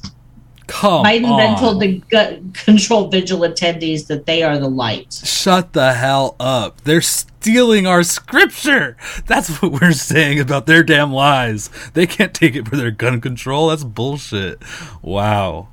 Come 0.69 1.03
Biden 1.03 1.25
on. 1.31 1.37
then 1.37 1.57
told 1.57 1.81
the 1.81 1.97
gun 2.09 2.51
control 2.53 3.07
vigil 3.09 3.39
attendees 3.39 4.07
that 4.07 4.25
they 4.25 4.43
are 4.43 4.57
the 4.57 4.69
light. 4.69 5.11
Shut 5.25 5.73
the 5.73 5.93
hell 5.93 6.35
up. 6.39 6.81
They're 6.83 7.01
stealing 7.01 7.87
our 7.87 8.03
scripture. 8.03 8.95
That's 9.25 9.61
what 9.61 9.71
we're 9.81 9.91
saying 9.93 10.39
about 10.39 10.67
their 10.67 10.83
damn 10.83 11.11
lies. 11.11 11.69
They 11.93 12.05
can't 12.05 12.33
take 12.33 12.55
it 12.55 12.67
for 12.67 12.75
their 12.75 12.91
gun 12.91 13.19
control. 13.19 13.69
That's 13.69 13.83
bullshit. 13.83 14.61
Wow. 15.01 15.69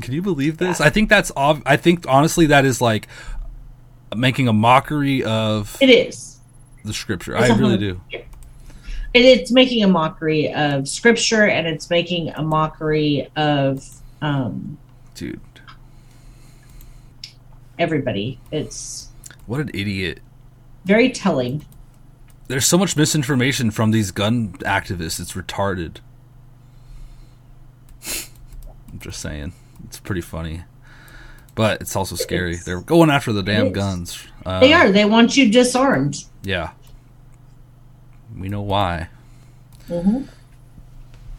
Can 0.00 0.14
you 0.14 0.22
believe 0.22 0.58
this? 0.58 0.80
I 0.80 0.90
think 0.90 1.08
that's 1.08 1.30
ob- 1.36 1.62
I 1.66 1.76
think 1.76 2.06
honestly 2.08 2.46
that 2.46 2.64
is 2.64 2.80
like 2.80 3.08
making 4.16 4.48
a 4.48 4.52
mockery 4.52 5.22
of 5.24 5.76
It 5.80 5.90
is. 5.90 6.38
the 6.84 6.92
scripture. 6.92 7.36
I 7.36 7.48
really 7.48 7.78
do. 7.78 8.00
It, 9.14 9.24
it's 9.24 9.50
making 9.50 9.82
a 9.82 9.88
mockery 9.88 10.52
of 10.52 10.86
scripture 10.88 11.44
and 11.46 11.66
it's 11.66 11.88
making 11.88 12.30
a 12.30 12.42
mockery 12.42 13.30
of 13.36 13.88
um, 14.20 14.76
Dude, 15.14 15.40
everybody. 17.78 18.38
It's 18.50 19.08
what 19.46 19.60
an 19.60 19.70
idiot. 19.74 20.20
very 20.84 21.10
telling. 21.10 21.64
There's 22.46 22.66
so 22.66 22.76
much 22.76 22.94
misinformation 22.96 23.70
from 23.70 23.90
these 23.90 24.10
gun 24.10 24.52
activists. 24.60 25.18
It's 25.18 25.32
retarded. 25.32 25.96
I'm 28.92 28.98
just 28.98 29.20
saying. 29.20 29.54
It's 29.84 29.98
pretty 29.98 30.20
funny. 30.20 30.62
But 31.54 31.80
it's 31.80 31.96
also 31.96 32.16
scary. 32.16 32.50
It's- 32.50 32.64
They're 32.64 32.80
going 32.80 33.10
after 33.10 33.32
the 33.32 33.42
damn 33.42 33.72
guns. 33.72 34.22
Uh, 34.44 34.60
they 34.60 34.72
are. 34.72 34.90
They 34.92 35.04
want 35.04 35.36
you 35.36 35.50
disarmed. 35.50 36.24
Yeah. 36.42 36.70
We 38.36 38.48
know 38.48 38.62
why. 38.62 39.08
Mhm. 39.88 40.28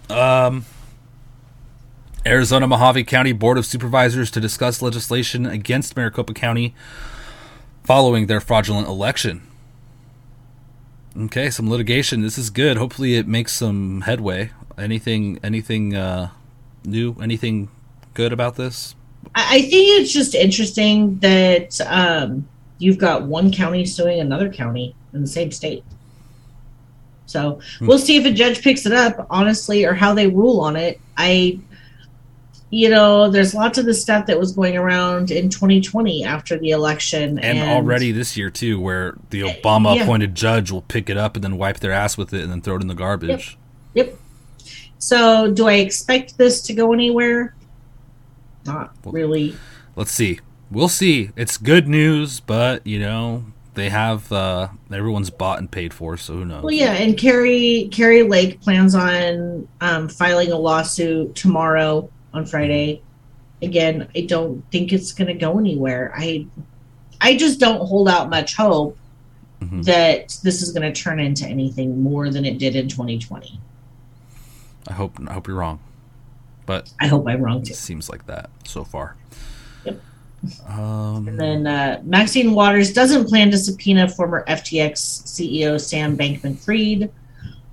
Um, 0.10 0.66
Arizona 2.26 2.68
Mohave 2.68 3.06
County 3.06 3.34
Board 3.34 3.58
of 3.58 3.66
Supervisors 3.66 4.32
to 4.32 4.40
discuss 4.40 4.82
legislation 4.82 5.46
against 5.46 5.96
Maricopa 5.96 6.34
County 6.34 6.74
following 7.84 8.28
their 8.28 8.40
fraudulent 8.40 8.88
election. 8.88 9.42
Okay, 11.18 11.50
some 11.50 11.70
litigation. 11.70 12.22
This 12.22 12.38
is 12.38 12.50
good. 12.50 12.78
Hopefully, 12.78 13.16
it 13.16 13.28
makes 13.28 13.54
some 13.54 14.02
headway. 14.02 14.52
Anything? 14.78 15.40
Anything 15.44 15.96
uh, 15.96 16.30
new? 16.84 17.16
Anything 17.22 17.70
good 18.14 18.34
about 18.34 18.56
this? 18.56 18.96
I, 19.34 19.58
I 19.58 19.62
think 19.62 20.02
it's 20.02 20.12
just 20.12 20.36
interesting 20.36 21.20
that 21.20 21.80
um, 21.88 22.48
you've 22.80 22.98
got 22.98 23.24
one 23.24 23.52
county 23.52 23.86
suing 23.86 24.20
another 24.20 24.52
county 24.52 24.96
in 25.14 25.22
the 25.22 25.28
same 25.28 25.52
state. 25.52 25.84
So 27.36 27.60
Hmm. 27.80 27.88
we'll 27.88 28.00
see 28.00 28.16
if 28.16 28.26
a 28.26 28.32
judge 28.32 28.62
picks 28.62 28.86
it 28.86 28.94
up, 28.94 29.28
honestly, 29.30 29.84
or 29.84 29.94
how 29.94 30.14
they 30.14 30.28
rule 30.28 30.62
on 30.62 30.78
it. 30.78 31.02
I, 31.18 31.60
you 32.70 32.88
know, 32.90 33.30
there's 33.30 33.54
lots 33.54 33.78
of 33.78 33.86
the 33.86 33.94
stuff 33.94 34.26
that 34.28 34.40
was 34.40 34.54
going 34.54 34.78
around 34.78 35.32
in 35.32 35.50
2020 35.50 36.24
after 36.24 36.58
the 36.58 36.70
election, 36.70 37.38
And, 37.40 37.60
already 37.60 38.14
this 38.14 38.38
year 38.38 38.50
too, 38.50 38.80
where 38.80 39.16
the 39.32 39.42
Obama 39.42 40.02
appointed 40.02 40.34
judge 40.34 40.72
will 40.72 40.84
pick 40.84 41.10
it 41.10 41.18
up 41.18 41.36
and 41.36 41.44
then 41.44 41.58
wipe 41.58 41.82
their 41.82 41.92
ass 41.92 42.18
with 42.18 42.34
it 42.34 42.42
and 42.42 42.50
then 42.50 42.62
throw 42.62 42.78
it 42.78 42.82
in 42.82 42.88
the 42.88 42.96
garbage. 42.96 43.58
Yep. 43.96 44.18
So, 44.98 45.52
do 45.52 45.68
I 45.68 45.74
expect 45.74 46.38
this 46.38 46.62
to 46.64 46.74
go 46.74 46.94
anywhere? 46.94 47.54
Not 48.66 48.94
Well- 49.04 49.12
really. 49.12 49.56
let's 49.98 50.12
see. 50.12 50.40
We'll 50.72 50.88
see. 50.88 51.32
It's 51.36 51.58
good 51.58 51.88
news, 51.90 52.40
but 52.40 52.88
you 52.88 52.98
know 53.00 53.44
they 53.76 53.90
have 53.90 54.32
uh, 54.32 54.70
everyone's 54.92 55.30
bought 55.30 55.60
and 55.60 55.70
paid 55.70 55.94
for, 55.94 56.18
so 56.18 56.34
who 56.34 56.46
knows? 56.46 56.64
Well, 56.64 56.74
yeah, 56.74 56.94
and 56.94 57.18
Kari 57.18 57.90
Kari 57.92 58.24
Lake 58.24 58.62
plans 58.62 58.96
on 58.96 59.68
um, 59.82 60.10
filing 60.10 60.52
a 60.52 60.58
lawsuit 60.58 61.36
tomorrow 61.36 62.10
on 62.34 62.46
Friday. 62.46 63.02
Again, 63.62 64.08
I 64.16 64.22
don't 64.22 64.64
think 64.72 64.92
it's 64.94 65.12
going 65.12 65.28
to 65.28 65.34
go 65.34 65.60
anywhere. 65.60 66.14
I 66.16 66.48
I 67.22 67.36
just 67.38 67.60
don't 67.60 67.86
hold 67.88 68.10
out 68.10 68.30
much 68.30 68.56
hope 68.56 68.98
Mhm. 69.62 69.86
that 69.86 70.38
this 70.44 70.62
is 70.62 70.72
going 70.74 70.92
to 70.92 71.02
turn 71.02 71.18
into 71.20 71.48
anything 71.48 72.04
more 72.04 72.30
than 72.30 72.44
it 72.44 72.58
did 72.60 72.76
in 72.76 72.90
2020. 72.90 73.58
I 74.88 74.94
hope 74.94 75.18
I 75.28 75.34
hope 75.34 75.48
you're 75.48 75.56
wrong, 75.56 75.80
but 76.66 76.92
I 77.00 77.08
hope 77.08 77.26
I'm 77.28 77.42
wrong 77.42 77.64
too. 77.64 77.72
it 77.72 77.78
seems 77.78 78.10
like 78.10 78.26
that 78.28 78.50
so 78.66 78.84
far. 78.84 79.16
Yep. 80.46 80.70
Um, 80.70 81.28
And 81.28 81.40
then 81.40 81.68
uh, 81.68 82.02
Maxine 82.04 82.54
Waters 82.54 82.94
doesn't 82.94 83.28
plan 83.28 83.52
to 83.52 83.58
subpoena 83.58 84.08
former 84.08 84.44
FTX 84.48 84.94
CEO 85.26 85.80
Sam 85.80 86.18
Bankman 86.18 86.58
Fried. 86.58 87.12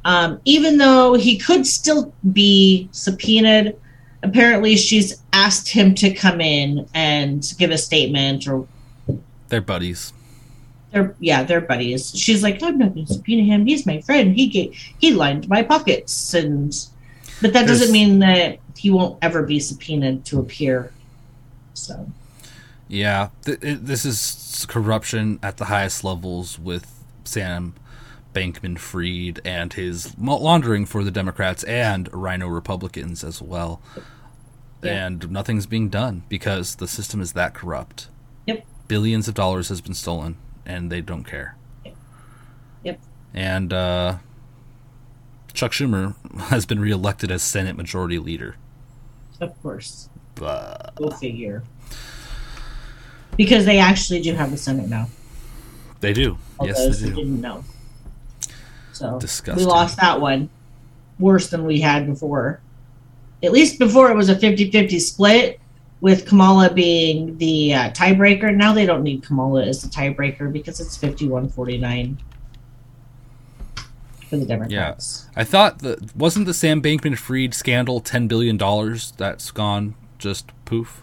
Um, 0.05 0.41
even 0.45 0.79
though 0.79 1.15
he 1.15 1.39
could 1.39 1.67
still 1.67 2.13
be 2.33 2.89
subpoenaed, 2.93 3.77
apparently 4.23 4.77
she's 4.77 5.23
asked 5.33 5.69
him 5.69 5.95
to 5.97 6.13
come 6.13 6.41
in 6.41 6.89
and 6.95 7.53
give 7.59 7.71
a 7.71 7.79
statement 7.79 8.49
or 8.49 8.67
they're 9.49 9.61
buddies. 9.61 10.13
they're 10.93 11.15
yeah, 11.21 11.43
they're 11.45 11.61
buddies. 11.61 12.11
She's 12.19 12.43
like, 12.43 12.63
I'm 12.63 12.79
not 12.79 12.95
gonna 12.95 13.07
subpoena 13.07 13.43
him, 13.45 13.67
he's 13.67 13.87
my 13.87 14.01
friend. 14.01 14.35
He 14.35 14.47
gave, 14.49 14.73
he 14.99 15.13
lined 15.13 15.49
my 15.49 15.63
pockets 15.63 16.35
and 16.35 16.73
but 17.41 17.53
that 17.53 17.67
There's- 17.67 17.81
doesn't 17.81 17.93
mean 17.93 18.19
that 18.21 18.59
he 18.77 18.91
won't 18.91 19.19
ever 19.23 19.43
be 19.45 19.61
subpoenaed 19.61 20.25
to 20.27 20.41
appear. 20.41 20.93
So 21.75 22.09
Yeah, 22.93 23.31
th- 23.47 23.59
this 23.63 24.05
is 24.05 24.67
corruption 24.69 25.39
at 25.43 25.57
the 25.57 25.65
highest 25.65 26.05
levels 26.05 26.59
with 26.59 27.03
Sam 27.25 27.75
Bankman 28.35 28.79
Fried 28.79 29.41
and 29.47 29.73
his 29.73 30.15
laundering 30.19 30.85
for 30.85 31.03
the 31.03 31.11
Democrats 31.11 31.65
and 31.65 32.11
RINO 32.13 32.49
Republicans 32.49 33.25
as 33.25 33.41
well. 33.41 33.81
Yeah. 34.83 35.07
And 35.07 35.31
nothing's 35.31 35.65
being 35.65 35.89
done 35.89 36.25
because 36.29 36.75
the 36.75 36.87
system 36.87 37.23
is 37.23 37.33
that 37.33 37.55
corrupt. 37.55 38.09
Yep. 38.47 38.67
Billions 38.89 39.27
of 39.27 39.33
dollars 39.35 39.71
has 39.71 39.81
been 39.81 39.95
stolen 39.95 40.37
and 40.67 40.93
they 40.93 41.01
don't 41.01 41.25
care. 41.25 41.57
Yep. 42.85 43.01
And 43.33 43.73
uh, 43.73 44.17
Chuck 45.55 45.73
Schumer 45.73 46.15
has 46.51 46.67
been 46.67 46.79
reelected 46.81 47.31
as 47.31 47.43
Senate 47.43 47.75
Majority 47.77 48.19
Leader. 48.19 48.57
of 49.41 49.61
course. 49.63 50.11
But 50.35 50.95
Go 50.97 51.09
figure. 51.11 51.63
Because 53.37 53.65
they 53.65 53.79
actually 53.79 54.21
do 54.21 54.35
have 54.35 54.51
the 54.51 54.57
Senate 54.57 54.89
now. 54.89 55.09
they 56.01 56.13
do. 56.13 56.37
Yes, 56.63 57.01
they 57.01 57.09
do. 57.09 57.15
didn't 57.15 57.41
know. 57.41 57.65
So 58.93 59.19
Disgusting. 59.19 59.65
we 59.67 59.71
lost 59.71 59.97
that 59.99 60.21
one. 60.21 60.49
Worse 61.19 61.49
than 61.51 61.65
we 61.65 61.81
had 61.81 62.07
before. 62.07 62.61
at 63.43 63.51
least 63.53 63.79
before 63.79 64.11
it 64.11 64.15
was 64.15 64.29
a 64.29 64.37
50-50 64.37 65.01
split 65.01 65.61
with 66.01 66.27
Kamala 66.27 66.73
being 66.73 67.37
the 67.39 67.75
uh, 67.75 67.91
tiebreaker. 67.91 68.55
Now 68.55 68.73
they 68.73 68.87
don't 68.87 69.03
need 69.03 69.23
Kamala 69.25 69.65
as 69.65 69.83
the 69.83 69.89
tiebreaker 69.89 70.53
because 70.53 70.81
it's 70.81 70.97
51-49 70.99 72.17
for 74.29 74.37
the 74.37 74.45
Democrats. 74.47 75.29
I 75.37 75.45
thought 75.45 75.81
that 75.81 76.15
wasn't 76.17 76.47
the 76.47 76.55
Sam 76.55 76.81
Bankman-Fried 76.83 77.55
scandal 77.55 78.01
ten 78.01 78.29
billion 78.29 78.57
dollars 78.57 79.13
that's 79.17 79.51
gone 79.51 79.95
just 80.19 80.51
poof. 80.65 81.03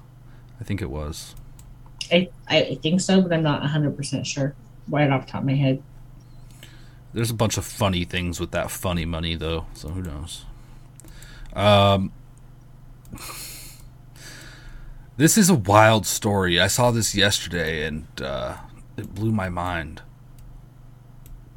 I 0.59 0.63
think 0.63 0.81
it 0.81 0.89
was. 0.89 1.35
I, 2.11 2.29
I 2.47 2.79
think 2.81 3.01
so, 3.01 3.21
but 3.21 3.33
I'm 3.33 3.43
not 3.43 3.61
100% 3.61 4.25
sure 4.25 4.55
right 4.87 5.09
off 5.09 5.25
the 5.25 5.31
top 5.31 5.41
of 5.41 5.47
my 5.47 5.55
head. 5.55 5.81
There's 7.13 7.31
a 7.31 7.35
bunch 7.35 7.57
of 7.57 7.65
funny 7.65 8.05
things 8.05 8.39
with 8.39 8.51
that 8.51 8.69
funny 8.69 9.05
money, 9.05 9.35
though, 9.35 9.65
so 9.73 9.89
who 9.89 10.01
knows? 10.01 10.45
Um, 11.53 12.11
this 15.17 15.37
is 15.37 15.49
a 15.49 15.55
wild 15.55 16.05
story. 16.05 16.59
I 16.59 16.67
saw 16.67 16.91
this 16.91 17.15
yesterday 17.15 17.85
and 17.85 18.07
uh, 18.21 18.57
it 18.97 19.13
blew 19.15 19.31
my 19.31 19.49
mind. 19.49 20.01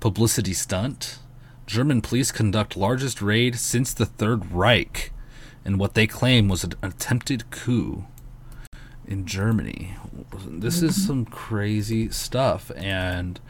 Publicity 0.00 0.54
stunt? 0.54 1.18
German 1.66 2.00
police 2.00 2.32
conduct 2.32 2.76
largest 2.76 3.22
raid 3.22 3.56
since 3.56 3.94
the 3.94 4.06
Third 4.06 4.52
Reich 4.52 5.12
in 5.64 5.78
what 5.78 5.94
they 5.94 6.06
claim 6.06 6.48
was 6.48 6.64
an 6.64 6.72
attempted 6.82 7.50
coup 7.50 8.04
in 9.06 9.26
Germany. 9.26 9.94
This 10.46 10.82
is 10.82 11.06
some 11.06 11.24
crazy 11.24 12.10
stuff, 12.10 12.70
and 12.76 13.40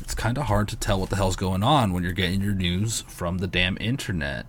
it's 0.00 0.14
kind 0.14 0.38
of 0.38 0.44
hard 0.44 0.68
to 0.68 0.76
tell 0.76 1.00
what 1.00 1.10
the 1.10 1.16
hell's 1.16 1.36
going 1.36 1.62
on 1.62 1.92
when 1.92 2.02
you're 2.02 2.12
getting 2.12 2.40
your 2.40 2.54
news 2.54 3.02
from 3.02 3.38
the 3.38 3.46
damn 3.46 3.76
internet. 3.80 4.46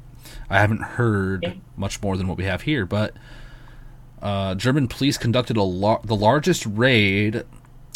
I 0.50 0.60
haven't 0.60 0.82
heard 0.82 1.60
much 1.76 2.02
more 2.02 2.18
than 2.18 2.28
what 2.28 2.38
we 2.38 2.46
have 2.46 2.64
here, 2.64 2.86
but 2.86 3.14
uh, 4.22 4.56
German 4.56 4.88
police 4.88 5.18
conducted 5.18 5.58
a 5.58 5.64
lar- 5.64 6.02
the 6.04 6.16
largest 6.16 6.66
raid 6.66 7.44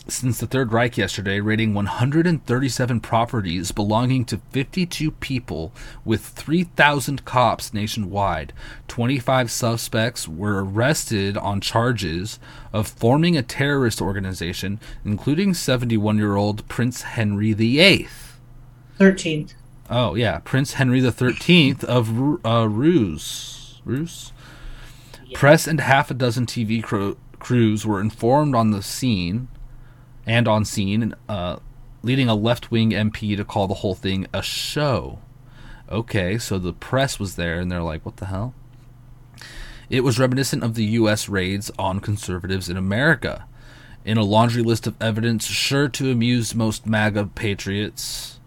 since 0.07 0.39
the 0.39 0.47
Third 0.47 0.73
Reich 0.73 0.97
yesterday, 0.97 1.39
raiding 1.39 1.73
137 1.73 2.99
properties 2.99 3.71
belonging 3.71 4.25
to 4.25 4.41
52 4.51 5.11
people 5.11 5.71
with 6.03 6.21
3,000 6.21 7.23
cops 7.23 7.73
nationwide. 7.73 8.51
25 8.89 9.49
suspects 9.49 10.27
were 10.27 10.63
arrested 10.63 11.37
on 11.37 11.61
charges 11.61 12.37
of 12.73 12.87
forming 12.87 13.37
a 13.37 13.43
terrorist 13.43 14.01
organization, 14.01 14.79
including 15.05 15.53
71 15.53 16.17
year 16.17 16.35
old 16.35 16.67
Prince 16.67 17.03
Henry 17.03 17.53
VIII. 17.53 18.07
13th. 18.99 19.53
Oh, 19.89 20.15
yeah, 20.15 20.39
Prince 20.39 20.73
Henry 20.73 20.99
the 20.99 21.11
13th 21.11 21.83
of 21.83 22.09
uh, 22.09 22.67
Reuss. 22.67 23.81
Reuss? 23.85 24.31
Yeah. 25.25 25.37
Press 25.37 25.65
and 25.65 25.79
half 25.79 26.11
a 26.11 26.13
dozen 26.13 26.45
TV 26.45 26.83
cro- 26.83 27.17
crews 27.39 27.85
were 27.85 28.01
informed 28.01 28.55
on 28.55 28.71
the 28.71 28.81
scene 28.81 29.47
and 30.25 30.47
on 30.47 30.65
scene, 30.65 31.13
uh, 31.27 31.57
leading 32.01 32.29
a 32.29 32.35
left 32.35 32.71
wing 32.71 32.91
MP 32.91 33.35
to 33.35 33.45
call 33.45 33.67
the 33.67 33.75
whole 33.75 33.95
thing 33.95 34.27
a 34.33 34.41
show. 34.41 35.19
Okay, 35.89 36.37
so 36.37 36.57
the 36.57 36.73
press 36.73 37.19
was 37.19 37.35
there 37.35 37.59
and 37.59 37.71
they're 37.71 37.81
like, 37.81 38.05
what 38.05 38.17
the 38.17 38.27
hell? 38.27 38.53
It 39.89 40.03
was 40.03 40.19
reminiscent 40.19 40.63
of 40.63 40.75
the 40.75 40.85
U.S. 40.85 41.29
raids 41.29 41.69
on 41.77 41.99
conservatives 41.99 42.69
in 42.69 42.77
America. 42.77 43.45
In 44.05 44.17
a 44.17 44.23
laundry 44.23 44.63
list 44.63 44.87
of 44.87 45.01
evidence 45.01 45.45
sure 45.45 45.87
to 45.89 46.11
amuse 46.11 46.55
most 46.55 46.85
MAGA 46.85 47.27
patriots, 47.35 48.39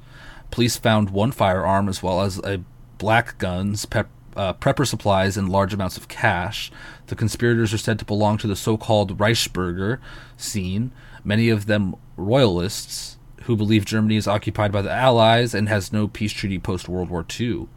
police 0.50 0.76
found 0.76 1.10
one 1.10 1.32
firearm 1.32 1.88
as 1.88 2.02
well 2.02 2.20
as 2.20 2.38
a 2.38 2.62
black 2.98 3.38
guns, 3.38 3.86
pep- 3.86 4.10
uh, 4.34 4.52
prepper 4.54 4.86
supplies, 4.86 5.36
and 5.36 5.48
large 5.48 5.72
amounts 5.72 5.96
of 5.96 6.08
cash. 6.08 6.70
The 7.06 7.16
conspirators 7.16 7.72
are 7.72 7.78
said 7.78 7.98
to 8.00 8.04
belong 8.04 8.38
to 8.38 8.46
the 8.46 8.56
so 8.56 8.76
called 8.76 9.18
Reichsbürger 9.18 9.98
scene, 10.36 10.92
many 11.26 11.50
of 11.50 11.66
them 11.66 11.96
royalists 12.16 13.18
who 13.42 13.56
believe 13.56 13.84
Germany 13.84 14.16
is 14.16 14.26
occupied 14.28 14.72
by 14.72 14.80
the 14.80 14.92
Allies 14.92 15.54
and 15.54 15.68
has 15.68 15.92
no 15.92 16.08
peace 16.08 16.32
treaty 16.32 16.58
post 16.58 16.88
World 16.88 17.10
War 17.10 17.26
II. 17.38 17.68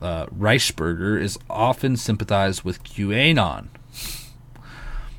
Uh, 0.00 0.26
Reichsbürger 0.26 1.20
is 1.20 1.38
often 1.48 1.96
sympathized 1.96 2.62
with 2.62 2.84
QAnon. 2.84 3.68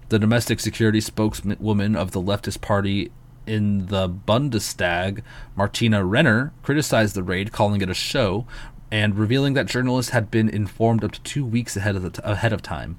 The 0.10 0.20
domestic 0.20 0.60
security 0.60 1.02
spokeswoman 1.02 1.96
of 1.96 2.12
the 2.12 2.22
leftist 2.22 2.62
party 2.62 3.12
in 3.48 3.88
the 3.88 4.08
Bundestag, 4.08 5.24
Martina 5.56 6.06
Renner, 6.06 6.54
criticized 6.64 7.16
the 7.16 7.24
raid, 7.24 7.52
calling 7.52 7.82
it 7.82 7.90
a 7.90 7.94
show, 7.94 8.46
and 8.92 9.18
revealing 9.18 9.54
that 9.54 9.68
journalists 9.68 10.12
had 10.12 10.30
been 10.30 10.50
informed 10.50 11.04
up 11.04 11.12
to 11.14 11.22
two 11.22 11.46
weeks 11.46 11.78
ahead 11.78 11.96
of, 11.96 12.12
t- 12.12 12.22
ahead 12.24 12.52
of 12.52 12.62
time, 12.62 12.98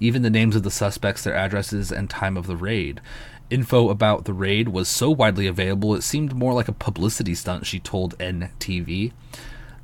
even 0.00 0.22
the 0.22 0.30
names 0.30 0.54
of 0.54 0.62
the 0.62 0.70
suspects, 0.70 1.24
their 1.24 1.34
addresses, 1.34 1.90
and 1.90 2.08
time 2.08 2.36
of 2.36 2.46
the 2.46 2.56
raid. 2.56 3.00
Info 3.52 3.90
about 3.90 4.24
the 4.24 4.32
raid 4.32 4.68
was 4.68 4.88
so 4.88 5.10
widely 5.10 5.46
available 5.46 5.94
it 5.94 6.02
seemed 6.02 6.34
more 6.34 6.54
like 6.54 6.68
a 6.68 6.72
publicity 6.72 7.34
stunt, 7.34 7.66
she 7.66 7.78
told 7.78 8.16
NTV. 8.18 9.12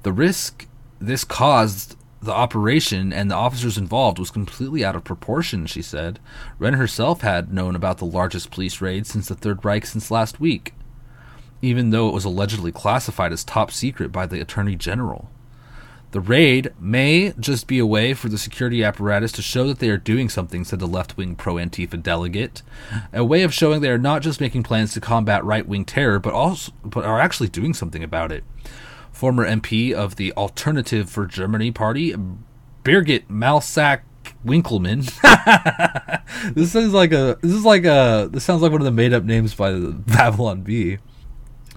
The 0.05 0.13
risk 0.13 0.67
this 0.99 1.23
caused 1.23 1.97
the 2.23 2.33
operation 2.33 3.13
and 3.13 3.31
the 3.31 3.35
officers 3.35 3.79
involved 3.79 4.19
was 4.19 4.31
completely 4.31 4.85
out 4.85 4.97
of 4.97 5.05
proportion, 5.05 5.67
she 5.67 5.83
said. 5.83 6.19
Wren 6.59 6.75
herself 6.75 7.21
had 7.21 7.53
known 7.53 7.77
about 7.77 7.99
the 7.99 8.07
largest 8.07 8.51
police 8.51 8.81
raid 8.81 9.07
since 9.07 9.29
the 9.29 9.35
Third 9.35 9.65
Reich 9.65 9.85
since 9.85 10.11
last 10.11 10.41
week, 10.41 10.73
even 11.61 11.91
though 11.91 12.09
it 12.09 12.15
was 12.15 12.25
allegedly 12.25 12.73
classified 12.73 13.33
as 13.33 13.45
top 13.45 13.71
secret 13.71 14.11
by 14.11 14.27
the 14.27 14.41
Attorney 14.41 14.77
General. 14.77 15.31
The 16.11 16.21
raid 16.21 16.73
may 16.81 17.35
just 17.39 17.67
be 17.67 17.79
a 17.79 17.87
way 17.87 18.15
for 18.15 18.31
the 18.31 18.39
security 18.39 18.83
apparatus 18.83 19.31
to 19.33 19.43
show 19.43 19.67
that 19.69 19.79
they 19.79 19.91
are 19.91 19.99
doing 19.99 20.31
something, 20.31 20.65
said 20.65 20.79
the 20.79 20.87
left 20.87 21.19
wing 21.19 21.37
pro 21.37 21.57
Antifa 21.57 22.03
delegate. 22.03 22.63
A 23.13 23.25
way 23.25 23.43
of 23.43 23.53
showing 23.53 23.83
they 23.83 23.91
are 23.91 23.99
not 23.99 24.23
just 24.23 24.41
making 24.41 24.63
plans 24.63 24.95
to 24.95 25.01
combat 25.01 25.45
right 25.45 25.69
wing 25.69 25.85
terror, 25.85 26.19
but 26.19 26.33
also 26.33 26.73
but 26.83 27.05
are 27.05 27.21
actually 27.21 27.49
doing 27.49 27.75
something 27.75 28.03
about 28.03 28.33
it. 28.33 28.43
Former 29.13 29.47
MP 29.47 29.93
of 29.93 30.17
the 30.17 30.33
Alternative 30.33 31.11
for 31.11 31.27
Germany 31.27 31.73
party, 31.73 32.15
Birgit 32.85 33.27
Malsack 33.27 34.01
Winkemann. 34.47 35.05
this 36.55 36.75
is 36.75 36.95
like 36.95 37.13
a 37.13 37.37
this 37.43 37.53
is 37.53 37.67
like 37.67 37.85
a 37.85 38.31
this 38.33 38.45
sounds 38.45 38.63
like 38.63 38.73
one 38.73 38.81
of 38.81 38.87
the 38.87 38.91
made 38.91 39.13
up 39.13 39.25
names 39.25 39.55
by 39.55 39.73
the 39.73 39.91
Babylon 39.91 40.63
Bee. 40.63 40.99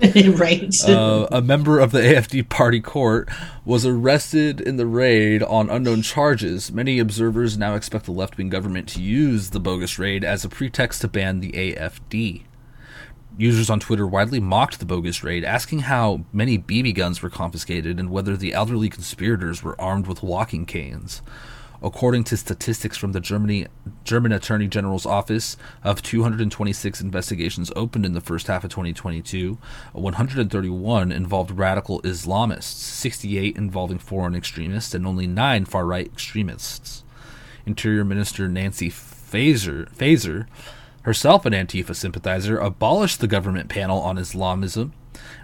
right. 0.35 0.89
uh, 0.89 1.27
a 1.31 1.41
member 1.41 1.79
of 1.79 1.91
the 1.91 1.99
AFD 1.99 2.49
party 2.49 2.79
court 2.79 3.29
was 3.63 3.85
arrested 3.85 4.59
in 4.59 4.77
the 4.77 4.87
raid 4.87 5.43
on 5.43 5.69
unknown 5.69 6.01
charges. 6.01 6.71
Many 6.71 6.97
observers 6.97 7.57
now 7.57 7.75
expect 7.75 8.05
the 8.05 8.11
left 8.11 8.37
wing 8.37 8.49
government 8.49 8.87
to 8.89 9.01
use 9.01 9.51
the 9.51 9.59
bogus 9.59 9.99
raid 9.99 10.23
as 10.23 10.43
a 10.43 10.49
pretext 10.49 11.01
to 11.01 11.07
ban 11.07 11.39
the 11.39 11.51
AFD. 11.51 12.43
Users 13.37 13.69
on 13.69 13.79
Twitter 13.79 14.07
widely 14.07 14.39
mocked 14.39 14.79
the 14.79 14.85
bogus 14.85 15.23
raid, 15.23 15.43
asking 15.43 15.79
how 15.79 16.25
many 16.33 16.57
BB 16.57 16.95
guns 16.95 17.21
were 17.21 17.29
confiscated 17.29 17.99
and 17.99 18.09
whether 18.09 18.35
the 18.35 18.53
elderly 18.53 18.89
conspirators 18.89 19.63
were 19.63 19.79
armed 19.79 20.07
with 20.07 20.23
walking 20.23 20.65
canes. 20.65 21.21
According 21.83 22.25
to 22.25 22.37
statistics 22.37 22.95
from 22.95 23.11
the 23.11 23.19
Germany, 23.19 23.65
German 24.03 24.31
Attorney 24.31 24.67
General's 24.67 25.07
office, 25.07 25.57
of 25.83 26.03
226 26.03 27.01
investigations 27.01 27.71
opened 27.75 28.05
in 28.05 28.13
the 28.13 28.21
first 28.21 28.45
half 28.45 28.63
of 28.63 28.69
2022, 28.69 29.57
131 29.93 31.11
involved 31.11 31.51
radical 31.51 31.99
Islamists, 32.03 32.63
68 32.63 33.57
involving 33.57 33.97
foreign 33.97 34.35
extremists, 34.35 34.93
and 34.93 35.07
only 35.07 35.25
9 35.25 35.65
far 35.65 35.85
right 35.85 36.05
extremists. 36.05 37.03
Interior 37.65 38.05
Minister 38.05 38.47
Nancy 38.47 38.91
Faeser, 38.91 39.89
Faeser, 39.95 40.45
herself 41.01 41.47
an 41.47 41.53
Antifa 41.53 41.95
sympathizer, 41.95 42.59
abolished 42.59 43.21
the 43.21 43.27
government 43.27 43.69
panel 43.69 43.99
on 44.01 44.19
Islamism 44.19 44.93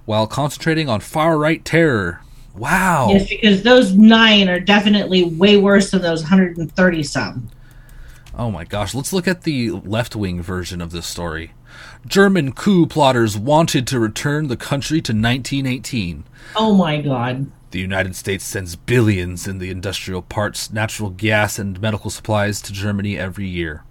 while 0.05 0.27
concentrating 0.27 0.87
on 0.87 0.99
far 0.99 1.37
right 1.37 1.65
terror 1.65 2.21
Wow. 2.57 3.09
Yes, 3.09 3.29
because 3.29 3.63
those 3.63 3.93
nine 3.93 4.49
are 4.49 4.59
definitely 4.59 5.23
way 5.23 5.57
worse 5.57 5.91
than 5.91 6.01
those 6.01 6.21
130 6.21 7.03
some. 7.03 7.49
Oh 8.33 8.51
my 8.51 8.63
gosh. 8.63 8.93
Let's 8.95 9.13
look 9.13 9.27
at 9.27 9.43
the 9.43 9.71
left 9.71 10.15
wing 10.15 10.41
version 10.41 10.81
of 10.81 10.91
this 10.91 11.05
story. 11.05 11.51
German 12.05 12.53
coup 12.53 12.87
plotters 12.87 13.37
wanted 13.37 13.85
to 13.87 13.99
return 13.99 14.47
the 14.47 14.57
country 14.57 15.01
to 15.01 15.11
1918. 15.11 16.23
Oh 16.55 16.75
my 16.75 17.01
god. 17.01 17.51
The 17.71 17.79
United 17.79 18.15
States 18.15 18.45
sends 18.45 18.75
billions 18.75 19.47
in 19.47 19.59
the 19.59 19.69
industrial 19.69 20.21
parts, 20.21 20.71
natural 20.71 21.09
gas, 21.09 21.59
and 21.59 21.81
medical 21.81 22.09
supplies 22.09 22.61
to 22.61 22.71
Germany 22.73 23.19
every 23.19 23.47
year. 23.47 23.83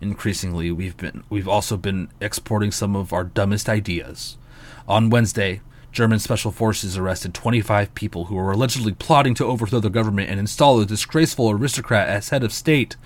Increasingly, 0.00 0.70
we've 0.70 0.96
been 0.96 1.24
we've 1.30 1.48
also 1.48 1.76
been 1.76 2.10
exporting 2.20 2.70
some 2.70 2.94
of 2.94 3.12
our 3.12 3.24
dumbest 3.24 3.68
ideas. 3.68 4.36
On 4.86 5.08
Wednesday, 5.08 5.62
German 5.92 6.18
special 6.18 6.50
forces 6.50 6.96
arrested 6.96 7.34
25 7.34 7.94
people 7.94 8.24
who 8.24 8.34
were 8.34 8.50
allegedly 8.50 8.92
plotting 8.92 9.34
to 9.34 9.44
overthrow 9.44 9.78
the 9.78 9.90
government 9.90 10.30
and 10.30 10.40
install 10.40 10.80
a 10.80 10.86
disgraceful 10.86 11.50
aristocrat 11.50 12.08
as 12.08 12.30
head 12.30 12.42
of 12.42 12.52
state. 12.52 12.96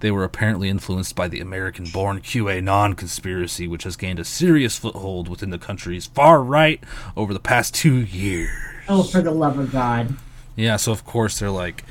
They 0.00 0.10
were 0.10 0.24
apparently 0.24 0.68
influenced 0.68 1.14
by 1.14 1.28
the 1.28 1.40
American 1.40 1.86
born 1.86 2.20
QAnon 2.20 2.96
conspiracy, 2.96 3.66
which 3.66 3.84
has 3.84 3.96
gained 3.96 4.18
a 4.18 4.24
serious 4.24 4.76
foothold 4.76 5.28
within 5.28 5.50
the 5.50 5.58
country's 5.58 6.06
far 6.06 6.42
right 6.42 6.82
over 7.16 7.32
the 7.32 7.40
past 7.40 7.74
two 7.74 8.00
years. 8.04 8.50
Oh, 8.88 9.04
for 9.04 9.22
the 9.22 9.30
love 9.30 9.58
of 9.58 9.72
God. 9.72 10.14
Yeah, 10.56 10.76
so 10.76 10.92
of 10.92 11.04
course 11.04 11.38
they're 11.38 11.50
like, 11.50 11.84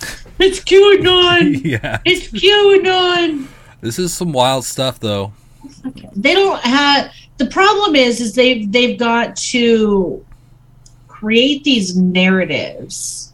It's 0.38 0.60
QAnon. 0.60 1.60
yeah. 1.64 1.98
It's 2.04 2.28
QAnon. 2.28 3.46
This 3.80 3.98
is 3.98 4.14
some 4.14 4.32
wild 4.32 4.64
stuff, 4.64 5.00
though. 5.00 5.32
They 6.14 6.34
don't 6.34 6.60
have. 6.62 7.12
The 7.40 7.46
problem 7.46 7.96
is, 7.96 8.20
is 8.20 8.34
they've 8.34 8.70
they've 8.70 8.98
got 8.98 9.34
to 9.36 10.22
create 11.08 11.64
these 11.64 11.96
narratives 11.96 13.32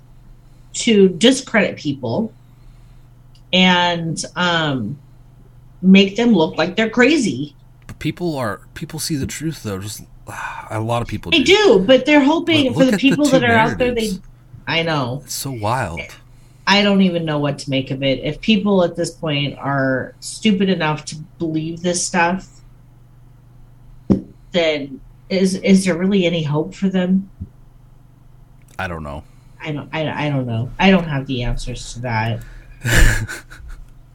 to 0.75 1.09
discredit 1.09 1.77
people 1.77 2.33
and 3.53 4.25
um, 4.37 4.97
make 5.83 6.15
them 6.15 6.35
look 6.35 6.57
like 6.57 6.77
they're 6.77 6.89
crazy. 6.89 7.57
But 7.89 7.99
people 7.99 8.37
are 8.37 8.61
people 8.75 9.01
see 9.01 9.17
the 9.17 9.27
truth, 9.27 9.65
though. 9.65 9.81
Just 9.81 10.05
a 10.71 10.79
lot 10.79 11.03
of 11.03 11.09
people 11.09 11.33
They 11.33 11.43
do, 11.43 11.83
but 11.85 12.07
they're 12.07 12.23
hoping 12.23 12.67
But 12.67 12.75
for 12.75 12.85
the 12.85 12.93
at 12.93 12.93
the 12.93 12.99
people 12.99 13.25
that 13.25 13.43
are 13.43 13.57
out 13.57 13.77
there. 13.77 13.93
They. 13.93 14.11
I 14.69 14.85
know. 14.85 15.23
It's 15.25 15.35
so 15.35 15.51
wild. 15.51 16.01
I 16.69 16.85
don't 16.85 17.03
even 17.03 17.25
know 17.25 17.41
what 17.41 17.59
to 17.59 17.71
make 17.71 17.91
of 17.91 18.05
it. 18.05 18.21
If 18.21 18.41
people 18.41 18.85
at 18.85 18.95
this 18.95 19.11
point 19.11 19.59
are 19.59 20.15
stupid 20.21 20.69
enough 20.69 21.05
to 21.07 21.17
believe 21.41 21.83
this 21.83 22.07
stuff, 22.07 22.56
then 24.57 25.01
is 25.29 25.55
is 25.57 25.85
there 25.85 25.97
really 25.97 26.25
any 26.25 26.43
hope 26.43 26.75
for 26.75 26.89
them? 26.89 27.31
I 28.79 28.89
don't 28.89 29.03
know. 29.03 29.25
I 29.61 29.73
don't. 29.73 29.89
I, 29.93 30.27
I 30.27 30.31
don't 30.31 30.47
know. 30.47 30.71
I 30.79 30.91
don't 30.91 31.05
have 31.09 31.27
the 31.27 31.43
answers 31.43 31.95
to 31.95 32.01
that. 32.01 32.43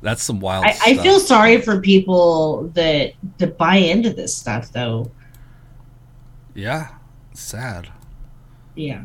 That's 0.02 0.24
some 0.24 0.40
wild. 0.40 0.66
I, 0.66 0.78
I 0.86 0.98
feel 0.98 1.20
sorry 1.20 1.62
for 1.62 1.80
people 1.80 2.70
that 2.74 3.14
that 3.38 3.58
buy 3.58 3.76
into 3.76 4.12
this 4.12 4.36
stuff, 4.36 4.72
though. 4.72 5.12
Yeah, 6.54 6.90
sad. 7.34 7.90
Yeah. 8.76 9.04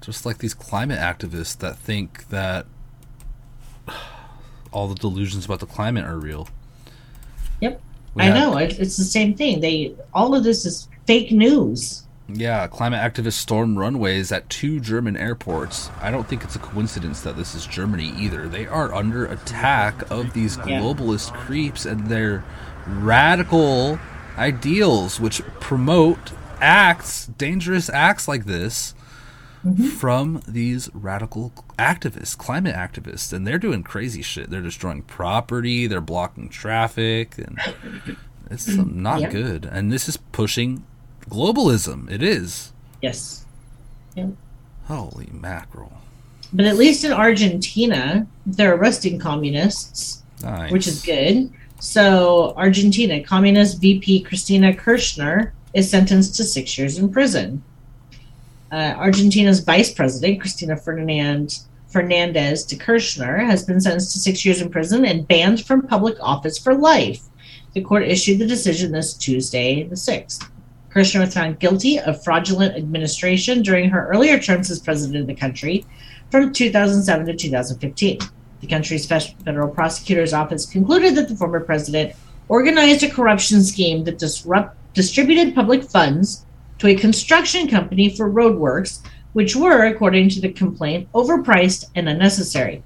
Just 0.00 0.24
like 0.24 0.38
these 0.38 0.54
climate 0.54 0.98
activists 0.98 1.56
that 1.58 1.76
think 1.76 2.28
that 2.28 2.66
all 4.72 4.88
the 4.88 4.94
delusions 4.94 5.44
about 5.44 5.60
the 5.60 5.66
climate 5.66 6.04
are 6.04 6.18
real. 6.18 6.48
Yep. 7.60 7.80
We 8.14 8.24
I 8.24 8.28
know. 8.30 8.56
It, 8.56 8.78
it's 8.78 8.96
the 8.96 9.04
same 9.04 9.34
thing. 9.34 9.60
They 9.60 9.94
all 10.12 10.34
of 10.34 10.42
this 10.44 10.64
is 10.66 10.88
fake 11.06 11.30
news. 11.32 12.04
Yeah, 12.32 12.66
climate 12.68 13.00
activists 13.00 13.32
storm 13.34 13.76
runways 13.76 14.30
at 14.30 14.48
two 14.48 14.78
German 14.78 15.16
airports. 15.16 15.90
I 16.00 16.10
don't 16.12 16.28
think 16.28 16.44
it's 16.44 16.54
a 16.54 16.60
coincidence 16.60 17.20
that 17.22 17.36
this 17.36 17.54
is 17.56 17.66
Germany 17.66 18.12
either. 18.16 18.48
They 18.48 18.66
are 18.66 18.94
under 18.94 19.26
attack 19.26 20.08
of 20.10 20.32
these 20.32 20.56
Yeah. 20.58 20.80
globalist 20.80 21.32
creeps 21.32 21.84
and 21.84 22.06
their 22.06 22.44
radical 22.86 23.98
ideals, 24.38 25.18
which 25.20 25.42
promote 25.60 26.32
acts, 26.60 27.26
dangerous 27.26 27.88
acts 27.90 28.28
like 28.28 28.44
this, 28.44 28.94
from 29.98 30.42
these 30.48 30.88
radical 30.94 31.52
activists, 31.78 32.36
climate 32.36 32.74
activists. 32.74 33.32
And 33.32 33.46
they're 33.46 33.58
doing 33.58 33.82
crazy 33.82 34.22
shit. 34.22 34.50
They're 34.50 34.60
destroying 34.62 35.02
property, 35.02 35.86
they're 35.86 36.00
blocking 36.00 36.48
traffic, 36.48 37.36
and 37.38 37.58
it's 38.50 38.68
um, 38.68 39.02
not 39.02 39.20
Yeah. 39.20 39.30
good. 39.30 39.64
And 39.70 39.92
this 39.92 40.08
is 40.08 40.16
pushing 40.16 40.84
globalism. 41.28 42.10
It 42.10 42.22
is. 42.22 42.72
Yes. 43.02 43.44
Holy 44.86 45.28
mackerel. 45.32 45.92
But 46.52 46.66
at 46.66 46.76
least 46.76 47.04
in 47.04 47.12
Argentina, 47.12 48.26
they're 48.44 48.74
arresting 48.74 49.18
communists, 49.20 50.22
Nice. 50.42 50.72
which 50.72 50.86
is 50.88 51.00
good. 51.02 51.50
So, 51.78 52.54
Argentina, 52.56 53.22
communist 53.22 53.80
VP 53.80 54.22
Cristina 54.22 54.74
Kirchner 54.74 55.52
is 55.74 55.88
sentenced 55.88 56.34
to 56.36 56.44
six 56.44 56.76
years 56.76 56.98
in 56.98 57.08
prison. 57.10 57.62
Uh, 58.72 58.94
Argentina's 58.96 59.60
vice 59.60 59.92
president, 59.92 60.40
Cristina 60.40 60.76
Ferdinand 60.76 61.60
Fernandez 61.88 62.64
de 62.64 62.76
Kirchner, 62.76 63.38
has 63.38 63.64
been 63.64 63.80
sentenced 63.80 64.12
to 64.12 64.20
six 64.20 64.44
years 64.44 64.60
in 64.60 64.70
prison 64.70 65.04
and 65.04 65.26
banned 65.26 65.64
from 65.64 65.86
public 65.86 66.16
office 66.20 66.56
for 66.56 66.74
life. 66.74 67.22
The 67.74 67.80
court 67.80 68.04
issued 68.04 68.38
the 68.38 68.46
decision 68.46 68.92
this 68.92 69.14
Tuesday, 69.14 69.82
the 69.82 69.96
6th. 69.96 70.48
Kirchner 70.90 71.20
was 71.20 71.34
found 71.34 71.58
guilty 71.58 71.98
of 71.98 72.22
fraudulent 72.22 72.76
administration 72.76 73.62
during 73.62 73.90
her 73.90 74.08
earlier 74.08 74.38
terms 74.38 74.70
as 74.70 74.78
president 74.78 75.20
of 75.20 75.26
the 75.26 75.34
country 75.34 75.84
from 76.30 76.52
2007 76.52 77.26
to 77.26 77.34
2015. 77.34 78.18
The 78.60 78.66
country's 78.66 79.06
federal 79.06 79.68
prosecutor's 79.68 80.32
office 80.32 80.66
concluded 80.66 81.16
that 81.16 81.28
the 81.28 81.36
former 81.36 81.60
president 81.60 82.14
organized 82.48 83.02
a 83.02 83.10
corruption 83.10 83.64
scheme 83.64 84.04
that 84.04 84.18
disrupt, 84.18 84.76
distributed 84.94 85.54
public 85.54 85.82
funds 85.84 86.44
to 86.80 86.88
a 86.88 86.94
construction 86.94 87.68
company 87.68 88.14
for 88.16 88.30
roadworks, 88.30 89.00
which 89.34 89.54
were, 89.54 89.84
according 89.84 90.30
to 90.30 90.40
the 90.40 90.52
complaint, 90.52 91.08
overpriced 91.12 91.84
and 91.94 92.08
unnecessary. 92.08 92.82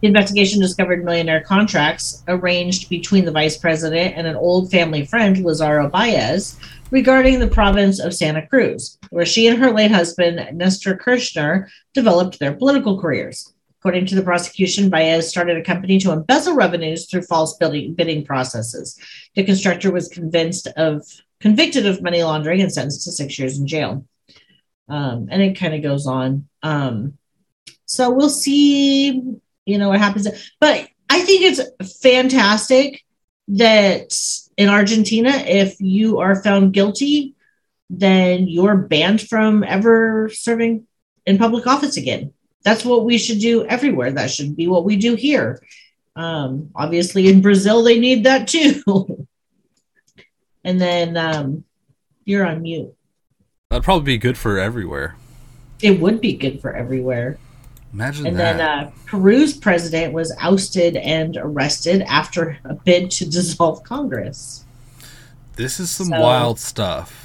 The 0.00 0.08
investigation 0.08 0.60
discovered 0.60 1.04
millionaire 1.04 1.42
contracts 1.42 2.22
arranged 2.28 2.88
between 2.88 3.24
the 3.24 3.32
vice 3.32 3.56
president 3.56 4.16
and 4.16 4.26
an 4.26 4.36
old 4.36 4.70
family 4.70 5.04
friend, 5.04 5.38
Lazaro 5.44 5.88
Baez, 5.88 6.58
regarding 6.90 7.40
the 7.40 7.48
province 7.48 7.98
of 7.98 8.14
Santa 8.14 8.46
Cruz, 8.46 8.98
where 9.10 9.26
she 9.26 9.48
and 9.48 9.58
her 9.58 9.72
late 9.72 9.90
husband, 9.90 10.56
Nestor 10.56 10.96
Kirchner, 10.96 11.68
developed 11.92 12.38
their 12.38 12.54
political 12.54 13.00
careers. 13.00 13.52
According 13.80 14.06
to 14.06 14.14
the 14.14 14.22
prosecution, 14.22 14.90
Baez 14.90 15.28
started 15.28 15.56
a 15.56 15.64
company 15.64 15.98
to 15.98 16.12
embezzle 16.12 16.54
revenues 16.54 17.06
through 17.06 17.22
false 17.22 17.56
bidding, 17.56 17.94
bidding 17.94 18.24
processes. 18.24 18.98
The 19.34 19.44
constructor 19.44 19.90
was 19.90 20.08
convinced 20.08 20.68
of 20.76 21.04
convicted 21.40 21.86
of 21.86 22.02
money 22.02 22.22
laundering 22.22 22.60
and 22.60 22.72
sentenced 22.72 23.04
to 23.04 23.12
six 23.12 23.38
years 23.38 23.58
in 23.58 23.66
jail. 23.66 24.04
Um, 24.88 25.28
and 25.30 25.42
it 25.42 25.58
kind 25.58 25.74
of 25.74 25.82
goes 25.82 26.06
on. 26.06 26.48
Um, 26.62 27.18
so 27.86 28.10
we'll 28.10 28.30
see, 28.30 29.10
you 29.64 29.78
know, 29.78 29.88
what 29.88 30.00
happens. 30.00 30.28
But 30.60 30.88
I 31.08 31.20
think 31.22 31.42
it's 31.42 32.00
fantastic 32.00 33.04
that 33.48 34.14
in 34.56 34.68
Argentina, 34.68 35.30
if 35.30 35.80
you 35.80 36.18
are 36.18 36.42
found 36.42 36.72
guilty, 36.72 37.34
then 37.90 38.48
you're 38.48 38.76
banned 38.76 39.20
from 39.20 39.62
ever 39.62 40.28
serving 40.30 40.86
in 41.24 41.38
public 41.38 41.66
office 41.66 41.96
again. 41.96 42.32
That's 42.64 42.84
what 42.84 43.04
we 43.04 43.18
should 43.18 43.38
do 43.38 43.64
everywhere. 43.64 44.10
That 44.12 44.30
should 44.30 44.56
be 44.56 44.66
what 44.66 44.84
we 44.84 44.96
do 44.96 45.14
here. 45.14 45.62
Um, 46.16 46.70
obviously, 46.74 47.28
in 47.28 47.42
Brazil, 47.42 47.82
they 47.84 48.00
need 48.00 48.24
that 48.24 48.48
too. 48.48 48.82
and 50.66 50.80
then 50.80 51.16
um, 51.16 51.64
you're 52.24 52.44
on 52.44 52.60
mute. 52.62 52.92
That'd 53.70 53.84
probably 53.84 54.04
be 54.04 54.18
good 54.18 54.36
for 54.36 54.58
everywhere. 54.58 55.16
It 55.80 56.00
would 56.00 56.20
be 56.20 56.34
good 56.34 56.60
for 56.60 56.74
everywhere. 56.74 57.38
Imagine 57.92 58.26
And 58.26 58.38
that. 58.38 58.56
then 58.58 58.60
uh, 58.68 58.90
Peru's 59.06 59.56
president 59.56 60.12
was 60.12 60.34
ousted 60.40 60.96
and 60.96 61.36
arrested 61.36 62.02
after 62.02 62.58
a 62.64 62.74
bid 62.74 63.10
to 63.12 63.24
dissolve 63.30 63.82
Congress. 63.84 64.64
this 65.54 65.78
is 65.80 65.90
some 65.90 66.08
so- 66.08 66.20
wild 66.20 66.58
stuff. 66.58 67.22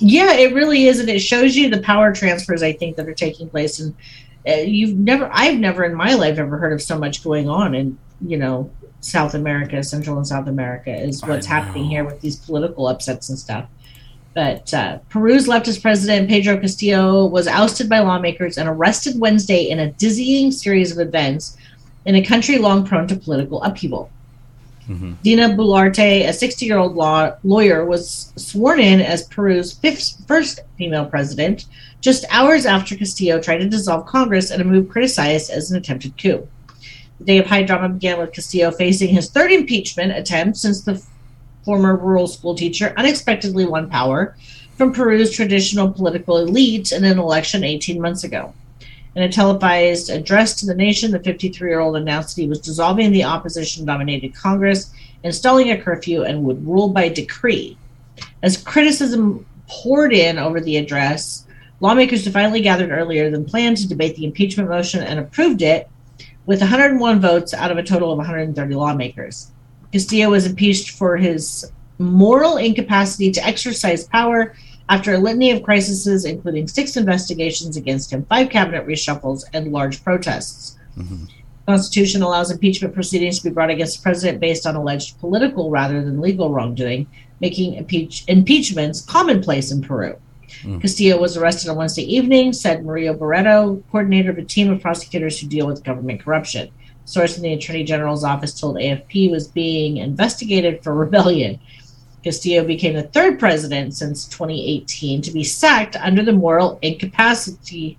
Yeah, 0.00 0.32
it 0.34 0.52
really 0.54 0.86
is, 0.86 0.98
and 0.98 1.08
it 1.08 1.20
shows 1.20 1.54
you 1.56 1.70
the 1.70 1.80
power 1.80 2.12
transfers 2.12 2.62
I 2.62 2.72
think 2.72 2.96
that 2.96 3.08
are 3.08 3.14
taking 3.14 3.48
place. 3.48 3.78
And 3.80 3.94
uh, 4.46 4.54
you've 4.56 4.98
never, 4.98 5.30
I've 5.32 5.58
never 5.58 5.84
in 5.84 5.94
my 5.94 6.14
life 6.14 6.36
ever 6.36 6.58
heard 6.58 6.72
of 6.72 6.82
so 6.82 6.98
much 6.98 7.22
going 7.24 7.48
on 7.48 7.74
in 7.74 7.96
you 8.20 8.36
know 8.36 8.70
South 9.04 9.34
America, 9.34 9.82
Central 9.82 10.16
and 10.16 10.26
South 10.26 10.48
America, 10.48 10.94
is 10.94 11.22
what's 11.22 11.46
happening 11.46 11.84
here 11.84 12.04
with 12.04 12.20
these 12.20 12.36
political 12.36 12.86
upsets 12.86 13.28
and 13.28 13.38
stuff. 13.38 13.66
But 14.34 14.72
uh, 14.74 14.98
Peru's 15.10 15.46
leftist 15.46 15.82
president 15.82 16.28
Pedro 16.28 16.58
Castillo 16.58 17.26
was 17.26 17.46
ousted 17.46 17.88
by 17.88 18.00
lawmakers 18.00 18.58
and 18.58 18.68
arrested 18.68 19.20
Wednesday 19.20 19.68
in 19.68 19.78
a 19.78 19.92
dizzying 19.92 20.50
series 20.50 20.90
of 20.90 20.98
events 20.98 21.56
in 22.04 22.16
a 22.16 22.24
country 22.24 22.58
long 22.58 22.84
prone 22.84 23.06
to 23.08 23.16
political 23.16 23.62
upheaval. 23.62 24.10
Mhm. 24.88 25.16
Dina 25.22 25.50
Boluarte, 25.50 26.28
a 26.28 26.32
60 26.32 26.66
year 26.66 26.78
old 26.78 26.94
law 26.94 27.32
lawyer, 27.44 27.84
was 27.84 28.32
sworn 28.36 28.80
in 28.80 29.00
as 29.00 29.24
Peru's 29.28 29.72
fifth, 29.72 30.26
first 30.26 30.60
female 30.76 31.06
president 31.06 31.66
just 32.00 32.26
hours 32.30 32.66
after 32.66 32.94
Castillo 32.96 33.40
tried 33.40 33.58
to 33.58 33.68
dissolve 33.68 34.04
Congress 34.04 34.50
in 34.50 34.60
a 34.60 34.64
move 34.64 34.90
criticized 34.90 35.50
as 35.50 35.70
an 35.70 35.78
attempted 35.78 36.18
coup. 36.18 36.46
The 37.18 37.24
day 37.24 37.38
of 37.38 37.46
high 37.46 37.62
drama 37.62 37.90
began 37.90 38.18
with 38.18 38.32
Castillo 38.32 38.70
facing 38.70 39.08
his 39.08 39.30
third 39.30 39.52
impeachment 39.52 40.12
attempt 40.12 40.56
since 40.56 40.82
the 40.82 41.02
former 41.64 41.96
rural 41.96 42.26
school 42.26 42.54
teacher 42.54 42.92
unexpectedly 42.96 43.64
won 43.64 43.88
power 43.88 44.36
from 44.76 44.92
Peru's 44.92 45.30
traditional 45.30 45.90
political 45.90 46.38
elite 46.38 46.92
in 46.92 47.04
an 47.04 47.18
election 47.18 47.64
18 47.64 48.00
months 48.00 48.24
ago. 48.24 48.52
In 49.14 49.22
a 49.22 49.28
televised 49.28 50.10
address 50.10 50.56
to 50.56 50.66
the 50.66 50.74
nation, 50.74 51.12
the 51.12 51.20
53 51.20 51.70
year 51.70 51.78
old 51.78 51.96
announced 51.96 52.34
that 52.34 52.42
he 52.42 52.48
was 52.48 52.60
dissolving 52.60 53.12
the 53.12 53.22
opposition 53.22 53.84
dominated 53.84 54.34
Congress, 54.34 54.90
installing 55.22 55.70
a 55.70 55.80
curfew, 55.80 56.24
and 56.24 56.42
would 56.42 56.66
rule 56.66 56.88
by 56.88 57.08
decree. 57.08 57.78
As 58.42 58.56
criticism 58.56 59.46
poured 59.68 60.12
in 60.12 60.36
over 60.36 60.60
the 60.60 60.76
address, 60.76 61.46
lawmakers 61.78 62.26
finally 62.28 62.60
gathered 62.60 62.90
earlier 62.90 63.30
than 63.30 63.44
planned 63.44 63.76
to 63.78 63.88
debate 63.88 64.16
the 64.16 64.24
impeachment 64.24 64.68
motion 64.68 65.02
and 65.02 65.20
approved 65.20 65.62
it 65.62 65.88
with 66.46 66.60
101 66.60 67.20
votes 67.20 67.54
out 67.54 67.70
of 67.70 67.78
a 67.78 67.82
total 67.82 68.12
of 68.12 68.18
130 68.18 68.74
lawmakers. 68.74 69.50
Castillo 69.92 70.30
was 70.30 70.46
impeached 70.46 70.90
for 70.90 71.16
his 71.16 71.70
moral 71.98 72.56
incapacity 72.56 73.30
to 73.30 73.46
exercise 73.46 74.06
power 74.08 74.54
after 74.88 75.14
a 75.14 75.18
litany 75.18 75.50
of 75.50 75.62
crises, 75.62 76.24
including 76.24 76.68
six 76.68 76.96
investigations 76.96 77.76
against 77.76 78.12
him, 78.12 78.26
five 78.28 78.50
cabinet 78.50 78.86
reshuffles, 78.86 79.44
and 79.52 79.72
large 79.72 80.02
protests. 80.04 80.76
Mhm. 80.98 81.28
Constitution 81.66 82.22
allows 82.22 82.50
impeachment 82.50 82.92
proceedings 82.92 83.38
to 83.38 83.44
be 83.44 83.50
brought 83.50 83.70
against 83.70 83.98
the 83.98 84.02
president 84.02 84.40
based 84.40 84.66
on 84.66 84.76
alleged 84.76 85.18
political 85.18 85.70
rather 85.70 86.04
than 86.04 86.20
legal 86.20 86.50
wrongdoing, 86.50 87.06
making 87.40 87.74
impeach- 87.74 88.24
impeachments 88.28 89.00
commonplace 89.00 89.70
in 89.70 89.80
Peru. 89.80 90.16
Mm. 90.62 90.80
Castillo 90.80 91.20
was 91.20 91.36
arrested 91.36 91.70
on 91.70 91.76
Wednesday 91.76 92.02
evening, 92.02 92.52
said 92.52 92.84
Mario 92.84 93.14
Barreto, 93.14 93.82
coordinator 93.90 94.30
of 94.30 94.38
a 94.38 94.44
team 94.44 94.70
of 94.70 94.80
prosecutors 94.80 95.38
who 95.38 95.46
deal 95.46 95.66
with 95.66 95.84
government 95.84 96.22
corruption. 96.22 96.70
Source 97.04 97.36
in 97.36 97.42
the 97.42 97.52
Attorney 97.52 97.84
General's 97.84 98.24
office 98.24 98.58
told 98.58 98.76
AFP 98.76 99.30
was 99.30 99.48
being 99.48 99.98
investigated 99.98 100.82
for 100.82 100.94
rebellion. 100.94 101.60
Castillo 102.22 102.64
became 102.64 102.94
the 102.94 103.02
third 103.02 103.38
president 103.38 103.94
since 103.94 104.26
2018 104.26 105.20
to 105.20 105.30
be 105.30 105.44
sacked 105.44 105.96
under 105.96 106.24
the 106.24 106.32
moral 106.32 106.78
incapacity 106.80 107.98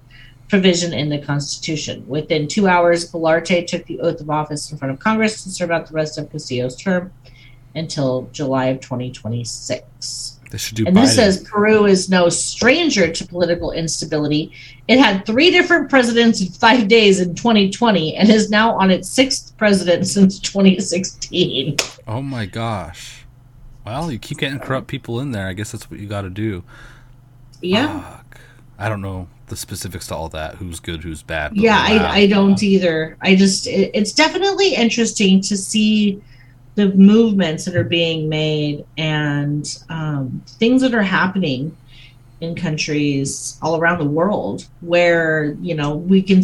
provision 0.50 0.94
in 0.94 1.10
the 1.10 1.20
Constitution. 1.20 2.08
Within 2.08 2.48
two 2.48 2.68
hours, 2.68 3.12
Boluarte 3.12 3.68
took 3.68 3.86
the 3.86 4.00
oath 4.00 4.22
of 4.22 4.30
office 4.30 4.72
in 4.72 4.78
front 4.78 4.94
of 4.94 5.00
Congress 5.00 5.44
to 5.44 5.50
serve 5.50 5.72
out 5.72 5.88
the 5.88 5.94
rest 5.94 6.18
of 6.18 6.32
Castillo's 6.32 6.76
term 6.76 7.12
until 7.76 8.30
July 8.32 8.68
of 8.68 8.80
2026. 8.80 10.35
They 10.52 10.58
should 10.58 10.76
do 10.76 10.86
And 10.86 10.96
this 10.96 11.16
says 11.16 11.44
Peru 11.44 11.86
is 11.86 12.10
no 12.10 12.30
stranger 12.30 13.12
to 13.12 13.28
political 13.28 13.72
instability. 13.72 14.52
It 14.88 15.00
had 15.00 15.26
three 15.26 15.52
different 15.52 15.90
presidents 15.90 16.42
in 16.42 16.48
five 16.48 16.88
days 16.88 17.20
in 17.20 17.36
2020 17.36 18.16
and 18.16 18.30
is 18.30 18.50
now 18.50 18.78
on 18.78 18.92
its 18.92 19.10
sixth 19.10 19.58
president 19.58 20.08
since 20.08 20.40
2016. 20.40 21.78
oh 22.08 22.22
my 22.22 22.46
gosh. 22.46 23.26
Well, 23.86 24.12
you 24.12 24.18
keep 24.18 24.40
getting 24.40 24.60
corrupt 24.60 24.88
people 24.88 25.20
in 25.20 25.32
there. 25.32 25.48
I 25.48 25.54
guess 25.54 25.72
that's 25.72 25.92
what 25.92 26.00
you 26.00 26.08
got 26.08 26.22
to 26.22 26.30
do. 26.30 26.64
Yeah. 27.62 28.02
Fuck. 28.02 28.40
I 28.78 28.90
don't 28.90 29.02
know 29.02 29.28
the 29.48 29.56
specifics 29.56 30.08
to 30.08 30.16
all 30.16 30.30
that. 30.30 30.56
Who's 30.56 30.80
good, 30.80 31.04
who's 31.04 31.22
bad. 31.22 31.56
yeah. 31.56 31.78
I, 31.80 32.22
I 32.22 32.28
don't 32.28 32.62
either. 32.64 33.16
I 33.22 33.36
just, 33.36 33.68
it, 33.68 33.92
it's 33.94 34.12
definitely 34.12 34.74
interesting 34.74 35.42
to 35.42 35.58
see 35.58 36.22
the 36.76 36.94
movements 36.94 37.66
that 37.66 37.76
are 37.76 37.86
being 37.86 38.30
made 38.30 38.86
and 38.98 39.80
um, 39.90 40.44
things 40.46 40.82
that 40.82 40.94
are 40.94 41.04
happening 41.04 41.76
in 42.42 42.56
countries 42.56 43.58
all 43.62 43.78
around 43.78 44.00
the 44.00 44.06
world 44.06 44.68
where 44.82 45.56
you 45.62 45.74
know 45.74 45.96
we 45.96 46.22
can 46.22 46.44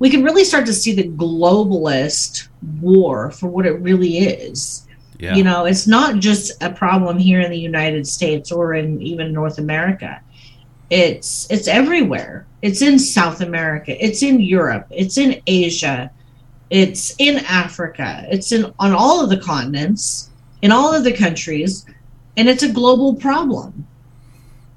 we 0.00 0.10
can 0.10 0.24
really 0.24 0.44
start 0.44 0.66
to 0.66 0.72
see 0.72 0.92
the 0.92 1.08
globalist 1.08 2.48
war 2.80 3.30
for 3.30 3.46
what 3.46 3.66
it 3.66 3.80
really 3.80 4.18
is. 4.18 4.86
Yeah. 5.18 5.36
you 5.36 5.44
know 5.44 5.66
it's 5.66 5.86
not 5.86 6.16
just 6.18 6.60
a 6.60 6.72
problem 6.72 7.16
here 7.16 7.40
in 7.40 7.52
the 7.52 7.58
united 7.58 8.08
states 8.08 8.50
or 8.50 8.74
in 8.74 9.00
even 9.00 9.32
north 9.32 9.58
america. 9.58 10.20
It's 10.90 11.48
it's 11.48 11.68
everywhere. 11.68 12.44
It's 12.60 12.82
in 12.82 12.98
south 12.98 13.40
america. 13.40 14.04
It's 14.04 14.24
in 14.24 14.40
europe. 14.40 14.88
It's 14.90 15.18
in 15.18 15.40
asia 15.46 16.10
it's 16.72 17.14
in 17.18 17.36
africa 17.44 18.26
it's 18.30 18.50
in 18.50 18.72
on 18.78 18.92
all 18.92 19.22
of 19.22 19.28
the 19.28 19.36
continents 19.36 20.30
in 20.62 20.72
all 20.72 20.94
of 20.94 21.04
the 21.04 21.12
countries 21.12 21.84
and 22.36 22.48
it's 22.48 22.62
a 22.62 22.72
global 22.72 23.14
problem 23.14 23.86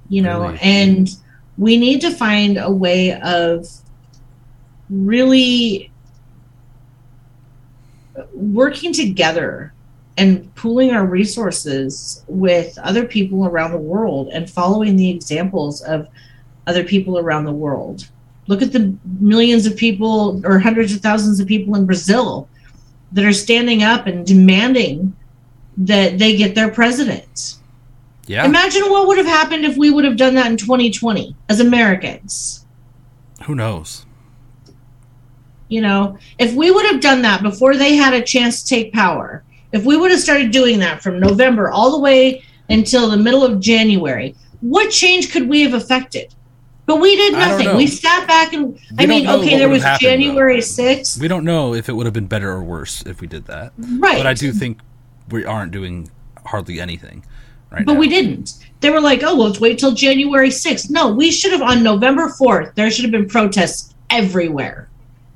you 0.09 0.21
know 0.21 0.47
Really? 0.47 0.59
and 0.61 1.09
we 1.57 1.77
need 1.77 2.01
to 2.01 2.11
find 2.11 2.57
a 2.57 2.69
way 2.69 3.13
of 3.21 3.65
really 4.89 5.89
working 8.33 8.93
together 8.93 9.73
and 10.17 10.53
pooling 10.55 10.91
our 10.91 11.05
resources 11.05 12.23
with 12.27 12.77
other 12.79 13.05
people 13.05 13.45
around 13.45 13.71
the 13.71 13.77
world 13.77 14.29
and 14.33 14.49
following 14.49 14.95
the 14.95 15.09
examples 15.09 15.81
of 15.81 16.07
other 16.67 16.83
people 16.83 17.19
around 17.19 17.45
the 17.45 17.51
world. 17.51 18.09
Look 18.47 18.61
at 18.61 18.71
the 18.71 18.95
millions 19.19 19.65
of 19.65 19.75
people 19.75 20.41
or 20.45 20.59
hundreds 20.59 20.93
of 20.93 21.01
thousands 21.01 21.39
of 21.39 21.47
people 21.47 21.75
in 21.75 21.85
Brazil 21.85 22.47
that 23.11 23.25
are 23.25 23.33
standing 23.33 23.83
up 23.83 24.07
and 24.07 24.25
demanding 24.25 25.15
that 25.77 26.19
they 26.19 26.35
get 26.35 26.55
their 26.55 26.69
president. 26.69 27.55
yeah. 28.27 28.45
Imagine 28.45 28.89
what 28.89 29.07
would 29.07 29.17
have 29.17 29.25
happened 29.25 29.65
if 29.65 29.77
we 29.77 29.89
would 29.89 30.05
have 30.05 30.17
done 30.17 30.35
that 30.35 30.47
in 30.47 30.57
2020 30.57 31.35
as 31.49 31.59
Americans. 31.59 32.65
Who 33.43 33.55
knows? 33.55 34.05
You 35.67 35.81
know, 35.81 36.17
if 36.37 36.53
we 36.53 36.71
would 36.71 36.85
have 36.85 37.01
done 37.01 37.21
that 37.23 37.41
before 37.41 37.75
they 37.75 37.95
had 37.95 38.13
a 38.13 38.21
chance 38.21 38.61
to 38.61 38.69
take 38.69 38.93
power, 38.93 39.43
if 39.71 39.83
we 39.83 39.97
would 39.97 40.11
have 40.11 40.19
started 40.19 40.51
doing 40.51 40.79
that 40.79 41.01
from 41.01 41.19
November 41.19 41.69
all 41.69 41.91
the 41.91 41.99
way 41.99 42.43
until 42.69 43.09
the 43.09 43.17
middle 43.17 43.43
of 43.43 43.59
January, 43.59 44.35
what 44.61 44.91
change 44.91 45.31
could 45.31 45.49
we 45.49 45.61
have 45.61 45.73
affected? 45.73 46.33
But 46.85 47.01
we 47.01 47.15
did 47.15 47.33
nothing. 47.33 47.75
We 47.77 47.87
sat 47.87 48.27
back 48.27 48.53
and 48.53 48.73
We 48.73 48.79
I 48.99 49.05
mean, 49.07 49.27
okay, 49.27 49.57
there 49.57 49.69
was 49.69 49.81
happened, 49.81 50.01
January 50.01 50.59
6th. 50.59 51.19
We 51.19 51.27
don't 51.27 51.43
know 51.43 51.73
if 51.73 51.89
it 51.89 51.93
would 51.93 52.05
have 52.05 52.13
been 52.13 52.27
better 52.27 52.51
or 52.51 52.63
worse 52.63 53.01
if 53.07 53.21
we 53.21 53.27
did 53.27 53.45
that. 53.45 53.73
Right. 53.77 54.17
But 54.17 54.27
I 54.27 54.33
do 54.35 54.51
think 54.53 54.79
we 55.31 55.45
aren't 55.45 55.71
doing 55.71 56.11
hardly 56.45 56.79
anything 56.79 57.25
right 57.71 57.83
But 57.85 57.93
now. 57.93 57.99
we 57.99 58.07
didn't. 58.07 58.53
They 58.81 58.91
were 58.91 59.01
like, 59.01 59.23
oh, 59.23 59.35
well, 59.35 59.47
let's 59.47 59.59
wait 59.59 59.79
till 59.79 59.93
January 59.93 60.49
6th. 60.49 60.91
No, 60.91 61.11
we 61.11 61.31
should 61.31 61.51
have, 61.53 61.63
on 61.63 61.81
November 61.81 62.27
4th, 62.29 62.75
there 62.75 62.91
should 62.91 63.03
have 63.05 63.11
been 63.11 63.27
protests 63.27 63.95
everywhere. 64.11 64.87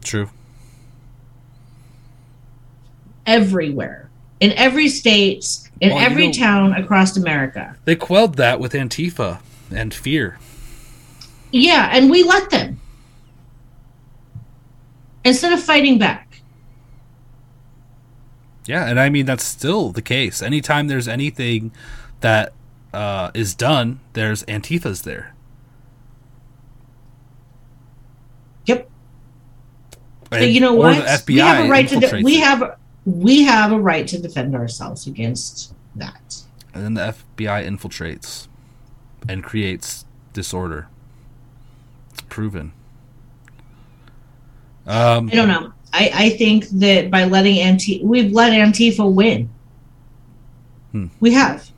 True. 0.04 0.30
Everywhere. 3.26 4.10
In 4.40 4.52
every 4.54 4.88
state, 4.88 5.46
in 5.82 5.90
Well, 5.90 6.00
you 6.00 6.06
every 6.06 6.28
know- 6.28 6.34
town 6.34 6.74
across 6.74 7.18
America. 7.18 7.76
They 7.86 7.96
quelled 7.96 8.36
that 8.36 8.60
with 8.60 8.74
Antifa 8.74 9.40
and 9.74 9.94
fear. 9.94 10.38
Yeah, 11.52 11.90
and 11.92 12.10
we 12.10 12.24
let 12.24 12.50
them. 12.50 12.80
Instead 15.26 15.52
of 15.54 15.62
fighting 15.62 15.98
back. 15.98 16.42
Yeah, 18.66 18.86
and 18.86 19.00
I 19.00 19.10
mean 19.10 19.26
that's 19.26 19.44
still 19.44 19.90
the 19.92 20.02
case. 20.02 20.42
Anytime 20.42 20.88
there's 20.88 21.08
anything 21.08 21.72
that 22.22 22.54
uh, 22.94 23.32
is 23.34 23.56
done, 23.56 24.00
there's 24.14 24.44
Antifas 24.44 25.04
there. 25.04 25.34
Yep. 28.66 28.90
But 30.30 30.44
And- 30.44 30.54
you 30.54 30.62
know 30.62 30.74
what? 30.74 30.96
FBI 31.04 31.28
we 31.34 31.38
have 31.40 31.66
a 31.66 31.70
right 31.70 31.88
to 31.90 32.00
de- 32.00 32.22
we 32.24 32.40
have 32.40 32.78
we 33.06 33.44
have 33.44 33.72
a 33.72 33.80
right 33.80 34.08
to 34.08 34.20
defend 34.22 34.56
ourselves 34.56 35.08
against 35.08 35.74
that. 35.96 36.44
and 36.74 36.84
then 36.84 36.94
the 36.94 37.02
FBI 37.02 37.66
infiltrates 37.68 38.48
and 39.28 39.44
creates 39.44 40.06
disorder. 40.34 40.88
It's 42.30 42.36
proven. 42.36 42.72
Um, 44.86 45.30
I 45.32 45.36
don't 45.36 45.48
know. 45.48 45.74
I, 45.92 46.12
I 46.14 46.30
think 46.32 46.68
that 46.70 47.10
by 47.10 47.24
letting 47.24 47.56
Antifa, 47.58 48.04
we've 48.04 48.32
let 48.32 48.54
Antifa 48.54 49.12
win. 49.12 49.50
Hmm. 50.92 51.08
We 51.20 51.34
have. 51.34 51.72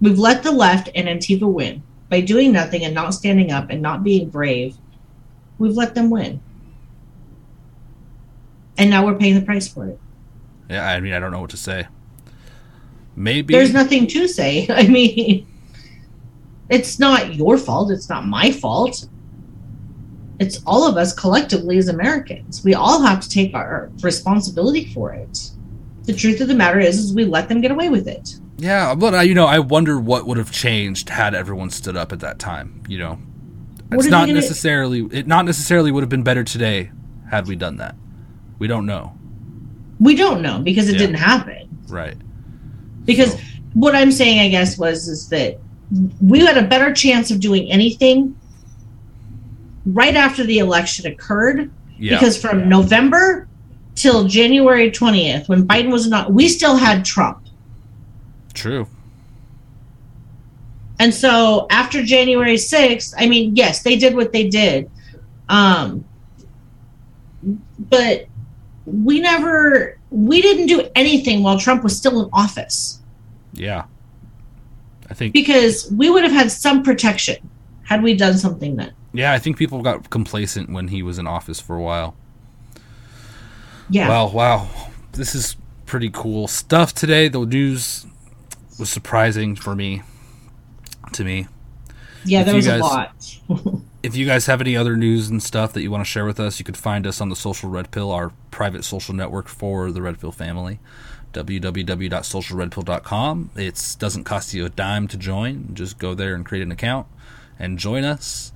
We've 0.00 0.18
let 0.18 0.42
the 0.42 0.50
left 0.50 0.88
and 0.94 1.06
Antifa 1.06 1.50
win 1.50 1.82
by 2.08 2.20
doing 2.20 2.52
nothing 2.52 2.84
and 2.84 2.94
not 2.94 3.14
standing 3.14 3.52
up 3.52 3.70
and 3.70 3.80
not 3.80 4.02
being 4.02 4.30
brave. 4.30 4.76
We've 5.58 5.76
let 5.76 5.94
them 5.94 6.10
win, 6.10 6.40
and 8.78 8.90
now 8.90 9.04
we're 9.04 9.14
paying 9.14 9.34
the 9.34 9.42
price 9.42 9.68
for 9.68 9.86
it. 9.86 10.00
yeah, 10.68 10.88
I 10.88 11.00
mean 11.00 11.12
I 11.12 11.20
don't 11.20 11.30
know 11.30 11.40
what 11.40 11.50
to 11.50 11.56
say. 11.56 11.86
Maybe 13.14 13.52
There's 13.52 13.74
nothing 13.74 14.06
to 14.08 14.26
say. 14.26 14.66
I 14.70 14.88
mean, 14.88 15.46
it's 16.70 16.98
not 16.98 17.34
your 17.34 17.58
fault. 17.58 17.90
It's 17.90 18.08
not 18.08 18.26
my 18.26 18.50
fault. 18.50 19.06
It's 20.40 20.62
all 20.66 20.88
of 20.88 20.96
us 20.96 21.12
collectively 21.12 21.76
as 21.76 21.88
Americans. 21.88 22.64
We 22.64 22.74
all 22.74 23.02
have 23.02 23.20
to 23.20 23.28
take 23.28 23.54
our 23.54 23.90
responsibility 24.02 24.86
for 24.86 25.12
it. 25.12 25.50
The 26.04 26.14
truth 26.14 26.40
of 26.40 26.48
the 26.48 26.54
matter 26.54 26.80
is, 26.80 26.98
is 26.98 27.12
we 27.14 27.26
let 27.26 27.48
them 27.48 27.60
get 27.60 27.70
away 27.70 27.90
with 27.90 28.08
it. 28.08 28.36
Yeah, 28.56 28.94
but 28.94 29.14
I, 29.14 29.22
you 29.22 29.34
know, 29.34 29.46
I 29.46 29.58
wonder 29.58 30.00
what 30.00 30.26
would 30.26 30.38
have 30.38 30.50
changed 30.50 31.10
had 31.10 31.34
everyone 31.34 31.68
stood 31.70 31.96
up 31.96 32.10
at 32.12 32.20
that 32.20 32.38
time. 32.38 32.82
You 32.88 32.98
know, 32.98 33.18
it's 33.92 34.06
not 34.06 34.22
gonna- 34.26 34.32
necessarily 34.32 35.06
it 35.12 35.26
not 35.26 35.44
necessarily 35.44 35.92
would 35.92 36.02
have 36.02 36.08
been 36.10 36.22
better 36.22 36.42
today 36.42 36.90
had 37.30 37.46
we 37.46 37.54
done 37.54 37.76
that. 37.76 37.94
We 38.58 38.66
don't 38.66 38.86
know, 38.86 39.12
We 40.00 40.14
don't 40.16 40.40
know 40.40 40.58
because 40.60 40.88
it 40.88 40.94
Yeah. 40.94 40.98
didn't 41.00 41.16
happen. 41.16 41.68
right? 41.88 42.16
Because 43.04 43.32
So- 43.32 43.38
what 43.74 43.94
I'm 43.94 44.10
saying, 44.12 44.40
I 44.40 44.48
guess, 44.48 44.78
was 44.78 45.06
is 45.08 45.28
that 45.28 45.58
we 46.22 46.38
had 46.40 46.56
a 46.56 46.62
better 46.62 46.92
chance 46.94 47.30
of 47.30 47.40
doing 47.40 47.70
anything 47.70 48.34
right 49.94 50.16
after 50.16 50.44
the 50.44 50.58
election 50.58 51.06
occurred 51.06 51.70
Yeah, 51.98 52.18
because 52.18 52.40
from 52.40 52.68
November 52.68 53.48
till 53.94 54.26
January 54.26 54.90
20th, 54.90 55.48
when 55.48 55.66
Biden 55.66 55.90
was 55.90 56.08
not, 56.08 56.32
we 56.32 56.48
still 56.48 56.76
had 56.76 57.04
Trump. 57.04 57.46
true. 58.54 58.86
And 60.98 61.14
so 61.14 61.66
after 61.70 62.02
January 62.02 62.56
6th, 62.56 63.14
I 63.16 63.26
mean, 63.26 63.56
yes, 63.56 63.82
they 63.82 63.96
did 63.96 64.14
what 64.14 64.32
they 64.34 64.48
did. 64.50 64.90
Um, 65.48 66.04
but 67.78 68.26
we 68.84 69.18
never, 69.18 69.98
we 70.10 70.42
didn't 70.42 70.66
do 70.66 70.90
anything 70.94 71.42
while 71.42 71.58
Trump 71.58 71.82
was 71.82 71.96
still 71.96 72.22
in 72.22 72.28
office. 72.34 73.00
Yeah, 73.54 73.84
I 75.08 75.14
think 75.14 75.32
because 75.32 75.90
we 75.90 76.10
would 76.10 76.22
have 76.22 76.32
had 76.32 76.52
some 76.52 76.82
protection 76.82 77.48
had 77.82 78.02
we 78.02 78.14
done 78.14 78.36
something 78.36 78.76
then. 78.76 78.92
Yeah, 79.12 79.32
I 79.32 79.38
think 79.38 79.56
people 79.56 79.82
got 79.82 80.10
complacent 80.10 80.70
when 80.70 80.88
he 80.88 81.02
was 81.02 81.18
in 81.18 81.26
office 81.26 81.60
for 81.60 81.76
a 81.76 81.82
while. 81.82 82.14
Yeah. 83.88 84.08
Wow, 84.08 84.28
wow. 84.30 84.68
This 85.12 85.34
is 85.34 85.56
pretty 85.86 86.10
cool 86.10 86.46
stuff 86.46 86.94
today. 86.94 87.28
The 87.28 87.44
news 87.44 88.06
was 88.78 88.90
surprising 88.90 89.56
for 89.56 89.74
me. 89.74 90.02
To 91.14 91.24
me. 91.24 91.48
yeah, 92.24 92.40
if 92.40 92.46
there 92.46 92.54
was 92.54 92.66
guys- 92.66 92.80
a 92.80 92.84
lot. 92.84 93.38
If 94.02 94.16
you 94.16 94.24
guys 94.24 94.46
have 94.46 94.62
any 94.62 94.78
other 94.78 94.96
news 94.96 95.28
and 95.28 95.42
stuff 95.42 95.74
that 95.74 95.82
you 95.82 95.90
want 95.90 96.00
to 96.02 96.10
share 96.10 96.24
with 96.24 96.40
us, 96.40 96.58
you 96.58 96.64
could 96.64 96.78
find 96.78 97.06
us 97.06 97.20
on 97.20 97.28
the 97.28 97.36
Social 97.36 97.68
Red 97.68 97.90
Pill, 97.90 98.10
our 98.10 98.32
private 98.50 98.82
social 98.82 99.14
network 99.14 99.46
for 99.46 99.92
the 99.92 100.00
Red 100.00 100.18
Pill 100.18 100.32
family. 100.32 100.78
www.socialredpill.com. 101.34 103.50
It 103.56 103.96
doesn't 103.98 104.24
cost 104.24 104.54
you 104.54 104.64
a 104.64 104.70
dime 104.70 105.06
to 105.08 105.18
join. 105.18 105.74
Just 105.74 105.98
go 105.98 106.14
there 106.14 106.34
and 106.34 106.46
create 106.46 106.62
an 106.62 106.72
account 106.72 107.08
and 107.58 107.78
join 107.78 108.04
us. 108.04 108.52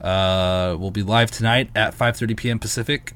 Uh, 0.00 0.76
we'll 0.78 0.90
be 0.90 1.02
live 1.02 1.30
tonight 1.30 1.70
at 1.74 1.94
5:30 1.94 2.36
p.m. 2.36 2.58
Pacific 2.58 3.14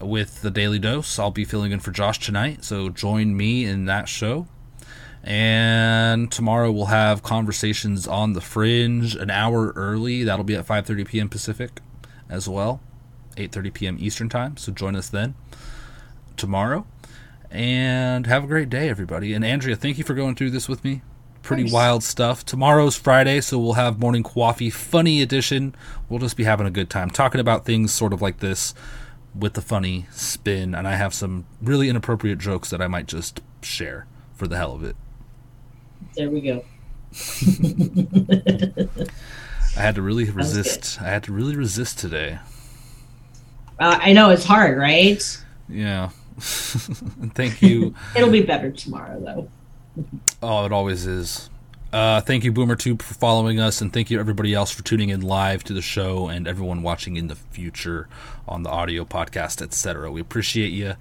with 0.00 0.42
the 0.42 0.50
Daily 0.50 0.78
Dose. 0.78 1.18
I'll 1.18 1.30
be 1.30 1.44
filling 1.44 1.72
in 1.72 1.80
for 1.80 1.90
Josh 1.90 2.18
tonight, 2.18 2.64
so 2.64 2.88
join 2.88 3.36
me 3.36 3.64
in 3.64 3.84
that 3.86 4.08
show. 4.08 4.46
And 5.22 6.32
tomorrow 6.32 6.72
we'll 6.72 6.86
have 6.86 7.22
conversations 7.22 8.06
on 8.06 8.32
the 8.32 8.40
fringe 8.40 9.14
an 9.14 9.30
hour 9.30 9.72
early. 9.76 10.24
That'll 10.24 10.44
be 10.44 10.54
at 10.54 10.66
5:30 10.66 11.06
p.m. 11.06 11.28
Pacific 11.28 11.80
as 12.28 12.48
well, 12.48 12.80
8:30 13.36 13.74
p.m. 13.74 13.96
Eastern 14.00 14.28
time. 14.28 14.56
So 14.56 14.72
join 14.72 14.96
us 14.96 15.08
then 15.08 15.34
tomorrow. 16.36 16.86
And 17.50 18.26
have 18.26 18.44
a 18.44 18.46
great 18.46 18.70
day, 18.70 18.88
everybody. 18.88 19.34
And 19.34 19.44
Andrea, 19.44 19.74
thank 19.74 19.98
you 19.98 20.04
for 20.04 20.14
going 20.14 20.36
through 20.36 20.50
this 20.50 20.68
with 20.68 20.84
me. 20.84 21.02
Pretty 21.42 21.64
course. 21.64 21.72
wild 21.72 22.04
stuff. 22.04 22.44
Tomorrow's 22.44 22.96
Friday, 22.96 23.40
so 23.40 23.58
we'll 23.58 23.72
have 23.74 23.98
morning 23.98 24.22
coffee 24.22 24.70
funny 24.70 25.22
edition. 25.22 25.74
We'll 26.08 26.20
just 26.20 26.36
be 26.36 26.44
having 26.44 26.66
a 26.66 26.70
good 26.70 26.90
time 26.90 27.10
talking 27.10 27.40
about 27.40 27.64
things 27.64 27.92
sort 27.92 28.12
of 28.12 28.20
like 28.20 28.38
this 28.38 28.74
with 29.34 29.54
the 29.54 29.62
funny 29.62 30.06
spin. 30.10 30.74
And 30.74 30.86
I 30.86 30.96
have 30.96 31.14
some 31.14 31.46
really 31.62 31.88
inappropriate 31.88 32.38
jokes 32.38 32.70
that 32.70 32.82
I 32.82 32.88
might 32.88 33.06
just 33.06 33.40
share 33.62 34.06
for 34.34 34.46
the 34.46 34.56
hell 34.56 34.74
of 34.74 34.84
it. 34.84 34.96
There 36.14 36.30
we 36.30 36.40
go. 36.40 36.64
I 39.76 39.80
had 39.80 39.94
to 39.94 40.02
really 40.02 40.28
resist. 40.30 41.00
I 41.00 41.08
had 41.08 41.22
to 41.24 41.32
really 41.32 41.56
resist 41.56 41.98
today. 41.98 42.38
Uh, 43.78 43.98
I 44.00 44.12
know 44.12 44.30
it's 44.30 44.44
hard, 44.44 44.76
right? 44.76 45.22
Yeah. 45.68 46.10
thank 46.38 47.62
you. 47.62 47.94
It'll 48.14 48.30
be 48.30 48.42
better 48.42 48.70
tomorrow, 48.70 49.20
though. 49.20 49.48
Oh, 50.42 50.64
it 50.64 50.72
always 50.72 51.06
is. 51.06 51.50
Uh, 51.92 52.20
thank 52.20 52.44
you, 52.44 52.52
BoomerTube, 52.52 53.02
for 53.02 53.14
following 53.14 53.58
us, 53.58 53.80
and 53.80 53.92
thank 53.92 54.10
you 54.10 54.20
everybody 54.20 54.54
else 54.54 54.70
for 54.70 54.84
tuning 54.84 55.08
in 55.08 55.22
live 55.22 55.64
to 55.64 55.72
the 55.72 55.82
show, 55.82 56.28
and 56.28 56.46
everyone 56.46 56.82
watching 56.82 57.16
in 57.16 57.26
the 57.26 57.34
future 57.34 58.08
on 58.46 58.62
the 58.62 58.70
audio 58.70 59.04
podcast, 59.04 59.60
etc. 59.60 60.10
We 60.10 60.20
appreciate 60.20 60.72
you, 60.72 60.94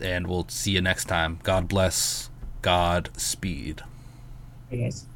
and 0.00 0.26
we'll 0.26 0.48
see 0.48 0.72
you 0.72 0.80
next 0.80 1.04
time. 1.04 1.38
God 1.44 1.68
bless. 1.68 2.28
God 2.60 3.10
speed. 3.16 3.82
Guys. 4.70 5.06